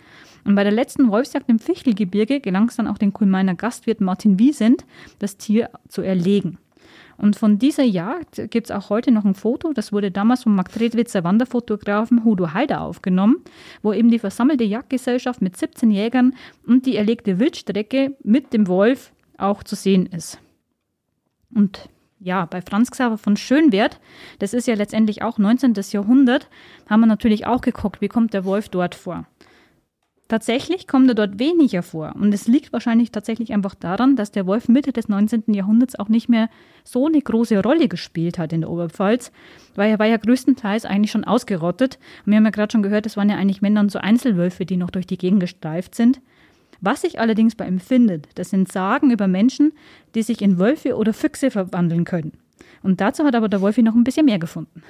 Und 0.45 0.55
bei 0.55 0.63
der 0.63 0.73
letzten 0.73 1.09
Wolfsjagd 1.09 1.49
im 1.49 1.59
Fichtelgebirge 1.59 2.39
gelang 2.39 2.69
es 2.69 2.75
dann 2.75 2.87
auch 2.87 2.97
dem 2.97 3.13
Kulmeiner 3.13 3.55
Gastwirt 3.55 4.01
Martin 4.01 4.39
Wiesent, 4.39 4.85
das 5.19 5.37
Tier 5.37 5.69
zu 5.87 6.01
erlegen. 6.01 6.57
Und 7.19 7.35
von 7.35 7.59
dieser 7.59 7.83
Jagd 7.83 8.49
gibt 8.49 8.69
es 8.69 8.71
auch 8.71 8.89
heute 8.89 9.11
noch 9.11 9.25
ein 9.25 9.33
Foto, 9.33 9.73
das 9.73 9.91
wurde 9.91 10.09
damals 10.09 10.43
vom 10.43 10.55
Marktredwitzer 10.55 11.25
Wanderfotografen 11.25 12.23
Hudo 12.23 12.53
Heider 12.53 12.79
aufgenommen, 12.81 13.43
wo 13.81 13.91
eben 13.91 14.09
die 14.09 14.19
versammelte 14.19 14.63
Jagdgesellschaft 14.63 15.41
mit 15.41 15.57
17 15.57 15.91
Jägern 15.91 16.33
und 16.65 16.85
die 16.85 16.95
erlegte 16.95 17.37
Wildstrecke 17.37 18.15
mit 18.23 18.53
dem 18.53 18.67
Wolf 18.67 19.11
auch 19.37 19.63
zu 19.63 19.75
sehen 19.75 20.05
ist. 20.05 20.39
Und 21.53 21.89
ja, 22.21 22.45
bei 22.45 22.61
Franz 22.61 22.89
Xaver 22.91 23.17
von 23.17 23.35
Schönwert, 23.35 23.99
das 24.39 24.53
ist 24.53 24.67
ja 24.67 24.75
letztendlich 24.75 25.21
auch 25.21 25.37
19. 25.37 25.73
Jahrhundert, 25.91 26.49
haben 26.89 27.01
wir 27.01 27.07
natürlich 27.07 27.45
auch 27.45 27.61
geguckt, 27.61 28.01
wie 28.01 28.07
kommt 28.07 28.33
der 28.33 28.45
Wolf 28.45 28.69
dort 28.69 28.95
vor. 28.95 29.25
Tatsächlich 30.29 30.87
kommt 30.87 31.09
er 31.09 31.15
dort 31.15 31.39
weniger 31.39 31.81
vor. 31.81 32.15
Und 32.15 32.31
es 32.35 32.47
liegt 32.47 32.71
wahrscheinlich 32.71 33.11
tatsächlich 33.11 33.51
einfach 33.51 33.73
daran, 33.73 34.15
dass 34.15 34.31
der 34.31 34.45
Wolf 34.45 34.67
Mitte 34.69 34.93
des 34.93 35.09
19. 35.09 35.55
Jahrhunderts 35.55 35.97
auch 35.97 36.07
nicht 36.07 36.29
mehr 36.29 36.49
so 36.83 37.07
eine 37.07 37.19
große 37.19 37.59
Rolle 37.63 37.87
gespielt 37.87 38.37
hat 38.37 38.53
in 38.53 38.61
der 38.61 38.69
Oberpfalz, 38.69 39.31
weil 39.73 39.89
er 39.89 39.97
war 39.97 40.05
ja 40.05 40.17
größtenteils 40.17 40.85
eigentlich 40.85 41.09
schon 41.09 41.23
ausgerottet. 41.23 41.97
Und 42.25 42.31
wir 42.31 42.37
haben 42.37 42.45
ja 42.45 42.51
gerade 42.51 42.71
schon 42.71 42.83
gehört, 42.83 43.07
es 43.07 43.17
waren 43.17 43.31
ja 43.31 43.37
eigentlich 43.37 43.63
Männer 43.63 43.81
und 43.81 43.91
so 43.91 43.97
Einzelwölfe, 43.97 44.67
die 44.67 44.77
noch 44.77 44.91
durch 44.91 45.07
die 45.07 45.17
Gegend 45.17 45.39
gestreift 45.39 45.95
sind. 45.95 46.21
Was 46.79 47.01
sich 47.01 47.19
allerdings 47.19 47.55
bei 47.55 47.67
ihm 47.67 47.79
findet, 47.79 48.27
das 48.35 48.51
sind 48.51 48.71
Sagen 48.71 49.09
über 49.09 49.27
Menschen, 49.27 49.73
die 50.13 50.21
sich 50.21 50.43
in 50.43 50.59
Wölfe 50.59 50.95
oder 50.95 51.11
Füchse 51.11 51.49
verwandeln 51.49 52.05
können. 52.05 52.33
Und 52.83 53.01
dazu 53.01 53.25
hat 53.25 53.33
aber 53.33 53.49
der 53.49 53.61
Wolfi 53.61 53.81
noch 53.81 53.95
ein 53.95 54.03
bisschen 54.03 54.27
mehr 54.27 54.39
gefunden. 54.39 54.83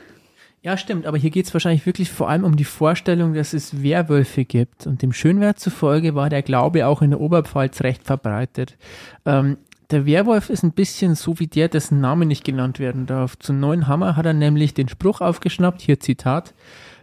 Ja, 0.61 0.75
stimmt, 0.75 1.05
aber 1.05 1.17
hier 1.17 1.29
geht 1.29 1.45
es 1.45 1.53
wahrscheinlich 1.53 1.85
wirklich 1.85 2.11
vor 2.11 2.29
allem 2.29 2.43
um 2.43 2.57
die 2.57 2.65
Vorstellung, 2.65 3.33
dass 3.33 3.53
es 3.53 3.81
Werwölfe 3.81 4.43
gibt. 4.43 4.87
Und 4.87 5.01
dem 5.01 5.13
Schönwert 5.13 5.59
zufolge 5.59 6.15
war 6.15 6.29
der 6.29 6.41
Glaube 6.41 6.85
auch 6.85 7.01
in 7.01 7.11
der 7.11 7.21
Oberpfalz 7.21 7.81
recht 7.81 8.03
verbreitet. 8.03 8.77
Ähm, 9.25 9.57
der 9.89 10.05
Werwolf 10.05 10.49
ist 10.49 10.63
ein 10.63 10.73
bisschen 10.73 11.15
so 11.15 11.39
wie 11.39 11.47
der, 11.47 11.69
dessen 11.69 12.01
Name 12.01 12.25
nicht 12.25 12.43
genannt 12.43 12.77
werden 12.77 13.05
darf. 13.05 13.39
Zu 13.39 13.53
Neuen 13.53 13.87
Hammer 13.87 14.17
hat 14.17 14.25
er 14.25 14.33
nämlich 14.33 14.73
den 14.73 14.89
Spruch 14.89 15.21
aufgeschnappt, 15.21 15.81
hier 15.81 15.99
Zitat, 15.99 16.53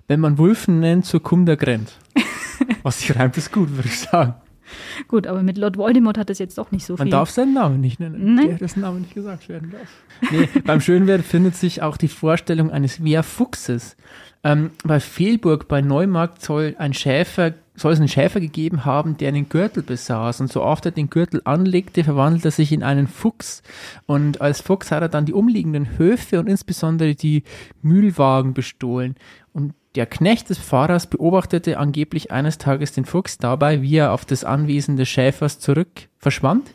wenn 0.07 0.21
man 0.21 0.39
Wulfen 0.39 0.79
nennt, 0.81 1.07
so 1.07 1.19
kommt 1.19 1.49
er 1.49 1.57
grennt. 1.57 1.99
Was 2.83 3.01
sich 3.01 3.17
reimt, 3.17 3.37
ist 3.39 3.53
gut, 3.53 3.75
würde 3.75 3.89
ich 3.89 3.99
sagen. 3.99 4.35
Gut, 5.09 5.27
aber 5.27 5.43
mit 5.43 5.59
Lord 5.59 5.77
Voldemort 5.77 6.19
hat 6.19 6.31
es 6.31 6.39
jetzt 6.39 6.59
doch 6.59 6.71
nicht 6.71 6.85
so 6.85 6.97
viel. 6.97 7.05
Man 7.05 7.11
darf 7.11 7.31
seinen 7.31 7.55
Namen 7.55 7.81
nicht 7.81 8.01
nennen. 8.01 8.35
Nein. 8.35 8.49
Der, 8.49 8.59
dessen 8.59 8.81
Name 8.81 9.01
nicht 9.01 9.15
gesagt 9.15 9.49
werden 9.49 9.73
darf. 9.73 10.31
Nee, 10.31 10.49
beim 10.65 10.81
Schönwert 10.81 11.23
findet 11.23 11.57
sich 11.57 11.83
auch 11.83 11.97
die 11.97 12.09
Vorstellung 12.09 12.71
eines 12.71 13.03
Wehrfuchses. 13.03 13.97
Ähm, 14.45 14.71
bei 14.85 15.01
Fehlburg, 15.01 15.67
bei 15.67 15.81
Neumarkt 15.81 16.41
soll 16.41 16.77
ein 16.79 16.95
Schäfer, 16.95 17.55
soll 17.75 17.93
es 17.93 17.99
einen 17.99 18.09
Schäfer 18.09 18.41
gegeben 18.41 18.85
haben, 18.85 19.17
der 19.17 19.29
einen 19.29 19.49
Gürtel 19.49 19.83
besaß. 19.83 20.41
Und 20.41 20.53
so 20.53 20.63
oft 20.63 20.87
er 20.87 20.93
den 20.93 21.11
Gürtel 21.11 21.43
anlegte, 21.45 22.05
verwandelte 22.05 22.49
er 22.49 22.53
sich 22.53 22.73
in 22.73 22.83
einen 22.83 23.09
Fuchs. 23.09 23.63
Und 24.07 24.41
als 24.41 24.61
Fuchs 24.61 24.91
hat 24.91 25.03
er 25.03 25.09
dann 25.09 25.27
die 25.27 25.33
umliegenden 25.33 25.99
Höfe 25.99 26.39
und 26.39 26.47
insbesondere 26.49 27.15
die 27.15 27.43
Mühlwagen 27.83 28.55
bestohlen. 28.55 29.17
Und 29.53 29.75
der 29.97 30.07
Knecht 30.07 30.51
des 30.51 30.59
Pfarrers 30.59 31.07
beobachtete 31.07 31.79
angeblich 31.79 32.31
eines 32.31 32.59
Tages 32.59 32.93
den 32.93 33.07
Fuchs 33.07 33.39
dabei, 33.39 33.81
wie 33.81 33.97
er 33.97 34.13
auf 34.13 34.27
das 34.27 34.45
Anwesen 34.45 34.97
des 34.97 35.09
Schäfers 35.09 35.59
zurück 35.59 36.09
verschwand. 36.19 36.71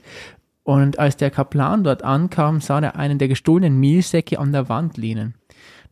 Und 0.64 0.98
als 0.98 1.18
der 1.18 1.30
Kaplan 1.30 1.84
dort 1.84 2.04
ankam, 2.04 2.62
sah 2.62 2.80
er 2.80 2.96
einen 2.96 3.20
der 3.20 3.28
gestohlenen 3.28 3.80
Mehlsäcke 3.80 4.40
an 4.40 4.52
der 4.52 4.70
Wand 4.70 4.98
lehnen. 4.98 5.36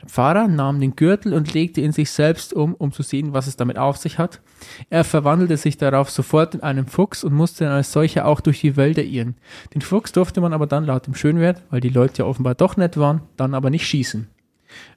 Der 0.01 0.07
Pfarrer 0.07 0.47
nahm 0.47 0.79
den 0.79 0.95
Gürtel 0.95 1.33
und 1.33 1.53
legte 1.53 1.81
ihn 1.81 1.91
sich 1.91 2.09
selbst 2.09 2.53
um, 2.53 2.73
um 2.73 2.91
zu 2.91 3.03
sehen, 3.03 3.33
was 3.33 3.47
es 3.47 3.57
damit 3.57 3.77
auf 3.77 3.97
sich 3.97 4.17
hat. 4.17 4.41
Er 4.89 5.03
verwandelte 5.03 5.57
sich 5.57 5.77
darauf 5.77 6.09
sofort 6.09 6.55
in 6.55 6.63
einen 6.63 6.87
Fuchs 6.87 7.23
und 7.23 7.33
musste 7.33 7.65
dann 7.65 7.73
als 7.73 7.91
solcher 7.91 8.25
auch 8.25 8.39
durch 8.39 8.61
die 8.61 8.77
Wälder 8.77 9.03
irren. 9.03 9.35
Den 9.73 9.81
Fuchs 9.81 10.13
durfte 10.13 10.41
man 10.41 10.53
aber 10.53 10.67
dann 10.67 10.85
laut 10.85 11.05
dem 11.05 11.15
Schönwert, 11.15 11.61
weil 11.69 11.81
die 11.81 11.89
Leute 11.89 12.23
ja 12.23 12.25
offenbar 12.25 12.55
doch 12.55 12.77
nett 12.77 12.97
waren, 12.97 13.21
dann 13.37 13.53
aber 13.53 13.69
nicht 13.69 13.85
schießen. 13.85 14.27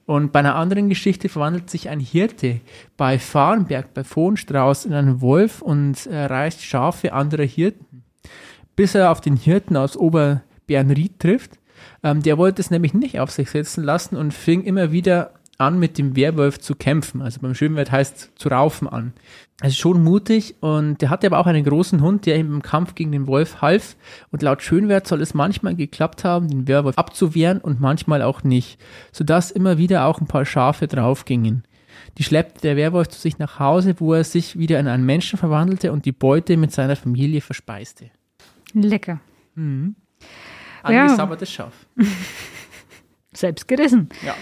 Und 0.05 0.31
bei 0.31 0.39
einer 0.39 0.55
anderen 0.55 0.89
Geschichte 0.89 1.29
verwandelt 1.29 1.69
sich 1.69 1.89
ein 1.89 1.99
Hirte 1.99 2.59
bei 2.97 3.19
Fahrenberg, 3.19 3.93
bei 3.93 4.03
Fohnstrauß 4.03 4.85
in 4.85 4.93
einen 4.93 5.21
Wolf 5.21 5.61
und 5.61 6.05
äh, 6.07 6.25
reißt 6.25 6.61
Schafe 6.63 7.13
anderer 7.13 7.43
Hirten, 7.43 8.03
bis 8.75 8.95
er 8.95 9.11
auf 9.11 9.21
den 9.21 9.37
Hirten 9.37 9.77
aus 9.77 9.95
Oberbernried 9.95 11.19
trifft. 11.19 11.59
Ähm, 12.03 12.21
der 12.21 12.37
wollte 12.37 12.61
es 12.61 12.71
nämlich 12.71 12.93
nicht 12.93 13.19
auf 13.19 13.31
sich 13.31 13.49
setzen 13.49 13.83
lassen 13.83 14.17
und 14.17 14.33
fing 14.33 14.63
immer 14.63 14.91
wieder 14.91 15.31
an, 15.57 15.79
mit 15.79 15.97
dem 15.97 16.15
Werwolf 16.15 16.59
zu 16.59 16.75
kämpfen. 16.75 17.21
Also 17.21 17.39
beim 17.41 17.55
Schönwert 17.55 17.91
heißt 17.91 18.31
zu 18.35 18.49
raufen 18.49 18.87
an. 18.87 19.13
Also 19.61 19.75
schon 19.75 20.03
mutig 20.03 20.55
und 20.61 21.01
der 21.01 21.09
hatte 21.09 21.27
aber 21.27 21.39
auch 21.39 21.45
einen 21.45 21.63
großen 21.63 22.01
Hund, 22.01 22.25
der 22.25 22.37
ihm 22.37 22.53
im 22.53 22.61
Kampf 22.61 22.95
gegen 22.95 23.11
den 23.11 23.27
Wolf 23.27 23.61
half. 23.61 23.95
Und 24.31 24.41
laut 24.41 24.61
Schönwert 24.61 25.07
soll 25.07 25.21
es 25.21 25.33
manchmal 25.33 25.75
geklappt 25.75 26.23
haben, 26.23 26.49
den 26.49 26.67
Werwolf 26.67 26.97
abzuwehren 26.97 27.59
und 27.59 27.79
manchmal 27.79 28.23
auch 28.23 28.43
nicht, 28.43 28.79
sodass 29.11 29.51
immer 29.51 29.77
wieder 29.77 30.05
auch 30.05 30.19
ein 30.19 30.27
paar 30.27 30.45
Schafe 30.45 30.87
draufgingen. 30.87 31.63
Die 32.17 32.23
schleppte 32.23 32.61
der 32.61 32.75
Werwolf 32.75 33.09
zu 33.09 33.19
sich 33.19 33.37
nach 33.37 33.59
Hause, 33.59 33.95
wo 33.99 34.13
er 34.13 34.23
sich 34.23 34.57
wieder 34.57 34.79
in 34.79 34.87
einen 34.87 35.05
Menschen 35.05 35.37
verwandelte 35.37 35.91
und 35.91 36.05
die 36.05 36.11
Beute 36.11 36.57
mit 36.57 36.71
seiner 36.71 36.95
Familie 36.95 37.41
verspeiste. 37.41 38.09
Lecker. 38.73 39.19
Mhm. 39.55 39.95
Angesabbertes 40.81 41.55
ja. 41.55 41.65
Schaf. 41.65 41.85
Selbst 43.33 43.67
gerissen. 43.67 44.09
Ja. 44.25 44.35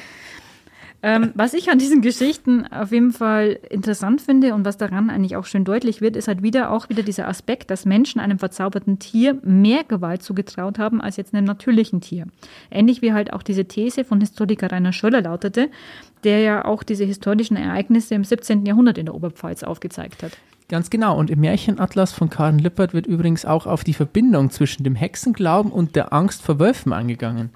Ähm, 1.04 1.32
was 1.34 1.56
ich 1.56 1.72
an 1.72 1.80
diesen 1.80 2.02
Geschichten 2.02 2.68
auf 2.68 2.92
jeden 2.92 3.12
Fall 3.12 3.60
interessant 3.70 4.22
finde 4.22 4.54
und 4.54 4.66
was 4.66 4.78
daran 4.78 5.10
eigentlich 5.10 5.36
auch 5.36 5.46
schön 5.46 5.64
deutlich 5.64 6.00
wird, 6.00 6.16
ist 6.16 6.28
halt 6.28 6.44
wieder 6.44 6.72
auch 6.72 6.90
wieder 6.90 7.02
dieser 7.02 7.28
Aspekt, 7.28 7.72
dass 7.72 7.86
Menschen 7.86 8.22
einem 8.22 8.38
verzauberten 8.38 9.00
Tier 9.00 9.38
mehr 9.44 9.84
Gewalt 9.84 10.22
zugetraut 10.22 10.78
haben 10.78 11.02
als 11.02 11.18
jetzt 11.18 11.34
einem 11.34 11.46
natürlichen 11.46 12.02
Tier. 12.02 12.28
Ähnlich 12.70 13.02
wie 13.02 13.14
halt 13.14 13.34
auch 13.34 13.42
diese 13.42 13.66
These 13.66 14.04
von 14.04 14.20
Historiker 14.20 14.72
Rainer 14.72 14.94
Schöller 14.94 15.24
lautete, 15.24 15.70
der 16.24 16.42
ja 16.42 16.66
auch 16.66 16.84
diese 16.84 17.06
historischen 17.06 17.58
Ereignisse 17.58 18.14
im 18.14 18.24
17. 18.24 18.68
Jahrhundert 18.68 19.00
in 19.00 19.08
der 19.08 19.16
Oberpfalz 19.16 19.64
aufgezeigt 19.64 20.22
hat. 20.22 20.38
Ganz 20.70 20.92
genau. 20.92 21.18
Und 21.18 21.32
im 21.32 21.40
Märchenatlas 21.42 22.14
von 22.14 22.30
Karen 22.30 22.60
Lippert 22.60 22.94
wird 22.94 23.08
übrigens 23.08 23.44
auch 23.44 23.66
auf 23.66 23.84
die 23.84 23.94
Verbindung 23.94 24.52
zwischen 24.52 24.84
dem 24.84 24.96
Hexenglauben 24.96 25.72
und 25.72 25.96
der 25.96 26.14
Angst 26.14 26.44
vor 26.44 26.60
Wölfen 26.60 26.94
eingegangen. 26.94 27.50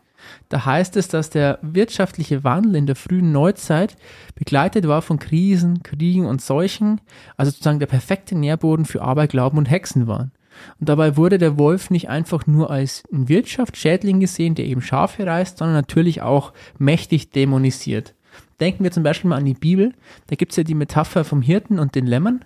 Da 0.49 0.65
heißt 0.65 0.97
es, 0.97 1.07
dass 1.07 1.29
der 1.29 1.59
wirtschaftliche 1.61 2.43
Wandel 2.43 2.75
in 2.75 2.85
der 2.85 2.95
frühen 2.95 3.31
Neuzeit 3.31 3.95
begleitet 4.35 4.87
war 4.87 5.01
von 5.01 5.19
Krisen, 5.19 5.83
Kriegen 5.83 6.25
und 6.25 6.41
Seuchen, 6.41 7.01
also 7.37 7.51
sozusagen 7.51 7.79
der 7.79 7.87
perfekte 7.87 8.35
Nährboden 8.37 8.85
für 8.85 9.01
Aberglauben 9.01 9.57
und 9.57 9.69
Hexen 9.69 10.07
waren. 10.07 10.31
Und 10.79 10.89
dabei 10.89 11.17
wurde 11.17 11.37
der 11.37 11.57
Wolf 11.57 11.89
nicht 11.89 12.09
einfach 12.09 12.47
nur 12.47 12.69
als 12.69 13.03
ein 13.11 13.27
Wirtschaftsschädling 13.27 14.19
gesehen, 14.19 14.55
der 14.55 14.65
eben 14.65 14.81
Schafe 14.81 15.25
reißt, 15.25 15.57
sondern 15.57 15.75
natürlich 15.75 16.21
auch 16.21 16.53
mächtig 16.77 17.31
dämonisiert. 17.31 18.15
Denken 18.59 18.83
wir 18.83 18.91
zum 18.91 19.03
Beispiel 19.03 19.29
mal 19.29 19.37
an 19.37 19.45
die 19.45 19.53
Bibel. 19.53 19.93
Da 20.27 20.35
gibt 20.35 20.51
es 20.51 20.57
ja 20.57 20.63
die 20.63 20.75
Metapher 20.75 21.23
vom 21.23 21.41
Hirten 21.41 21.79
und 21.79 21.95
den 21.95 22.05
Lämmern. 22.05 22.45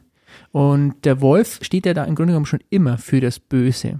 Und 0.51 1.05
der 1.05 1.21
Wolf 1.21 1.59
steht 1.61 1.85
ja 1.85 1.93
da 1.93 2.03
im 2.03 2.15
Grunde 2.15 2.31
genommen 2.31 2.45
schon 2.45 2.63
immer 2.69 2.97
für 2.97 3.21
das 3.21 3.39
Böse. 3.39 3.99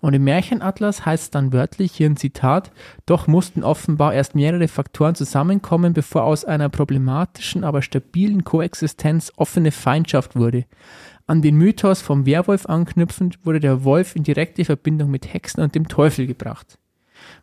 Und 0.00 0.14
im 0.14 0.24
Märchenatlas 0.24 1.06
heißt 1.06 1.24
es 1.24 1.30
dann 1.30 1.52
wörtlich, 1.52 1.92
hier 1.92 2.08
ein 2.08 2.16
Zitat, 2.16 2.72
doch 3.06 3.26
mussten 3.26 3.62
offenbar 3.62 4.14
erst 4.14 4.34
mehrere 4.34 4.68
Faktoren 4.68 5.14
zusammenkommen, 5.14 5.92
bevor 5.92 6.24
aus 6.24 6.44
einer 6.44 6.68
problematischen, 6.68 7.64
aber 7.64 7.82
stabilen 7.82 8.44
Koexistenz 8.44 9.32
offene 9.36 9.70
Feindschaft 9.70 10.36
wurde. 10.36 10.64
An 11.26 11.42
den 11.42 11.56
Mythos 11.56 12.00
vom 12.00 12.24
Werwolf 12.24 12.66
anknüpfend 12.66 13.44
wurde 13.44 13.60
der 13.60 13.84
Wolf 13.84 14.16
in 14.16 14.24
direkte 14.24 14.64
Verbindung 14.64 15.10
mit 15.10 15.32
Hexen 15.32 15.62
und 15.62 15.74
dem 15.74 15.86
Teufel 15.86 16.26
gebracht. 16.26 16.78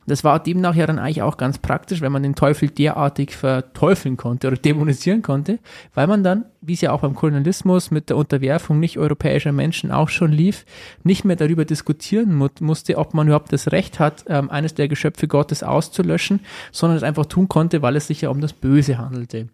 Das 0.07 0.23
war 0.23 0.41
demnach 0.41 0.75
ja 0.75 0.85
dann 0.85 0.99
eigentlich 0.99 1.21
auch 1.21 1.37
ganz 1.37 1.57
praktisch, 1.57 2.01
wenn 2.01 2.11
man 2.11 2.23
den 2.23 2.35
Teufel 2.35 2.69
derartig 2.69 3.35
verteufeln 3.35 4.17
konnte 4.17 4.47
oder 4.47 4.57
dämonisieren 4.57 5.21
konnte, 5.21 5.59
weil 5.93 6.07
man 6.07 6.23
dann, 6.23 6.45
wie 6.61 6.73
es 6.73 6.81
ja 6.81 6.91
auch 6.91 7.01
beim 7.01 7.15
Kolonialismus 7.15 7.91
mit 7.91 8.09
der 8.09 8.17
Unterwerfung 8.17 8.79
nicht 8.79 8.97
europäischer 8.97 9.51
Menschen 9.51 9.91
auch 9.91 10.09
schon 10.09 10.31
lief, 10.31 10.65
nicht 11.03 11.25
mehr 11.25 11.35
darüber 11.35 11.65
diskutieren 11.65 12.35
mu 12.35 12.47
musste, 12.59 12.97
ob 12.97 13.13
man 13.13 13.27
überhaupt 13.27 13.51
das 13.51 13.71
Recht 13.71 13.99
hat, 13.99 14.25
ähm, 14.27 14.49
eines 14.49 14.75
der 14.75 14.87
Geschöpfe 14.87 15.27
Gottes 15.27 15.63
auszulöschen, 15.63 16.39
sondern 16.71 16.97
es 16.97 17.03
einfach 17.03 17.25
tun 17.25 17.49
konnte, 17.49 17.81
weil 17.81 17.95
es 17.95 18.07
sich 18.07 18.21
ja 18.21 18.29
um 18.29 18.41
das 18.41 18.53
Böse 18.53 18.97
handelte. 18.97 19.49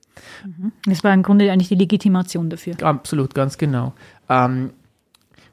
Das 0.86 1.04
war 1.04 1.14
im 1.14 1.24
Grunde 1.24 1.52
eigentlich 1.52 1.70
die 1.70 1.76
Legitimation 1.76 2.49
dafür. 2.49 2.76
Absolut, 2.82 3.34
ganz 3.34 3.58
genau. 3.58 3.93
Ähm, 4.30 4.72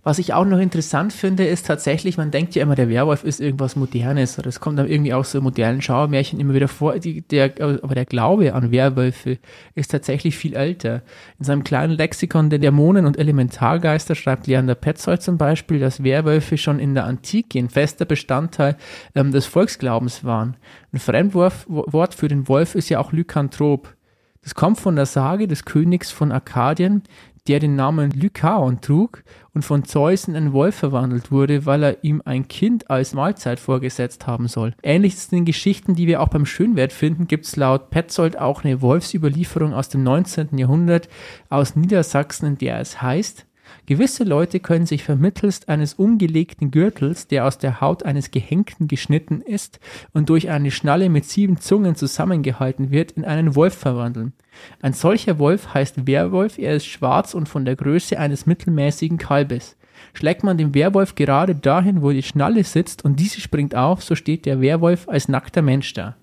Was 0.08 0.18
ich 0.18 0.32
auch 0.32 0.46
noch 0.46 0.58
interessant 0.58 1.12
finde, 1.12 1.44
ist 1.44 1.66
tatsächlich, 1.66 2.16
man 2.16 2.30
denkt 2.30 2.54
ja 2.54 2.62
immer, 2.62 2.74
der 2.74 2.88
Werwolf 2.88 3.24
ist 3.24 3.42
irgendwas 3.42 3.76
Modernes 3.76 4.38
oder 4.38 4.48
es 4.48 4.58
kommt 4.58 4.78
dann 4.78 4.88
irgendwie 4.88 5.12
auch 5.12 5.26
so 5.26 5.38
modernen 5.42 5.82
Schauermärchen 5.82 6.40
immer 6.40 6.54
wieder 6.54 6.66
vor. 6.66 6.98
Die, 6.98 7.20
der, 7.20 7.52
aber 7.60 7.94
der 7.94 8.06
Glaube 8.06 8.54
an 8.54 8.72
Werwölfe 8.72 9.36
ist 9.74 9.90
tatsächlich 9.90 10.38
viel 10.38 10.54
älter. 10.54 11.02
In 11.38 11.44
seinem 11.44 11.62
kleinen 11.62 11.92
Lexikon 11.92 12.48
der 12.48 12.58
Dämonen 12.58 13.04
und 13.04 13.18
Elementargeister 13.18 14.14
schreibt 14.14 14.46
Leander 14.46 14.76
Petzold 14.76 15.20
zum 15.20 15.36
Beispiel, 15.36 15.78
dass 15.78 16.02
Werwölfe 16.02 16.56
schon 16.56 16.78
in 16.78 16.94
der 16.94 17.04
Antike 17.04 17.58
ein 17.58 17.68
fester 17.68 18.06
Bestandteil 18.06 18.78
ähm, 19.14 19.30
des 19.30 19.44
Volksglaubens 19.44 20.24
waren. 20.24 20.56
Ein 20.90 21.00
Fremdwort 21.00 22.14
für 22.14 22.28
den 22.28 22.48
Wolf 22.48 22.76
ist 22.76 22.88
ja 22.88 22.98
auch 22.98 23.12
Lykanthrop. 23.12 23.94
Das 24.40 24.54
kommt 24.54 24.78
von 24.78 24.96
der 24.96 25.04
Sage 25.04 25.46
des 25.46 25.66
Königs 25.66 26.10
von 26.10 26.32
Arkadien, 26.32 27.02
der 27.48 27.60
den 27.60 27.74
Namen 27.74 28.10
Lykaon 28.10 28.80
trug 28.80 29.24
und 29.54 29.62
von 29.62 29.84
Zeus 29.84 30.28
in 30.28 30.36
einen 30.36 30.52
Wolf 30.52 30.76
verwandelt 30.76 31.32
wurde, 31.32 31.66
weil 31.66 31.82
er 31.82 32.04
ihm 32.04 32.22
ein 32.24 32.46
Kind 32.46 32.90
als 32.90 33.14
Mahlzeit 33.14 33.58
vorgesetzt 33.58 34.26
haben 34.26 34.46
soll. 34.46 34.74
Ähnliches 34.82 35.32
in 35.32 35.38
den 35.38 35.44
Geschichten, 35.46 35.94
die 35.94 36.06
wir 36.06 36.20
auch 36.20 36.28
beim 36.28 36.46
Schönwert 36.46 36.92
finden, 36.92 37.26
gibt 37.26 37.46
es 37.46 37.56
laut 37.56 37.90
Petzold 37.90 38.38
auch 38.38 38.62
eine 38.62 38.82
Wolfsüberlieferung 38.82 39.72
aus 39.72 39.88
dem 39.88 40.02
19. 40.02 40.58
Jahrhundert 40.58 41.08
aus 41.48 41.74
Niedersachsen, 41.74 42.46
in 42.46 42.58
der 42.58 42.78
es 42.80 43.00
heißt, 43.02 43.47
Gewisse 43.88 44.22
Leute 44.22 44.60
können 44.60 44.84
sich 44.84 45.02
vermittelst 45.02 45.70
eines 45.70 45.94
umgelegten 45.94 46.70
Gürtels, 46.70 47.26
der 47.26 47.46
aus 47.46 47.56
der 47.56 47.80
Haut 47.80 48.02
eines 48.02 48.30
Gehängten 48.30 48.86
geschnitten 48.86 49.40
ist 49.40 49.80
und 50.12 50.28
durch 50.28 50.50
eine 50.50 50.70
Schnalle 50.70 51.08
mit 51.08 51.24
sieben 51.24 51.58
Zungen 51.58 51.94
zusammengehalten 51.94 52.90
wird, 52.90 53.12
in 53.12 53.24
einen 53.24 53.56
Wolf 53.56 53.72
verwandeln. 53.72 54.34
Ein 54.82 54.92
solcher 54.92 55.38
Wolf 55.38 55.72
heißt 55.72 56.06
Werwolf, 56.06 56.58
er 56.58 56.76
ist 56.76 56.84
schwarz 56.84 57.32
und 57.32 57.48
von 57.48 57.64
der 57.64 57.76
Größe 57.76 58.18
eines 58.18 58.44
mittelmäßigen 58.44 59.16
Kalbes. 59.16 59.74
Schlägt 60.12 60.44
man 60.44 60.58
den 60.58 60.74
Werwolf 60.74 61.14
gerade 61.14 61.54
dahin, 61.54 62.02
wo 62.02 62.10
die 62.10 62.22
Schnalle 62.22 62.64
sitzt 62.64 63.06
und 63.06 63.18
diese 63.18 63.40
springt 63.40 63.74
auf, 63.74 64.02
so 64.02 64.14
steht 64.14 64.44
der 64.44 64.60
Werwolf 64.60 65.08
als 65.08 65.28
nackter 65.28 65.62
Mensch 65.62 65.94
da. 65.94 66.14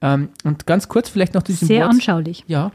Ähm, 0.00 0.30
und 0.42 0.66
ganz 0.66 0.88
kurz 0.88 1.08
vielleicht 1.08 1.34
noch 1.34 1.44
zu 1.44 1.52
diesem 1.52 1.68
Sehr 1.68 1.82
Wort. 1.82 1.92
anschaulich. 1.92 2.42
Ja, 2.48 2.72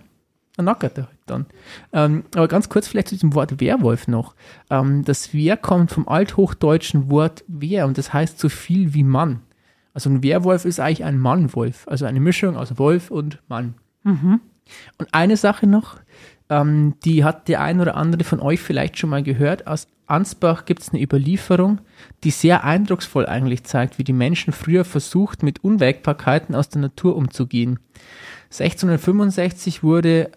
dann 0.60 0.66
nackert 0.66 0.97
er 0.97 1.05
halt 1.05 1.18
dann. 1.26 1.45
Ähm, 1.93 2.24
aber 2.36 2.49
ganz 2.49 2.68
kurz 2.68 2.89
vielleicht 2.89 3.07
zu 3.07 3.16
diesem 3.16 3.34
Wort 3.34 3.62
Werwolf 3.62 4.10
noch. 4.10 4.36
Ähm, 4.70 5.05
das 5.05 5.34
Wer 5.34 5.55
kommt 5.55 5.89
vom 5.89 6.05
althochdeutschen 6.05 7.10
Wort 7.10 7.45
Wer 7.47 7.86
und 7.86 7.97
das 7.97 8.12
heißt 8.12 8.38
so 8.38 8.49
viel 8.49 8.93
wie 8.93 9.05
Mann. 9.05 9.39
Also 9.93 10.10
ein 10.10 10.22
Werwolf 10.22 10.66
ist 10.66 10.82
eigentlich 10.82 11.05
ein 11.05 11.18
Mannwolf, 11.18 11.88
also 11.88 12.05
eine 12.05 12.20
Mischung 12.20 12.57
aus 12.57 12.78
Wolf 12.78 13.10
und 13.10 13.41
Mann. 13.47 13.76
Mhm. 14.03 14.41
Und 14.97 15.14
eine 15.14 15.38
Sache 15.38 15.66
noch, 15.66 15.95
ähm, 16.49 16.95
die 17.05 17.24
hat 17.24 17.47
der 17.47 17.62
ein 17.62 17.80
oder 17.80 17.95
andere 17.95 18.26
von 18.26 18.41
euch 18.41 18.60
vielleicht 18.60 18.97
schon 18.97 19.12
mal 19.12 19.24
gehört. 19.24 19.66
Aus 19.66 19.88
Ansbach 20.07 20.66
gibt 20.66 20.82
es 20.82 20.89
eine 20.89 21.01
Überlieferung, 21.01 21.80
die 22.26 22.32
sehr 22.32 22.66
eindrucksvoll 22.66 23.28
eigentlich 23.28 23.64
zeigt, 23.64 23.97
wie 23.97 24.03
die 24.03 24.12
Menschen 24.12 24.51
früher 24.51 24.84
versucht, 24.84 25.41
mit 25.41 25.64
Unwägbarkeiten 25.64 26.53
aus 26.53 26.68
der 26.68 26.82
Natur 26.82 27.16
umzugehen. 27.16 27.80
1665 28.51 29.84
wurde 29.84 30.32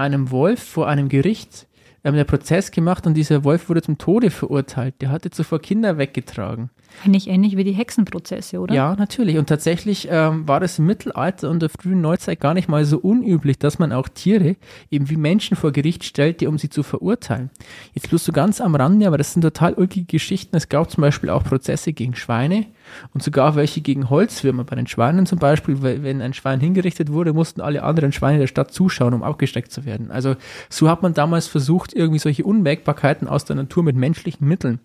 einem 0.00 0.30
Wolf 0.30 0.62
vor 0.62 0.88
einem 0.88 1.08
Gericht 1.08 1.66
ähm, 2.04 2.14
der 2.14 2.24
Prozess 2.24 2.70
gemacht 2.70 3.06
und 3.06 3.14
dieser 3.14 3.44
Wolf 3.44 3.68
wurde 3.68 3.82
zum 3.82 3.98
Tode 3.98 4.30
verurteilt. 4.30 4.94
Der 5.00 5.10
hatte 5.10 5.30
zuvor 5.30 5.60
Kinder 5.60 5.98
weggetragen. 5.98 6.70
Eigentlich 7.04 7.28
ähnlich 7.28 7.56
wie 7.56 7.64
die 7.64 7.72
Hexenprozesse, 7.72 8.58
oder? 8.58 8.74
Ja, 8.74 8.96
natürlich. 8.96 9.38
Und 9.38 9.48
tatsächlich 9.48 10.08
ähm, 10.10 10.48
war 10.48 10.60
es 10.62 10.78
im 10.78 10.86
Mittelalter 10.86 11.48
und 11.48 11.60
der 11.60 11.68
frühen 11.68 12.00
Neuzeit 12.00 12.40
gar 12.40 12.54
nicht 12.54 12.68
mal 12.68 12.84
so 12.84 12.98
unüblich, 12.98 13.58
dass 13.58 13.78
man 13.78 13.92
auch 13.92 14.08
Tiere 14.08 14.56
eben 14.90 15.08
wie 15.08 15.16
Menschen 15.16 15.56
vor 15.56 15.72
Gericht 15.72 16.04
stellte, 16.04 16.48
um 16.48 16.58
sie 16.58 16.68
zu 16.68 16.82
verurteilen. 16.82 17.50
Jetzt 17.94 18.08
bloß 18.08 18.24
so 18.24 18.32
ganz 18.32 18.60
am 18.60 18.74
Rande, 18.74 19.06
aber 19.06 19.18
das 19.18 19.32
sind 19.32 19.42
total 19.42 19.74
ulkige 19.74 20.06
Geschichten. 20.06 20.56
Es 20.56 20.68
gab 20.68 20.90
zum 20.90 21.02
Beispiel 21.02 21.30
auch 21.30 21.44
Prozesse 21.44 21.92
gegen 21.92 22.16
Schweine 22.16 22.66
und 23.14 23.22
sogar 23.22 23.56
welche 23.56 23.80
gegen 23.80 24.10
Holzwürmer. 24.10 24.64
Bei 24.64 24.76
den 24.76 24.86
Schweinen 24.86 25.26
zum 25.26 25.38
Beispiel, 25.38 25.82
wenn 25.82 26.22
ein 26.22 26.34
Schwein 26.34 26.60
hingerichtet 26.60 27.12
wurde, 27.12 27.32
mussten 27.32 27.60
alle 27.60 27.82
anderen 27.82 28.12
Schweine 28.12 28.38
der 28.38 28.46
Stadt 28.46 28.72
zuschauen, 28.72 29.14
um 29.14 29.22
aufgesteckt 29.22 29.72
zu 29.72 29.84
werden. 29.84 30.10
Also 30.10 30.36
so 30.68 30.88
hat 30.88 31.02
man 31.02 31.14
damals 31.14 31.46
versucht, 31.46 31.92
irgendwie 31.92 32.18
solche 32.18 32.44
Unwägbarkeiten 32.44 33.28
aus 33.28 33.44
der 33.44 33.56
Natur 33.56 33.82
mit 33.82 33.96
menschlichen 33.96 34.46
Mitteln 34.46 34.80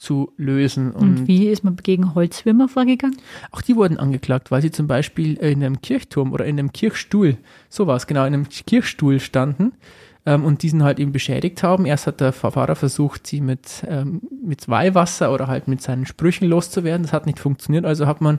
zu 0.00 0.32
lösen. 0.36 0.92
Und, 0.92 1.20
und, 1.20 1.28
wie 1.28 1.48
ist 1.48 1.62
man 1.62 1.76
gegen 1.76 2.14
Holzwürmer 2.14 2.68
vorgegangen? 2.68 3.16
Auch 3.50 3.60
die 3.60 3.76
wurden 3.76 3.98
angeklagt, 3.98 4.50
weil 4.50 4.62
sie 4.62 4.70
zum 4.70 4.86
Beispiel 4.86 5.34
in 5.34 5.62
einem 5.62 5.82
Kirchturm 5.82 6.32
oder 6.32 6.46
in 6.46 6.58
einem 6.58 6.72
Kirchstuhl, 6.72 7.36
sowas, 7.68 8.06
genau, 8.06 8.24
in 8.24 8.34
einem 8.34 8.48
Kirchstuhl 8.48 9.20
standen 9.20 9.72
ähm, 10.26 10.44
und 10.44 10.62
diesen 10.62 10.82
halt 10.82 10.98
eben 10.98 11.12
beschädigt 11.12 11.62
haben. 11.62 11.86
Erst 11.86 12.06
hat 12.06 12.20
der 12.20 12.32
Fahrer 12.32 12.76
versucht, 12.76 13.26
sie 13.26 13.40
mit, 13.40 13.84
ähm, 13.88 14.22
mit 14.44 14.68
Weihwasser 14.68 15.32
oder 15.32 15.46
halt 15.46 15.68
mit 15.68 15.82
seinen 15.82 16.06
Sprüchen 16.06 16.48
loszuwerden. 16.48 17.02
Das 17.02 17.12
hat 17.12 17.26
nicht 17.26 17.38
funktioniert, 17.38 17.84
also 17.84 18.06
hat 18.06 18.20
man 18.20 18.38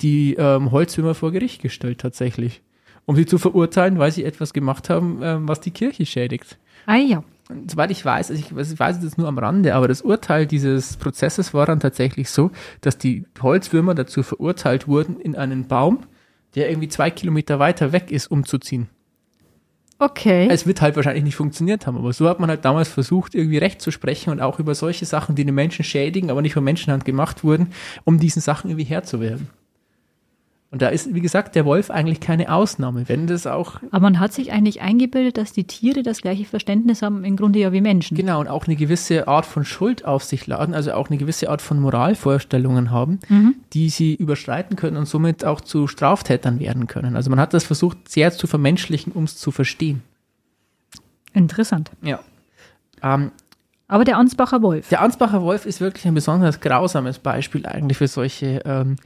die 0.00 0.34
ähm, 0.34 0.70
Holzwürmer 0.70 1.14
vor 1.14 1.32
Gericht 1.32 1.62
gestellt 1.62 2.00
tatsächlich, 2.00 2.62
um 3.06 3.16
sie 3.16 3.26
zu 3.26 3.38
verurteilen, 3.38 3.98
weil 3.98 4.12
sie 4.12 4.24
etwas 4.24 4.52
gemacht 4.52 4.90
haben, 4.90 5.20
ähm, 5.22 5.48
was 5.48 5.60
die 5.60 5.70
Kirche 5.70 6.06
schädigt. 6.06 6.58
Ah 6.86 6.96
ja 6.96 7.22
soweit 7.66 7.90
ich 7.90 8.04
weiß, 8.04 8.30
also 8.30 8.40
ich, 8.40 8.56
ich 8.56 8.78
weiß 8.78 9.02
es 9.02 9.16
nur 9.16 9.28
am 9.28 9.38
Rande, 9.38 9.74
aber 9.74 9.88
das 9.88 10.02
Urteil 10.02 10.46
dieses 10.46 10.96
Prozesses 10.96 11.54
war 11.54 11.66
dann 11.66 11.80
tatsächlich 11.80 12.30
so, 12.30 12.50
dass 12.80 12.98
die 12.98 13.24
Holzwürmer 13.40 13.94
dazu 13.94 14.22
verurteilt 14.22 14.88
wurden, 14.88 15.20
in 15.20 15.36
einen 15.36 15.66
Baum, 15.66 16.00
der 16.54 16.70
irgendwie 16.70 16.88
zwei 16.88 17.10
Kilometer 17.10 17.58
weiter 17.58 17.92
weg 17.92 18.10
ist, 18.10 18.30
umzuziehen. 18.30 18.88
Okay. 20.02 20.48
Es 20.50 20.66
wird 20.66 20.80
halt 20.80 20.96
wahrscheinlich 20.96 21.22
nicht 21.22 21.36
funktioniert 21.36 21.86
haben, 21.86 21.96
aber 21.96 22.12
so 22.12 22.28
hat 22.28 22.40
man 22.40 22.50
halt 22.50 22.64
damals 22.64 22.88
versucht, 22.88 23.36
irgendwie 23.36 23.58
Recht 23.58 23.80
zu 23.80 23.92
sprechen 23.92 24.30
und 24.30 24.40
auch 24.40 24.58
über 24.58 24.74
solche 24.74 25.06
Sachen, 25.06 25.36
die 25.36 25.44
den 25.44 25.54
Menschen 25.54 25.84
schädigen, 25.84 26.28
aber 26.28 26.42
nicht 26.42 26.54
von 26.54 26.64
Menschenhand 26.64 27.04
gemacht 27.04 27.44
wurden, 27.44 27.68
um 28.02 28.18
diesen 28.18 28.42
Sachen 28.42 28.68
irgendwie 28.68 28.84
Herr 28.84 29.04
zu 29.04 29.20
werden. 29.20 29.48
Und 30.72 30.80
da 30.80 30.88
ist, 30.88 31.14
wie 31.14 31.20
gesagt, 31.20 31.54
der 31.54 31.66
Wolf 31.66 31.90
eigentlich 31.90 32.18
keine 32.20 32.50
Ausnahme, 32.50 33.06
wenn 33.06 33.26
das 33.26 33.46
auch. 33.46 33.76
Aber 33.90 34.00
man 34.00 34.18
hat 34.18 34.32
sich 34.32 34.52
eigentlich 34.52 34.80
eingebildet, 34.80 35.36
dass 35.36 35.52
die 35.52 35.64
Tiere 35.64 36.02
das 36.02 36.22
gleiche 36.22 36.46
Verständnis 36.46 37.02
haben, 37.02 37.24
im 37.24 37.36
Grunde 37.36 37.58
ja 37.58 37.72
wie 37.72 37.82
Menschen. 37.82 38.16
Genau, 38.16 38.40
und 38.40 38.48
auch 38.48 38.66
eine 38.66 38.74
gewisse 38.74 39.28
Art 39.28 39.44
von 39.44 39.66
Schuld 39.66 40.06
auf 40.06 40.24
sich 40.24 40.46
laden, 40.46 40.74
also 40.74 40.94
auch 40.94 41.10
eine 41.10 41.18
gewisse 41.18 41.50
Art 41.50 41.60
von 41.60 41.78
Moralvorstellungen 41.78 42.90
haben, 42.90 43.20
mhm. 43.28 43.56
die 43.74 43.90
sie 43.90 44.14
überschreiten 44.14 44.76
können 44.76 44.96
und 44.96 45.04
somit 45.04 45.44
auch 45.44 45.60
zu 45.60 45.88
Straftätern 45.88 46.58
werden 46.58 46.86
können. 46.86 47.16
Also 47.16 47.28
man 47.28 47.38
hat 47.38 47.52
das 47.52 47.64
versucht, 47.64 48.08
sehr 48.08 48.32
zu 48.32 48.46
vermenschlichen, 48.46 49.12
um 49.12 49.24
es 49.24 49.36
zu 49.36 49.50
verstehen. 49.50 50.02
Interessant. 51.34 51.90
Ja. 52.00 52.20
Ähm, 53.02 53.30
aber 53.88 54.04
der 54.04 54.16
Ansbacher 54.16 54.62
Wolf. 54.62 54.88
Der 54.88 55.02
Ansbacher 55.02 55.42
Wolf 55.42 55.66
ist 55.66 55.82
wirklich 55.82 56.06
ein 56.06 56.14
besonders 56.14 56.60
grausames 56.60 57.18
Beispiel 57.18 57.66
eigentlich 57.66 57.98
für 57.98 58.08
solche 58.08 58.62
ähm, 58.64 58.96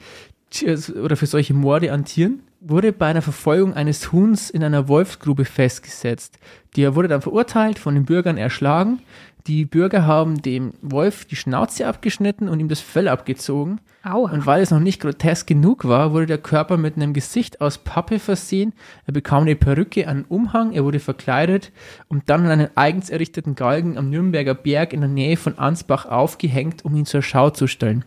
oder 0.65 1.17
für 1.17 1.27
solche 1.27 1.55
Morde 1.55 1.93
an 1.93 2.05
Tieren, 2.05 2.41
wurde 2.61 2.93
bei 2.93 3.07
einer 3.07 3.23
Verfolgung 3.23 3.75
eines 3.75 4.13
Huhns 4.13 4.51
in 4.51 4.65
einer 4.65 4.89
Wolfsgrube 4.89 5.45
festgesetzt. 5.45 6.39
Der 6.77 6.95
wurde 6.95 7.09
dann 7.09 7.23
verurteilt, 7.23 7.79
von 7.79 7.95
den 7.95 8.05
Bürgern 8.05 8.39
erschlagen. 8.39 9.01
Die 9.47 9.65
Bürger 9.65 10.05
haben 10.07 10.43
dem 10.43 10.73
Wolf 10.83 11.25
die 11.25 11.37
Schnauze 11.37 11.87
abgeschnitten 11.87 12.49
und 12.49 12.59
ihm 12.59 12.69
das 12.69 12.81
Fell 12.81 13.07
abgezogen. 13.07 13.81
Aua. 14.03 14.31
Und 14.31 14.47
weil 14.47 14.63
es 14.63 14.71
noch 14.71 14.81
nicht 14.81 15.01
grotesk 15.01 15.47
genug 15.47 15.85
war, 15.87 16.13
wurde 16.13 16.27
der 16.27 16.39
Körper 16.39 16.77
mit 16.77 16.97
einem 16.97 17.13
Gesicht 17.13 17.61
aus 17.61 17.79
Pappe 17.79 18.19
versehen. 18.19 18.73
Er 19.07 19.13
bekam 19.13 19.43
eine 19.43 19.57
Perücke, 19.57 20.09
einen 20.09 20.25
Umhang, 20.25 20.73
er 20.73 20.85
wurde 20.85 21.01
verkleidet 21.01 21.71
und 22.09 22.29
dann 22.29 22.45
an 22.45 22.53
einen 22.53 22.69
eigens 22.75 23.11
errichteten 23.11 23.55
Galgen 23.55 23.99
am 23.99 24.11
Nürnberger 24.11 24.55
Berg 24.55 24.93
in 24.93 25.01
der 25.01 25.11
Nähe 25.11 25.37
von 25.37 25.59
Ansbach 25.59 26.07
aufgehängt, 26.07 26.85
um 26.85 26.97
ihn 26.97 27.07
zur 27.07 27.23
Schau 27.23 27.51
zu 27.51 27.67
stellen. 27.67 28.05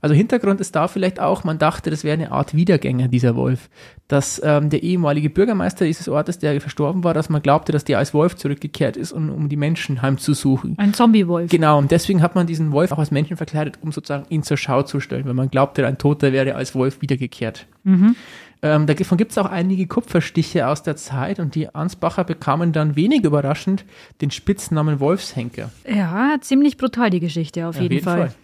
Also 0.00 0.14
Hintergrund 0.14 0.60
ist 0.60 0.76
da 0.76 0.88
vielleicht 0.88 1.20
auch, 1.20 1.44
man 1.44 1.58
dachte, 1.58 1.90
das 1.90 2.04
wäre 2.04 2.14
eine 2.14 2.32
Art 2.32 2.54
Wiedergänger, 2.54 3.08
dieser 3.08 3.34
Wolf. 3.36 3.68
Dass 4.06 4.40
ähm, 4.44 4.70
der 4.70 4.82
ehemalige 4.82 5.28
Bürgermeister 5.28 5.84
dieses 5.84 6.08
Ortes, 6.08 6.38
der 6.38 6.60
verstorben 6.60 7.04
war, 7.04 7.14
dass 7.14 7.28
man 7.28 7.42
glaubte, 7.42 7.72
dass 7.72 7.84
der 7.84 7.98
als 7.98 8.14
Wolf 8.14 8.36
zurückgekehrt 8.36 8.96
ist, 8.96 9.12
um, 9.12 9.30
um 9.30 9.48
die 9.48 9.56
Menschen 9.56 10.00
heimzusuchen. 10.00 10.74
Ein 10.78 10.94
Zombie-Wolf. 10.94 11.50
Genau, 11.50 11.78
und 11.78 11.90
deswegen 11.90 12.22
hat 12.22 12.34
man 12.34 12.46
diesen 12.46 12.72
Wolf 12.72 12.92
auch 12.92 12.98
als 12.98 13.10
Menschen 13.10 13.36
verkleidet, 13.36 13.78
um 13.82 13.92
sozusagen 13.92 14.26
ihn 14.30 14.42
zur 14.42 14.56
Schau 14.56 14.82
zu 14.82 15.00
stellen, 15.00 15.26
weil 15.26 15.34
man 15.34 15.50
glaubte, 15.50 15.86
ein 15.86 15.98
Toter 15.98 16.32
wäre 16.32 16.54
als 16.54 16.74
Wolf 16.74 17.02
wiedergekehrt. 17.02 17.66
Mhm. 17.84 18.16
Ähm, 18.60 18.86
davon 18.86 19.18
gibt 19.18 19.30
es 19.30 19.38
auch 19.38 19.46
einige 19.46 19.86
Kupferstiche 19.86 20.66
aus 20.66 20.82
der 20.82 20.96
Zeit 20.96 21.38
und 21.38 21.54
die 21.54 21.72
Ansbacher 21.74 22.24
bekamen 22.24 22.72
dann 22.72 22.96
wenig 22.96 23.24
überraschend 23.24 23.84
den 24.20 24.30
Spitznamen 24.30 24.98
Wolfshenker. 24.98 25.70
Ja, 25.88 26.36
ziemlich 26.40 26.76
brutal 26.76 27.10
die 27.10 27.20
Geschichte 27.20 27.68
auf, 27.68 27.76
ja, 27.76 27.82
jeden, 27.82 27.94
jeden, 27.94 28.04
Fall. 28.04 28.18
Fall. 28.18 28.34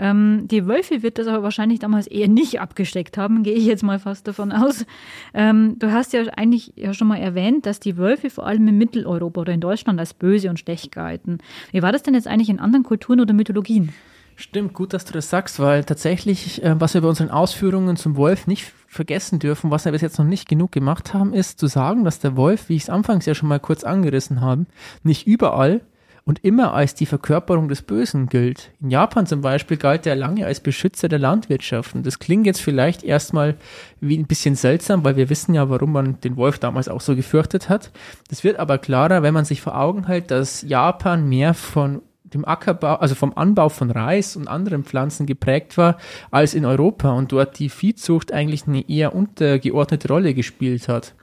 Ähm, 0.00 0.48
die 0.48 0.66
Wölfe 0.66 1.02
wird 1.02 1.18
das 1.18 1.26
aber 1.26 1.42
wahrscheinlich 1.42 1.78
damals 1.78 2.06
eher 2.06 2.26
nicht 2.26 2.58
abgesteckt 2.58 3.18
haben, 3.18 3.42
gehe 3.42 3.52
ich 3.54 3.66
jetzt 3.66 3.82
mal 3.82 3.98
fast 3.98 4.26
davon 4.26 4.50
aus. 4.50 4.86
Ähm, 5.34 5.78
du 5.78 5.92
hast 5.92 6.14
ja 6.14 6.22
eigentlich 6.36 6.72
ja 6.74 6.94
schon 6.94 7.08
mal 7.08 7.18
erwähnt, 7.18 7.66
dass 7.66 7.80
die 7.80 7.98
Wölfe 7.98 8.30
vor 8.30 8.46
allem 8.46 8.66
in 8.66 8.78
Mitteleuropa 8.78 9.42
oder 9.42 9.52
in 9.52 9.60
Deutschland 9.60 10.00
als 10.00 10.14
böse 10.14 10.48
und 10.48 10.58
schlecht 10.58 10.90
galten. 10.90 11.38
Wie 11.70 11.82
war 11.82 11.92
das 11.92 12.02
denn 12.02 12.14
jetzt 12.14 12.26
eigentlich 12.26 12.48
in 12.48 12.60
anderen 12.60 12.82
Kulturen 12.82 13.20
oder 13.20 13.34
Mythologien? 13.34 13.92
Stimmt, 14.36 14.72
gut, 14.72 14.94
dass 14.94 15.04
du 15.04 15.12
das 15.12 15.28
sagst, 15.28 15.60
weil 15.60 15.84
tatsächlich, 15.84 16.64
äh, 16.64 16.80
was 16.80 16.94
wir 16.94 17.02
bei 17.02 17.08
unseren 17.08 17.28
Ausführungen 17.28 17.96
zum 17.96 18.16
Wolf 18.16 18.46
nicht 18.46 18.72
vergessen 18.88 19.38
dürfen, 19.38 19.70
was 19.70 19.84
wir 19.84 19.92
bis 19.92 20.00
jetzt 20.00 20.18
noch 20.18 20.24
nicht 20.24 20.48
genug 20.48 20.72
gemacht 20.72 21.12
haben, 21.12 21.34
ist 21.34 21.60
zu 21.60 21.66
sagen, 21.66 22.04
dass 22.04 22.20
der 22.20 22.38
Wolf, 22.38 22.70
wie 22.70 22.76
ich 22.76 22.84
es 22.84 22.90
anfangs 22.90 23.26
ja 23.26 23.34
schon 23.34 23.50
mal 23.50 23.60
kurz 23.60 23.84
angerissen 23.84 24.40
habe, 24.40 24.64
nicht 25.02 25.26
überall 25.26 25.82
und 26.24 26.44
immer 26.44 26.74
als 26.74 26.94
die 26.94 27.06
Verkörperung 27.06 27.68
des 27.68 27.82
Bösen 27.82 28.28
gilt. 28.28 28.70
In 28.80 28.90
Japan 28.90 29.26
zum 29.26 29.40
Beispiel 29.40 29.76
galt 29.76 30.06
er 30.06 30.16
lange 30.16 30.46
als 30.46 30.60
Beschützer 30.60 31.08
der 31.08 31.18
Landwirtschaft. 31.18 31.94
Und 31.94 32.06
das 32.06 32.18
klingt 32.18 32.46
jetzt 32.46 32.60
vielleicht 32.60 33.02
erstmal 33.02 33.56
wie 34.00 34.18
ein 34.18 34.26
bisschen 34.26 34.54
seltsam, 34.54 35.04
weil 35.04 35.16
wir 35.16 35.30
wissen 35.30 35.54
ja, 35.54 35.68
warum 35.70 35.92
man 35.92 36.20
den 36.20 36.36
Wolf 36.36 36.58
damals 36.58 36.88
auch 36.88 37.00
so 37.00 37.16
gefürchtet 37.16 37.68
hat. 37.68 37.90
Das 38.28 38.44
wird 38.44 38.58
aber 38.58 38.78
klarer, 38.78 39.22
wenn 39.22 39.34
man 39.34 39.44
sich 39.44 39.60
vor 39.60 39.78
Augen 39.78 40.06
hält, 40.06 40.30
dass 40.30 40.62
Japan 40.62 41.28
mehr 41.28 41.54
von 41.54 42.02
dem 42.34 42.44
Ackerbau, 42.44 42.94
also 42.96 43.14
vom 43.14 43.32
Anbau 43.34 43.68
von 43.68 43.90
Reis 43.90 44.36
und 44.36 44.48
anderen 44.48 44.84
Pflanzen 44.84 45.26
geprägt 45.26 45.76
war 45.76 45.98
als 46.30 46.54
in 46.54 46.64
Europa 46.64 47.12
und 47.12 47.32
dort 47.32 47.58
die 47.58 47.68
Viehzucht 47.68 48.32
eigentlich 48.32 48.66
eine 48.66 48.88
eher 48.88 49.14
untergeordnete 49.14 50.08
Rolle 50.08 50.34
gespielt 50.34 50.88
hat. 50.88 51.14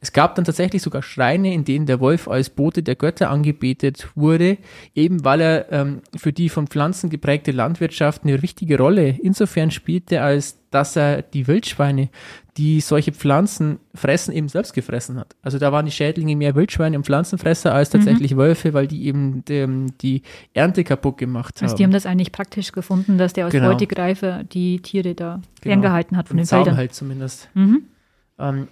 Es 0.00 0.12
gab 0.12 0.34
dann 0.34 0.44
tatsächlich 0.44 0.82
sogar 0.82 1.02
Schreine, 1.02 1.52
in 1.52 1.64
denen 1.64 1.86
der 1.86 2.00
Wolf 2.00 2.28
als 2.28 2.50
Bote 2.50 2.82
der 2.82 2.96
Götter 2.96 3.30
angebetet 3.30 4.08
wurde, 4.14 4.58
eben 4.94 5.24
weil 5.24 5.40
er 5.40 5.72
ähm, 5.72 6.02
für 6.16 6.32
die 6.32 6.48
von 6.48 6.66
Pflanzen 6.66 7.10
geprägte 7.10 7.52
Landwirtschaft 7.52 8.24
eine 8.24 8.42
wichtige 8.42 8.78
Rolle 8.78 9.16
insofern 9.22 9.70
spielte, 9.70 10.22
als 10.22 10.60
dass 10.70 10.96
er 10.96 11.22
die 11.22 11.46
Wildschweine, 11.46 12.08
die 12.56 12.80
solche 12.80 13.12
Pflanzen 13.12 13.80
fressen, 13.94 14.32
eben 14.32 14.48
selbst 14.48 14.72
gefressen 14.72 15.18
hat. 15.18 15.34
Also 15.42 15.58
da 15.58 15.72
waren 15.72 15.84
die 15.84 15.92
Schädlinge 15.92 16.36
mehr 16.36 16.54
Wildschweine 16.54 16.96
und 16.96 17.04
Pflanzenfresser 17.04 17.74
als 17.74 17.92
mhm. 17.92 17.98
tatsächlich 17.98 18.34
mhm. 18.34 18.38
Wölfe, 18.38 18.72
weil 18.72 18.86
die 18.86 19.06
eben 19.06 19.44
die, 19.46 19.86
die 20.00 20.22
Ernte 20.54 20.84
kaputt 20.84 21.18
gemacht 21.18 21.56
haben. 21.56 21.64
Also 21.64 21.76
die 21.76 21.84
haben 21.84 21.92
das 21.92 22.06
eigentlich 22.06 22.32
praktisch 22.32 22.72
gefunden, 22.72 23.18
dass 23.18 23.32
der 23.32 23.46
aus 23.46 23.52
genau. 23.52 23.74
Die 23.74 24.80
Tiere 24.82 25.14
da 25.14 25.34
genau. 25.34 25.44
ferngehalten 25.60 26.16
hat 26.16 26.28
von 26.28 26.36
den 26.36 26.46
Feldern. 26.46 26.76
halt 26.76 26.94
zumindest. 26.94 27.48
Mhm. 27.54 27.82
Ähm, 28.38 28.68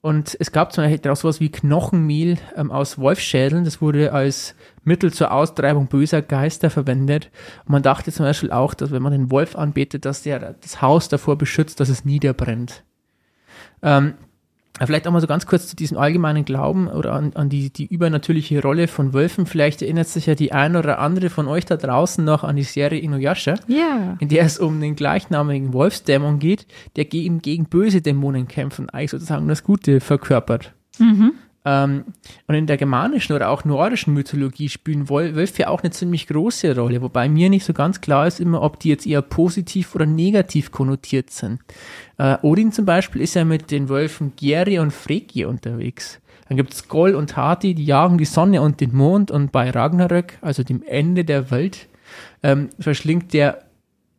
und 0.00 0.36
es 0.38 0.52
gab 0.52 0.72
zum 0.72 0.84
Beispiel 0.84 1.10
auch 1.10 1.16
sowas 1.16 1.40
wie 1.40 1.50
Knochenmehl 1.50 2.38
ähm, 2.54 2.70
aus 2.70 2.98
Wolfsschädeln. 2.98 3.64
Das 3.64 3.82
wurde 3.82 4.12
als 4.12 4.54
Mittel 4.84 5.12
zur 5.12 5.32
Austreibung 5.32 5.88
böser 5.88 6.22
Geister 6.22 6.70
verwendet. 6.70 7.30
Und 7.64 7.72
man 7.72 7.82
dachte 7.82 8.12
zum 8.12 8.24
Beispiel 8.24 8.52
auch, 8.52 8.74
dass 8.74 8.92
wenn 8.92 9.02
man 9.02 9.12
den 9.12 9.32
Wolf 9.32 9.56
anbetet, 9.56 10.04
dass 10.04 10.22
der 10.22 10.54
das 10.54 10.80
Haus 10.80 11.08
davor 11.08 11.36
beschützt, 11.36 11.80
dass 11.80 11.88
es 11.88 12.04
niederbrennt. 12.04 12.84
Ähm, 13.82 14.14
Vielleicht 14.86 15.06
auch 15.06 15.12
mal 15.12 15.20
so 15.20 15.26
ganz 15.26 15.46
kurz 15.46 15.66
zu 15.68 15.76
diesem 15.76 15.98
allgemeinen 15.98 16.44
Glauben 16.44 16.88
oder 16.88 17.12
an, 17.12 17.32
an 17.34 17.48
die, 17.48 17.72
die 17.72 17.86
übernatürliche 17.86 18.62
Rolle 18.62 18.88
von 18.88 19.12
Wölfen. 19.12 19.46
Vielleicht 19.46 19.82
erinnert 19.82 20.08
sich 20.08 20.26
ja 20.26 20.34
die 20.34 20.52
eine 20.52 20.78
oder 20.78 20.98
andere 20.98 21.30
von 21.30 21.48
euch 21.48 21.66
da 21.66 21.76
draußen 21.76 22.24
noch 22.24 22.44
an 22.44 22.56
die 22.56 22.62
Serie 22.62 23.00
Inuyasha, 23.00 23.54
ja. 23.66 24.16
in 24.20 24.28
der 24.28 24.44
es 24.44 24.58
um 24.58 24.80
den 24.80 24.96
gleichnamigen 24.96 25.72
Wolfsdämon 25.72 26.38
geht, 26.38 26.66
der 26.96 27.04
gegen, 27.04 27.40
gegen 27.40 27.66
böse 27.66 28.00
Dämonen 28.00 28.48
kämpft 28.48 28.78
und 28.78 28.90
eigentlich 28.90 29.10
sozusagen 29.10 29.48
das 29.48 29.64
Gute 29.64 30.00
verkörpert. 30.00 30.74
Mhm. 30.98 31.32
Ähm, 31.68 32.04
und 32.46 32.54
in 32.54 32.66
der 32.66 32.78
germanischen 32.78 33.36
oder 33.36 33.50
auch 33.50 33.66
nordischen 33.66 34.14
Mythologie 34.14 34.70
spielen 34.70 35.10
Wölfe 35.10 35.68
auch 35.68 35.82
eine 35.82 35.90
ziemlich 35.90 36.26
große 36.26 36.74
Rolle, 36.74 37.02
wobei 37.02 37.28
mir 37.28 37.50
nicht 37.50 37.66
so 37.66 37.74
ganz 37.74 38.00
klar 38.00 38.26
ist 38.26 38.40
immer, 38.40 38.62
ob 38.62 38.80
die 38.80 38.88
jetzt 38.88 39.06
eher 39.06 39.20
positiv 39.20 39.94
oder 39.94 40.06
negativ 40.06 40.72
konnotiert 40.72 41.28
sind. 41.30 41.60
Äh, 42.16 42.38
Odin 42.40 42.72
zum 42.72 42.86
Beispiel 42.86 43.20
ist 43.20 43.34
ja 43.34 43.44
mit 43.44 43.70
den 43.70 43.90
Wölfen 43.90 44.32
Geri 44.36 44.78
und 44.78 44.94
Freki 44.94 45.44
unterwegs. 45.44 46.20
Dann 46.48 46.56
gibt 46.56 46.72
es 46.72 46.88
Goll 46.88 47.14
und 47.14 47.36
Hati, 47.36 47.74
die 47.74 47.84
jagen 47.84 48.16
die 48.16 48.24
Sonne 48.24 48.62
und 48.62 48.80
den 48.80 48.96
Mond 48.96 49.30
und 49.30 49.52
bei 49.52 49.68
Ragnarök, 49.68 50.38
also 50.40 50.62
dem 50.62 50.82
Ende 50.82 51.26
der 51.26 51.50
Welt, 51.50 51.86
ähm, 52.42 52.70
verschlingt 52.78 53.34
der 53.34 53.67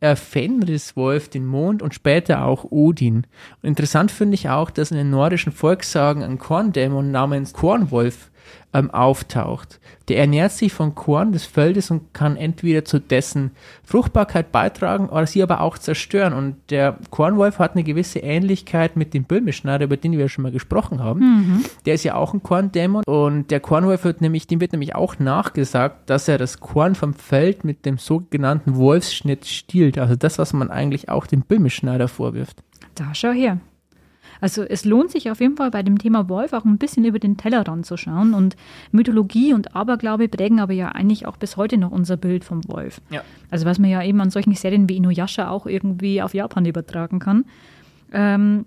er 0.00 0.16
Fenriswolf 0.16 1.28
den 1.28 1.46
Mond 1.46 1.82
und 1.82 1.94
später 1.94 2.44
auch 2.44 2.64
Odin. 2.70 3.26
Und 3.62 3.68
interessant 3.68 4.10
finde 4.10 4.34
ich 4.34 4.48
auch, 4.48 4.70
dass 4.70 4.90
in 4.90 4.96
den 4.96 5.10
nordischen 5.10 5.52
Volkssagen 5.52 6.22
ein 6.22 6.38
Korndämon 6.38 7.10
namens 7.10 7.52
Kornwolf 7.52 8.30
ähm, 8.72 8.90
auftaucht. 8.90 9.80
Der 10.08 10.18
ernährt 10.18 10.52
sich 10.52 10.72
von 10.72 10.94
Korn 10.94 11.32
des 11.32 11.44
Feldes 11.44 11.90
und 11.90 12.14
kann 12.14 12.36
entweder 12.36 12.84
zu 12.84 13.00
dessen 13.00 13.52
Fruchtbarkeit 13.84 14.52
beitragen 14.52 15.08
oder 15.08 15.26
sie 15.26 15.42
aber 15.42 15.60
auch 15.60 15.78
zerstören. 15.78 16.32
Und 16.32 16.56
der 16.70 16.98
Kornwolf 17.10 17.58
hat 17.58 17.72
eine 17.72 17.84
gewisse 17.84 18.20
Ähnlichkeit 18.20 18.96
mit 18.96 19.14
dem 19.14 19.24
Böhmischneider, 19.24 19.84
über 19.84 19.96
den 19.96 20.12
wir 20.12 20.20
ja 20.20 20.28
schon 20.28 20.42
mal 20.42 20.52
gesprochen 20.52 21.02
haben. 21.02 21.20
Mhm. 21.20 21.64
Der 21.86 21.94
ist 21.94 22.04
ja 22.04 22.14
auch 22.14 22.34
ein 22.34 22.42
Korndämon 22.42 23.04
und 23.06 23.50
der 23.50 23.60
Kornwolf 23.60 24.04
wird 24.04 24.20
nämlich, 24.20 24.46
dem 24.46 24.60
wird 24.60 24.72
nämlich 24.72 24.94
auch 24.94 25.18
nachgesagt, 25.18 26.08
dass 26.10 26.28
er 26.28 26.38
das 26.38 26.60
Korn 26.60 26.94
vom 26.94 27.14
Feld 27.14 27.64
mit 27.64 27.86
dem 27.86 27.98
sogenannten 27.98 28.76
Wolfsschnitt 28.76 29.46
stiehlt. 29.46 29.98
Also 29.98 30.16
das, 30.16 30.38
was 30.38 30.52
man 30.52 30.70
eigentlich 30.70 31.08
auch 31.08 31.26
dem 31.26 31.42
Böhmischneider 31.42 32.08
vorwirft. 32.08 32.62
Da 32.94 33.14
schau 33.14 33.30
her. 33.30 33.58
Also 34.40 34.62
es 34.62 34.84
lohnt 34.84 35.10
sich 35.10 35.30
auf 35.30 35.40
jeden 35.40 35.56
Fall 35.56 35.70
bei 35.70 35.82
dem 35.82 35.98
Thema 35.98 36.28
Wolf 36.28 36.52
auch 36.52 36.64
ein 36.64 36.78
bisschen 36.78 37.04
über 37.04 37.18
den 37.18 37.36
Tellerrand 37.36 37.86
zu 37.86 37.96
schauen. 37.96 38.34
Und 38.34 38.56
Mythologie 38.92 39.54
und 39.54 39.74
Aberglaube 39.74 40.28
prägen 40.28 40.60
aber 40.60 40.72
ja 40.72 40.88
eigentlich 40.88 41.26
auch 41.26 41.36
bis 41.36 41.56
heute 41.56 41.78
noch 41.78 41.90
unser 41.90 42.16
Bild 42.16 42.44
vom 42.44 42.62
Wolf. 42.68 43.00
Ja. 43.10 43.22
Also 43.50 43.66
was 43.66 43.78
man 43.78 43.90
ja 43.90 44.02
eben 44.02 44.20
an 44.20 44.30
solchen 44.30 44.54
Serien 44.54 44.88
wie 44.88 44.96
Inuyasha 44.96 45.48
auch 45.50 45.66
irgendwie 45.66 46.22
auf 46.22 46.34
Japan 46.34 46.64
übertragen 46.66 47.18
kann. 47.18 47.44
Ähm, 48.12 48.64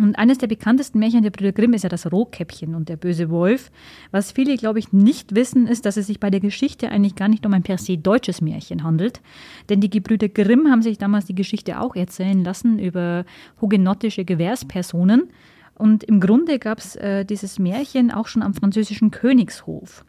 und 0.00 0.16
eines 0.16 0.38
der 0.38 0.46
bekanntesten 0.46 1.00
Märchen 1.00 1.22
der 1.22 1.30
Brüder 1.30 1.52
Grimm 1.52 1.72
ist 1.72 1.82
ja 1.82 1.88
das 1.88 2.10
Rotkäppchen 2.10 2.76
und 2.76 2.88
der 2.88 2.96
böse 2.96 3.30
Wolf. 3.30 3.72
Was 4.12 4.30
viele, 4.30 4.56
glaube 4.56 4.78
ich, 4.78 4.92
nicht 4.92 5.34
wissen, 5.34 5.66
ist, 5.66 5.86
dass 5.86 5.96
es 5.96 6.06
sich 6.06 6.20
bei 6.20 6.30
der 6.30 6.38
Geschichte 6.38 6.90
eigentlich 6.90 7.16
gar 7.16 7.28
nicht 7.28 7.44
um 7.44 7.52
ein 7.52 7.64
per 7.64 7.78
se 7.78 7.98
deutsches 7.98 8.40
Märchen 8.40 8.84
handelt. 8.84 9.20
Denn 9.68 9.80
die 9.80 9.90
Gebrüder 9.90 10.28
Grimm 10.28 10.70
haben 10.70 10.82
sich 10.82 10.98
damals 10.98 11.24
die 11.24 11.34
Geschichte 11.34 11.80
auch 11.80 11.96
erzählen 11.96 12.44
lassen 12.44 12.78
über 12.78 13.24
hugenottische 13.60 14.24
Gewährspersonen. 14.24 15.30
Und 15.74 16.04
im 16.04 16.20
Grunde 16.20 16.60
gab 16.60 16.78
es 16.78 16.94
äh, 16.94 17.24
dieses 17.24 17.58
Märchen 17.58 18.12
auch 18.12 18.28
schon 18.28 18.42
am 18.42 18.54
französischen 18.54 19.10
Königshof. 19.10 20.04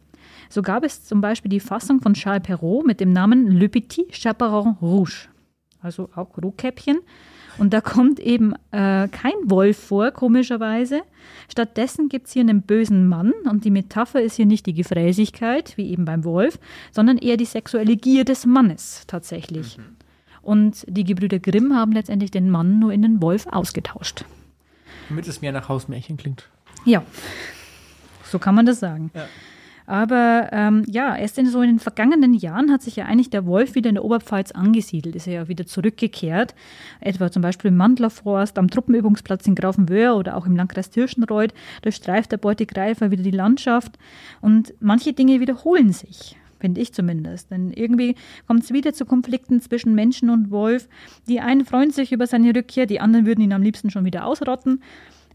So 0.50 0.62
gab 0.62 0.84
es 0.84 1.04
zum 1.04 1.22
Beispiel 1.22 1.50
die 1.50 1.60
Fassung 1.60 2.00
von 2.00 2.14
Charles 2.14 2.44
Perrault 2.44 2.86
mit 2.86 3.00
dem 3.00 3.12
Namen 3.12 3.52
Le 3.52 3.70
Petit 3.70 4.12
Chaperon 4.12 4.78
Rouge, 4.82 5.30
also 5.82 6.10
auch 6.16 6.38
Rotkäppchen. 6.38 7.00
Und 7.60 7.74
da 7.74 7.82
kommt 7.82 8.20
eben 8.20 8.54
äh, 8.72 9.08
kein 9.10 9.34
Wolf 9.44 9.78
vor, 9.78 10.12
komischerweise. 10.12 11.02
Stattdessen 11.50 12.08
gibt 12.08 12.28
es 12.28 12.34
hier 12.34 12.42
einen 12.42 12.62
bösen 12.62 13.08
Mann 13.08 13.34
und 13.50 13.66
die 13.66 13.72
Metapher 13.72 14.22
ist 14.22 14.36
hier 14.36 14.46
nicht 14.46 14.66
die 14.66 14.74
Gefräßigkeit, 14.74 15.76
wie 15.76 15.92
eben 15.92 16.06
beim 16.06 16.24
Wolf, 16.24 16.58
sondern 16.92 17.18
eher 17.18 17.38
die 17.38 17.46
sexuelle 17.46 17.98
Gier 17.98 18.24
des 18.24 18.46
Mannes 18.46 19.04
tatsächlich. 19.08 19.78
Mhm. 19.78 19.98
Und 20.42 20.86
die 20.88 21.04
Gebrüder 21.04 21.40
Grimm 21.40 21.76
haben 21.76 21.92
letztendlich 21.92 22.32
den 22.32 22.50
Mann 22.50 22.80
nur 22.80 22.94
in 22.94 23.02
den 23.02 23.22
Wolf 23.22 23.46
ausgetauscht. 23.48 24.26
Damit 25.10 25.28
es 25.28 25.42
mehr 25.42 25.52
nach 25.52 25.68
Hausmärchen 25.68 26.18
klingt. 26.18 26.48
Ja, 26.86 27.04
so 28.24 28.40
kann 28.40 28.56
man 28.56 28.66
das 28.66 28.80
sagen. 28.80 29.12
Ja. 29.14 29.28
Aber 29.90 30.50
ähm, 30.52 30.84
ja, 30.86 31.16
erst 31.16 31.40
in 31.40 31.48
so 31.48 31.64
in 31.64 31.70
den 31.70 31.80
vergangenen 31.80 32.36
Jahren 32.36 32.72
hat 32.72 32.84
sich 32.84 32.96
ja 32.96 33.06
eigentlich 33.06 33.32
der 33.32 33.48
Wolf 33.48 33.74
wieder 33.74 33.90
in 33.90 33.96
der 33.96 34.06
Oberpfalz 34.06 34.52
angesiedelt, 34.52 35.16
ist 35.16 35.26
er 35.26 35.34
ja 35.34 35.48
wieder 35.48 35.66
zurückgekehrt. 35.66 36.54
Etwa 37.00 37.32
zum 37.32 37.42
Beispiel 37.42 37.70
im 37.70 37.78
Mandlerforst, 37.78 38.60
am 38.60 38.70
Truppenübungsplatz 38.70 39.48
in 39.48 39.56
Grafenwöhr 39.56 40.16
oder 40.16 40.38
auch 40.38 40.46
im 40.46 40.56
Landkreis 40.56 40.92
Tirschenreuth. 40.92 41.56
durchstreift 41.82 42.32
der 42.32 42.38
Beutegreifer 42.38 43.10
wieder 43.10 43.24
die 43.24 43.32
Landschaft 43.32 43.98
und 44.42 44.76
manche 44.80 45.14
Dinge 45.14 45.40
wiederholen 45.40 45.92
sich 45.92 46.38
finde 46.60 46.82
ich 46.82 46.94
zumindest. 46.94 47.50
Denn 47.50 47.72
irgendwie 47.72 48.16
kommt 48.46 48.64
es 48.64 48.74
wieder 48.74 48.94
zu 48.94 49.06
Konflikten 49.06 49.62
zwischen 49.62 49.96
Menschen 49.96 50.30
und 50.30 50.52
Wolf. 50.52 50.90
Die 51.28 51.40
einen 51.40 51.66
freuen 51.66 51.90
sich 51.90 52.12
über 52.12 52.28
seine 52.28 52.54
Rückkehr, 52.54 52.86
die 52.86 53.00
anderen 53.00 53.26
würden 53.26 53.42
ihn 53.42 53.54
am 53.54 53.64
liebsten 53.64 53.90
schon 53.90 54.06
wieder 54.06 54.26
ausrotten. 54.26 54.84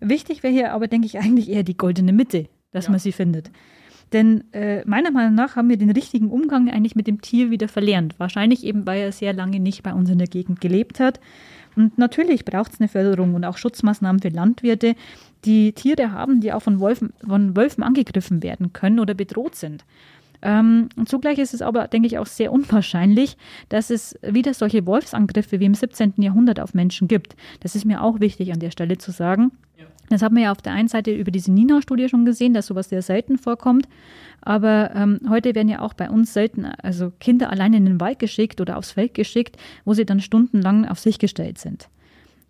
Wichtig 0.00 0.42
wäre 0.42 0.52
hier 0.52 0.72
aber, 0.72 0.86
denke 0.86 1.06
ich, 1.06 1.18
eigentlich 1.18 1.48
eher 1.48 1.62
die 1.62 1.78
goldene 1.78 2.12
Mitte, 2.12 2.50
dass 2.72 2.84
ja. 2.84 2.90
man 2.90 3.00
sie 3.00 3.12
findet. 3.12 3.50
Denn 4.12 4.44
äh, 4.52 4.84
meiner 4.86 5.10
Meinung 5.10 5.34
nach 5.34 5.56
haben 5.56 5.68
wir 5.68 5.76
den 5.76 5.90
richtigen 5.90 6.30
Umgang 6.30 6.70
eigentlich 6.70 6.94
mit 6.94 7.06
dem 7.06 7.20
Tier 7.20 7.50
wieder 7.50 7.68
verlernt. 7.68 8.14
Wahrscheinlich 8.18 8.64
eben, 8.64 8.86
weil 8.86 9.00
er 9.00 9.12
sehr 9.12 9.32
lange 9.32 9.60
nicht 9.60 9.82
bei 9.82 9.92
uns 9.92 10.10
in 10.10 10.18
der 10.18 10.28
Gegend 10.28 10.60
gelebt 10.60 11.00
hat. 11.00 11.20
Und 11.76 11.98
natürlich 11.98 12.44
braucht 12.44 12.72
es 12.72 12.80
eine 12.80 12.88
Förderung 12.88 13.34
und 13.34 13.44
auch 13.44 13.56
Schutzmaßnahmen 13.56 14.22
für 14.22 14.28
Landwirte, 14.28 14.94
die 15.44 15.72
Tiere 15.72 16.12
haben, 16.12 16.40
die 16.40 16.52
auch 16.52 16.62
von 16.62 16.80
Wölfen, 16.80 17.12
von 17.26 17.56
Wölfen 17.56 17.82
angegriffen 17.82 18.42
werden 18.42 18.72
können 18.72 19.00
oder 19.00 19.14
bedroht 19.14 19.56
sind. 19.56 19.84
Ähm, 20.44 20.90
zugleich 21.06 21.38
ist 21.38 21.54
es 21.54 21.62
aber, 21.62 21.88
denke 21.88 22.06
ich, 22.06 22.18
auch 22.18 22.26
sehr 22.26 22.52
unwahrscheinlich, 22.52 23.36
dass 23.70 23.90
es 23.90 24.16
wieder 24.22 24.52
solche 24.52 24.86
Wolfsangriffe 24.86 25.58
wie 25.58 25.64
im 25.64 25.74
17. 25.74 26.14
Jahrhundert 26.18 26.60
auf 26.60 26.74
Menschen 26.74 27.08
gibt. 27.08 27.34
Das 27.60 27.74
ist 27.74 27.86
mir 27.86 28.02
auch 28.02 28.20
wichtig 28.20 28.52
an 28.52 28.60
der 28.60 28.70
Stelle 28.70 28.98
zu 28.98 29.10
sagen. 29.10 29.52
Das 30.14 30.22
haben 30.22 30.36
wir 30.36 30.44
ja 30.44 30.52
auf 30.52 30.62
der 30.62 30.72
einen 30.72 30.88
Seite 30.88 31.12
über 31.12 31.30
diese 31.30 31.52
Nina-Studie 31.52 32.08
schon 32.08 32.24
gesehen, 32.24 32.54
dass 32.54 32.66
sowas 32.66 32.88
sehr 32.88 33.02
selten 33.02 33.36
vorkommt. 33.36 33.88
Aber 34.42 34.92
ähm, 34.94 35.20
heute 35.28 35.54
werden 35.54 35.68
ja 35.68 35.80
auch 35.80 35.94
bei 35.94 36.08
uns 36.08 36.32
selten, 36.32 36.66
also 36.66 37.12
Kinder 37.18 37.50
allein 37.50 37.74
in 37.74 37.84
den 37.84 38.00
Wald 38.00 38.20
geschickt 38.20 38.60
oder 38.60 38.76
aufs 38.76 38.92
Feld 38.92 39.14
geschickt, 39.14 39.56
wo 39.84 39.92
sie 39.92 40.06
dann 40.06 40.20
stundenlang 40.20 40.86
auf 40.86 40.98
sich 41.00 41.18
gestellt 41.18 41.58
sind. 41.58 41.88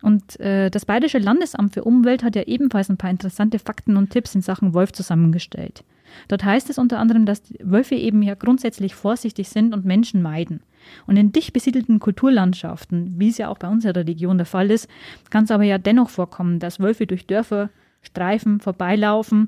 Und 0.01 0.39
äh, 0.39 0.69
das 0.69 0.85
Bayerische 0.85 1.17
Landesamt 1.17 1.73
für 1.73 1.83
Umwelt 1.83 2.23
hat 2.23 2.35
ja 2.35 2.43
ebenfalls 2.43 2.89
ein 2.89 2.97
paar 2.97 3.09
interessante 3.09 3.57
Fakten 3.57 3.97
und 3.97 4.11
Tipps 4.11 4.35
in 4.35 4.41
Sachen 4.41 4.75
Wolf 4.75 4.91
zusammengestellt. 4.91 5.83
Dort 6.27 6.43
heißt 6.43 6.69
es 6.69 6.77
unter 6.77 6.99
anderem, 6.99 7.25
dass 7.25 7.41
Wölfe 7.59 7.95
eben 7.95 8.21
ja 8.21 8.35
grundsätzlich 8.35 8.93
vorsichtig 8.93 9.49
sind 9.49 9.73
und 9.73 9.85
Menschen 9.85 10.21
meiden. 10.21 10.61
Und 11.07 11.17
in 11.17 11.31
dicht 11.31 11.53
besiedelten 11.53 11.99
Kulturlandschaften, 11.99 13.15
wie 13.17 13.29
es 13.29 13.37
ja 13.37 13.49
auch 13.49 13.57
bei 13.57 13.67
unserer 13.67 14.05
Region 14.07 14.37
der 14.37 14.45
Fall 14.45 14.71
ist, 14.71 14.89
kann 15.29 15.45
es 15.45 15.51
aber 15.51 15.63
ja 15.63 15.77
dennoch 15.77 16.09
vorkommen, 16.09 16.59
dass 16.59 16.79
Wölfe 16.79 17.07
durch 17.07 17.27
Dörfer 17.27 17.69
streifen, 18.01 18.59
vorbeilaufen 18.59 19.47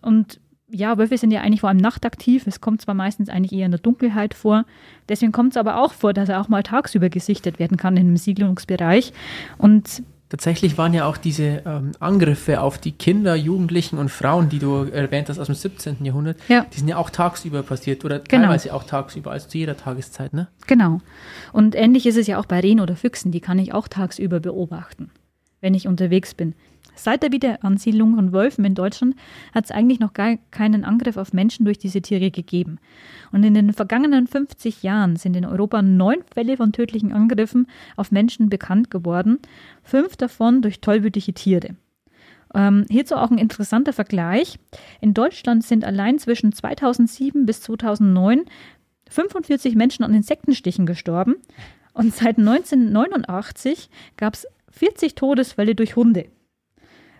und 0.00 0.40
ja, 0.68 0.98
Wölfe 0.98 1.18
sind 1.18 1.30
ja 1.30 1.40
eigentlich 1.40 1.60
vor 1.60 1.68
allem 1.68 1.78
nachtaktiv. 1.78 2.46
Es 2.46 2.60
kommt 2.60 2.80
zwar 2.80 2.94
meistens 2.94 3.28
eigentlich 3.28 3.52
eher 3.52 3.66
in 3.66 3.70
der 3.70 3.80
Dunkelheit 3.80 4.34
vor. 4.34 4.64
Deswegen 5.08 5.30
kommt 5.30 5.52
es 5.52 5.56
aber 5.56 5.76
auch 5.76 5.92
vor, 5.92 6.12
dass 6.12 6.28
er 6.28 6.40
auch 6.40 6.48
mal 6.48 6.62
tagsüber 6.62 7.10
gesichtet 7.10 7.58
werden 7.58 7.76
kann 7.76 7.96
in 7.96 8.08
einem 8.08 8.16
Siedlungsbereich. 8.16 9.12
Und 9.56 10.02
Tatsächlich 10.28 10.78
waren 10.78 10.94
ja 10.94 11.04
auch 11.04 11.16
diese 11.16 11.62
ähm, 11.66 11.92
Angriffe 12.00 12.60
auf 12.60 12.78
die 12.78 12.92
Kinder, 12.92 13.34
Jugendlichen 13.34 13.98
und 13.98 14.08
Frauen, 14.08 14.48
die 14.48 14.58
du 14.58 14.84
erwähnt 14.84 15.28
hast 15.28 15.38
aus 15.38 15.46
dem 15.46 15.54
17. 15.54 16.04
Jahrhundert, 16.04 16.38
ja. 16.48 16.66
die 16.72 16.78
sind 16.78 16.88
ja 16.88 16.96
auch 16.96 17.10
tagsüber 17.10 17.62
passiert 17.62 18.04
oder 18.04 18.20
genau. 18.20 18.44
teilweise 18.44 18.74
auch 18.74 18.84
tagsüber, 18.84 19.30
also 19.30 19.48
zu 19.48 19.58
jeder 19.58 19.76
Tageszeit, 19.76 20.32
ne? 20.32 20.48
Genau. 20.66 21.00
Und 21.52 21.74
ähnlich 21.74 22.06
ist 22.06 22.16
es 22.16 22.26
ja 22.26 22.38
auch 22.38 22.46
bei 22.46 22.60
Rehen 22.60 22.80
oder 22.80 22.96
Füchsen, 22.96 23.32
die 23.32 23.40
kann 23.40 23.58
ich 23.58 23.74
auch 23.74 23.86
tagsüber 23.86 24.40
beobachten, 24.40 25.10
wenn 25.60 25.74
ich 25.74 25.86
unterwegs 25.86 26.34
bin. 26.34 26.54
Seit 26.94 27.22
der 27.22 27.32
Wiederansiedlung 27.32 28.14
von 28.14 28.32
Wölfen 28.32 28.64
in 28.64 28.74
Deutschland 28.74 29.16
hat 29.54 29.64
es 29.64 29.70
eigentlich 29.70 30.00
noch 30.00 30.12
gar 30.12 30.36
keinen 30.50 30.84
Angriff 30.84 31.16
auf 31.16 31.32
Menschen 31.32 31.64
durch 31.64 31.78
diese 31.78 32.02
Tiere 32.02 32.30
gegeben. 32.30 32.78
Und 33.32 33.44
in 33.44 33.54
den 33.54 33.72
vergangenen 33.72 34.26
50 34.26 34.82
Jahren 34.82 35.16
sind 35.16 35.36
in 35.36 35.44
Europa 35.44 35.82
neun 35.82 36.22
Fälle 36.32 36.56
von 36.56 36.72
tödlichen 36.72 37.12
Angriffen 37.12 37.66
auf 37.96 38.12
Menschen 38.12 38.48
bekannt 38.48 38.90
geworden, 38.90 39.38
fünf 39.82 40.16
davon 40.16 40.62
durch 40.62 40.80
tollwütige 40.80 41.34
Tiere. 41.34 41.76
Ähm, 42.54 42.86
hierzu 42.88 43.16
auch 43.16 43.30
ein 43.30 43.38
interessanter 43.38 43.92
Vergleich. 43.92 44.58
In 45.00 45.12
Deutschland 45.12 45.64
sind 45.64 45.84
allein 45.84 46.18
zwischen 46.18 46.52
2007 46.52 47.46
bis 47.46 47.60
2009 47.62 48.44
45 49.08 49.74
Menschen 49.74 50.04
an 50.04 50.14
Insektenstichen 50.14 50.86
gestorben 50.86 51.36
und 51.92 52.14
seit 52.14 52.38
1989 52.38 53.90
gab 54.16 54.34
es 54.34 54.46
40 54.70 55.14
Todesfälle 55.14 55.74
durch 55.74 55.96
Hunde. 55.96 56.26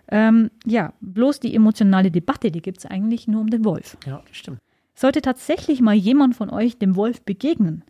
Ähm, 0.09 0.51
ja, 0.65 0.93
bloß 1.01 1.39
die 1.39 1.55
emotionale 1.55 2.11
Debatte, 2.11 2.51
die 2.51 2.61
gibt 2.61 2.79
es 2.79 2.85
eigentlich 2.85 3.27
nur 3.27 3.41
um 3.41 3.49
den 3.49 3.65
Wolf. 3.65 3.97
Ja, 4.05 4.21
stimmt. 4.31 4.59
Sollte 4.93 5.21
tatsächlich 5.21 5.81
mal 5.81 5.95
jemand 5.95 6.35
von 6.35 6.49
euch 6.49 6.77
dem 6.77 6.95
Wolf 6.95 7.21
begegnen, 7.21 7.83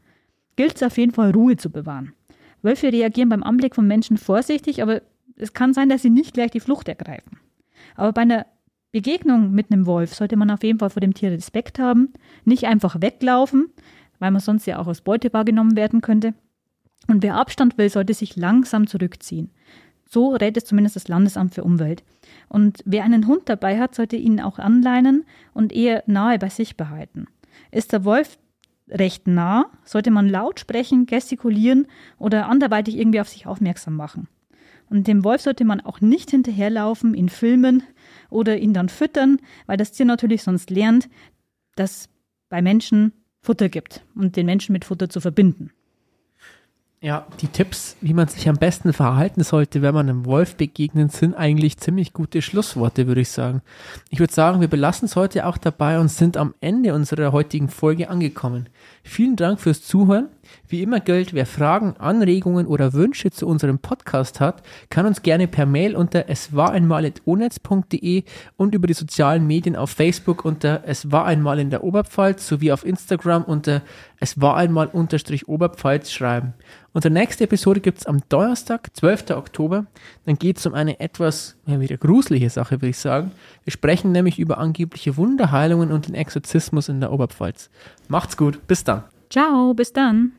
gilt 0.55 0.75
es 0.75 0.83
auf 0.83 0.97
jeden 0.97 1.11
Fall, 1.11 1.31
Ruhe 1.31 1.57
zu 1.57 1.69
bewahren. 1.69 2.13
Wölfe 2.61 2.91
reagieren 2.91 3.29
beim 3.29 3.43
Anblick 3.43 3.75
von 3.75 3.85
Menschen 3.85 4.17
vorsichtig, 4.17 4.81
aber 4.81 5.01
es 5.35 5.53
kann 5.53 5.73
sein, 5.73 5.89
dass 5.89 6.01
sie 6.01 6.09
nicht 6.09 6.33
gleich 6.33 6.51
die 6.51 6.59
Flucht 6.59 6.87
ergreifen. 6.87 7.39
Aber 7.95 8.11
bei 8.13 8.21
einer 8.21 8.45
Begegnung 8.91 9.51
mit 9.51 9.71
einem 9.71 9.85
Wolf 9.85 10.15
sollte 10.15 10.37
man 10.37 10.49
auf 10.49 10.63
jeden 10.63 10.79
Fall 10.79 10.89
vor 10.89 11.01
dem 11.01 11.13
Tier 11.13 11.31
Respekt 11.31 11.79
haben, 11.79 12.13
nicht 12.45 12.65
einfach 12.65 13.01
weglaufen, 13.01 13.67
weil 14.19 14.31
man 14.31 14.41
sonst 14.41 14.65
ja 14.65 14.79
auch 14.79 14.87
als 14.87 15.01
Beute 15.01 15.31
wahrgenommen 15.33 15.75
werden 15.75 16.01
könnte. 16.01 16.33
Und 17.07 17.21
wer 17.21 17.35
Abstand 17.35 17.77
will, 17.77 17.89
sollte 17.89 18.13
sich 18.13 18.35
langsam 18.35 18.87
zurückziehen. 18.87 19.51
So 20.15 20.29
rät 20.29 20.55
es 20.55 20.63
zumindest 20.63 20.95
das 20.95 21.09
Landesamt 21.09 21.53
für 21.53 21.65
Umwelt. 21.65 22.01
Und 22.47 22.81
wer 22.85 23.03
einen 23.03 23.27
Hund 23.27 23.49
dabei 23.49 23.77
hat, 23.77 23.93
sollte 23.95 24.15
ihn 24.15 24.39
auch 24.39 24.59
anleinen 24.59 25.25
und 25.53 25.73
eher 25.73 26.03
nahe 26.07 26.39
bei 26.39 26.47
sich 26.47 26.77
behalten. 26.77 27.27
Ist 27.69 27.91
der 27.91 28.05
Wolf 28.05 28.37
recht 28.87 29.27
nah, 29.27 29.65
sollte 29.83 30.11
man 30.11 30.29
laut 30.29 30.61
sprechen, 30.61 31.05
gestikulieren 31.05 31.87
oder 32.17 32.47
anderweitig 32.47 32.95
irgendwie 32.95 33.19
auf 33.19 33.27
sich 33.27 33.45
aufmerksam 33.45 33.97
machen. 33.97 34.29
Und 34.89 35.07
dem 35.07 35.25
Wolf 35.25 35.41
sollte 35.41 35.65
man 35.65 35.81
auch 35.81 35.99
nicht 35.99 36.31
hinterherlaufen, 36.31 37.13
ihn 37.13 37.27
filmen 37.27 37.83
oder 38.29 38.57
ihn 38.57 38.71
dann 38.71 38.87
füttern, 38.87 39.39
weil 39.65 39.75
das 39.75 39.91
Tier 39.91 40.05
natürlich 40.05 40.43
sonst 40.43 40.69
lernt, 40.69 41.09
dass 41.75 42.07
bei 42.47 42.61
Menschen 42.61 43.11
Futter 43.41 43.67
gibt 43.67 44.05
und 44.15 44.37
den 44.37 44.45
Menschen 44.45 44.71
mit 44.71 44.85
Futter 44.85 45.09
zu 45.09 45.19
verbinden. 45.19 45.71
Ja, 47.05 47.27
die 47.39 47.47
Tipps, 47.49 47.97
wie 48.01 48.15
man 48.15 48.27
sich 48.27 48.49
am 48.49 48.55
besten 48.55 48.91
verhalten 48.91 49.43
sollte, 49.43 49.83
wenn 49.83 49.93
man 49.93 50.09
einem 50.09 50.25
Wolf 50.25 50.55
begegnet, 50.55 51.11
sind 51.11 51.35
eigentlich 51.35 51.77
ziemlich 51.77 52.13
gute 52.13 52.41
Schlussworte, 52.41 53.05
würde 53.05 53.21
ich 53.21 53.29
sagen. 53.29 53.61
Ich 54.09 54.19
würde 54.19 54.33
sagen, 54.33 54.59
wir 54.59 54.67
belassen 54.67 55.05
es 55.05 55.15
heute 55.15 55.45
auch 55.45 55.59
dabei 55.59 55.99
und 55.99 56.07
sind 56.07 56.35
am 56.35 56.55
Ende 56.61 56.95
unserer 56.95 57.31
heutigen 57.31 57.69
Folge 57.69 58.09
angekommen. 58.09 58.69
Vielen 59.03 59.35
Dank 59.35 59.59
fürs 59.59 59.83
Zuhören. 59.83 60.29
Wie 60.67 60.81
immer 60.81 60.99
gilt, 60.99 61.33
wer 61.33 61.45
Fragen, 61.45 61.95
Anregungen 61.97 62.67
oder 62.67 62.93
Wünsche 62.93 63.31
zu 63.31 63.47
unserem 63.47 63.79
Podcast 63.79 64.39
hat, 64.39 64.63
kann 64.89 65.05
uns 65.05 65.21
gerne 65.21 65.47
per 65.47 65.65
Mail 65.65 65.95
unter 65.95 66.29
es 66.29 66.55
war 66.55 66.71
einmal 66.71 67.11
onetz.de 67.25 68.23
und 68.57 68.75
über 68.75 68.87
die 68.87 68.93
sozialen 68.93 69.45
Medien 69.47 69.75
auf 69.75 69.91
Facebook 69.91 70.45
unter 70.45 70.83
es 70.85 71.11
war 71.11 71.25
einmal 71.25 71.59
in 71.59 71.69
der 71.69 71.83
Oberpfalz 71.83 72.47
sowie 72.47 72.71
auf 72.71 72.85
Instagram 72.85 73.43
unter 73.43 73.81
es 74.19 74.39
war 74.41 74.55
einmal 74.55 74.87
unterstrich 74.87 75.47
Oberpfalz 75.47 76.11
schreiben. 76.11 76.53
Unsere 76.93 77.13
nächste 77.13 77.43
Episode 77.43 77.81
gibt 77.81 77.99
es 77.99 78.05
am 78.05 78.21
Donnerstag, 78.29 78.95
12. 78.95 79.31
Oktober. 79.31 79.85
Dann 80.25 80.37
geht 80.37 80.57
es 80.57 80.65
um 80.65 80.73
eine 80.73 80.99
etwas 80.99 81.57
ja, 81.65 81.79
wieder 81.79 81.97
gruselige 81.97 82.49
Sache, 82.49 82.77
würde 82.77 82.89
ich 82.89 82.97
sagen. 82.97 83.31
Wir 83.65 83.71
sprechen 83.71 84.13
nämlich 84.13 84.39
über 84.39 84.57
angebliche 84.57 85.17
Wunderheilungen 85.17 85.91
und 85.91 86.07
den 86.07 86.15
Exorzismus 86.15 86.87
in 86.87 87.01
der 87.01 87.11
Oberpfalz. 87.11 87.69
Macht's 88.07 88.37
gut, 88.37 88.65
bis 88.67 88.83
dann. 88.83 89.03
Ciao, 89.29 89.73
bis 89.73 89.91
dann. 89.93 90.33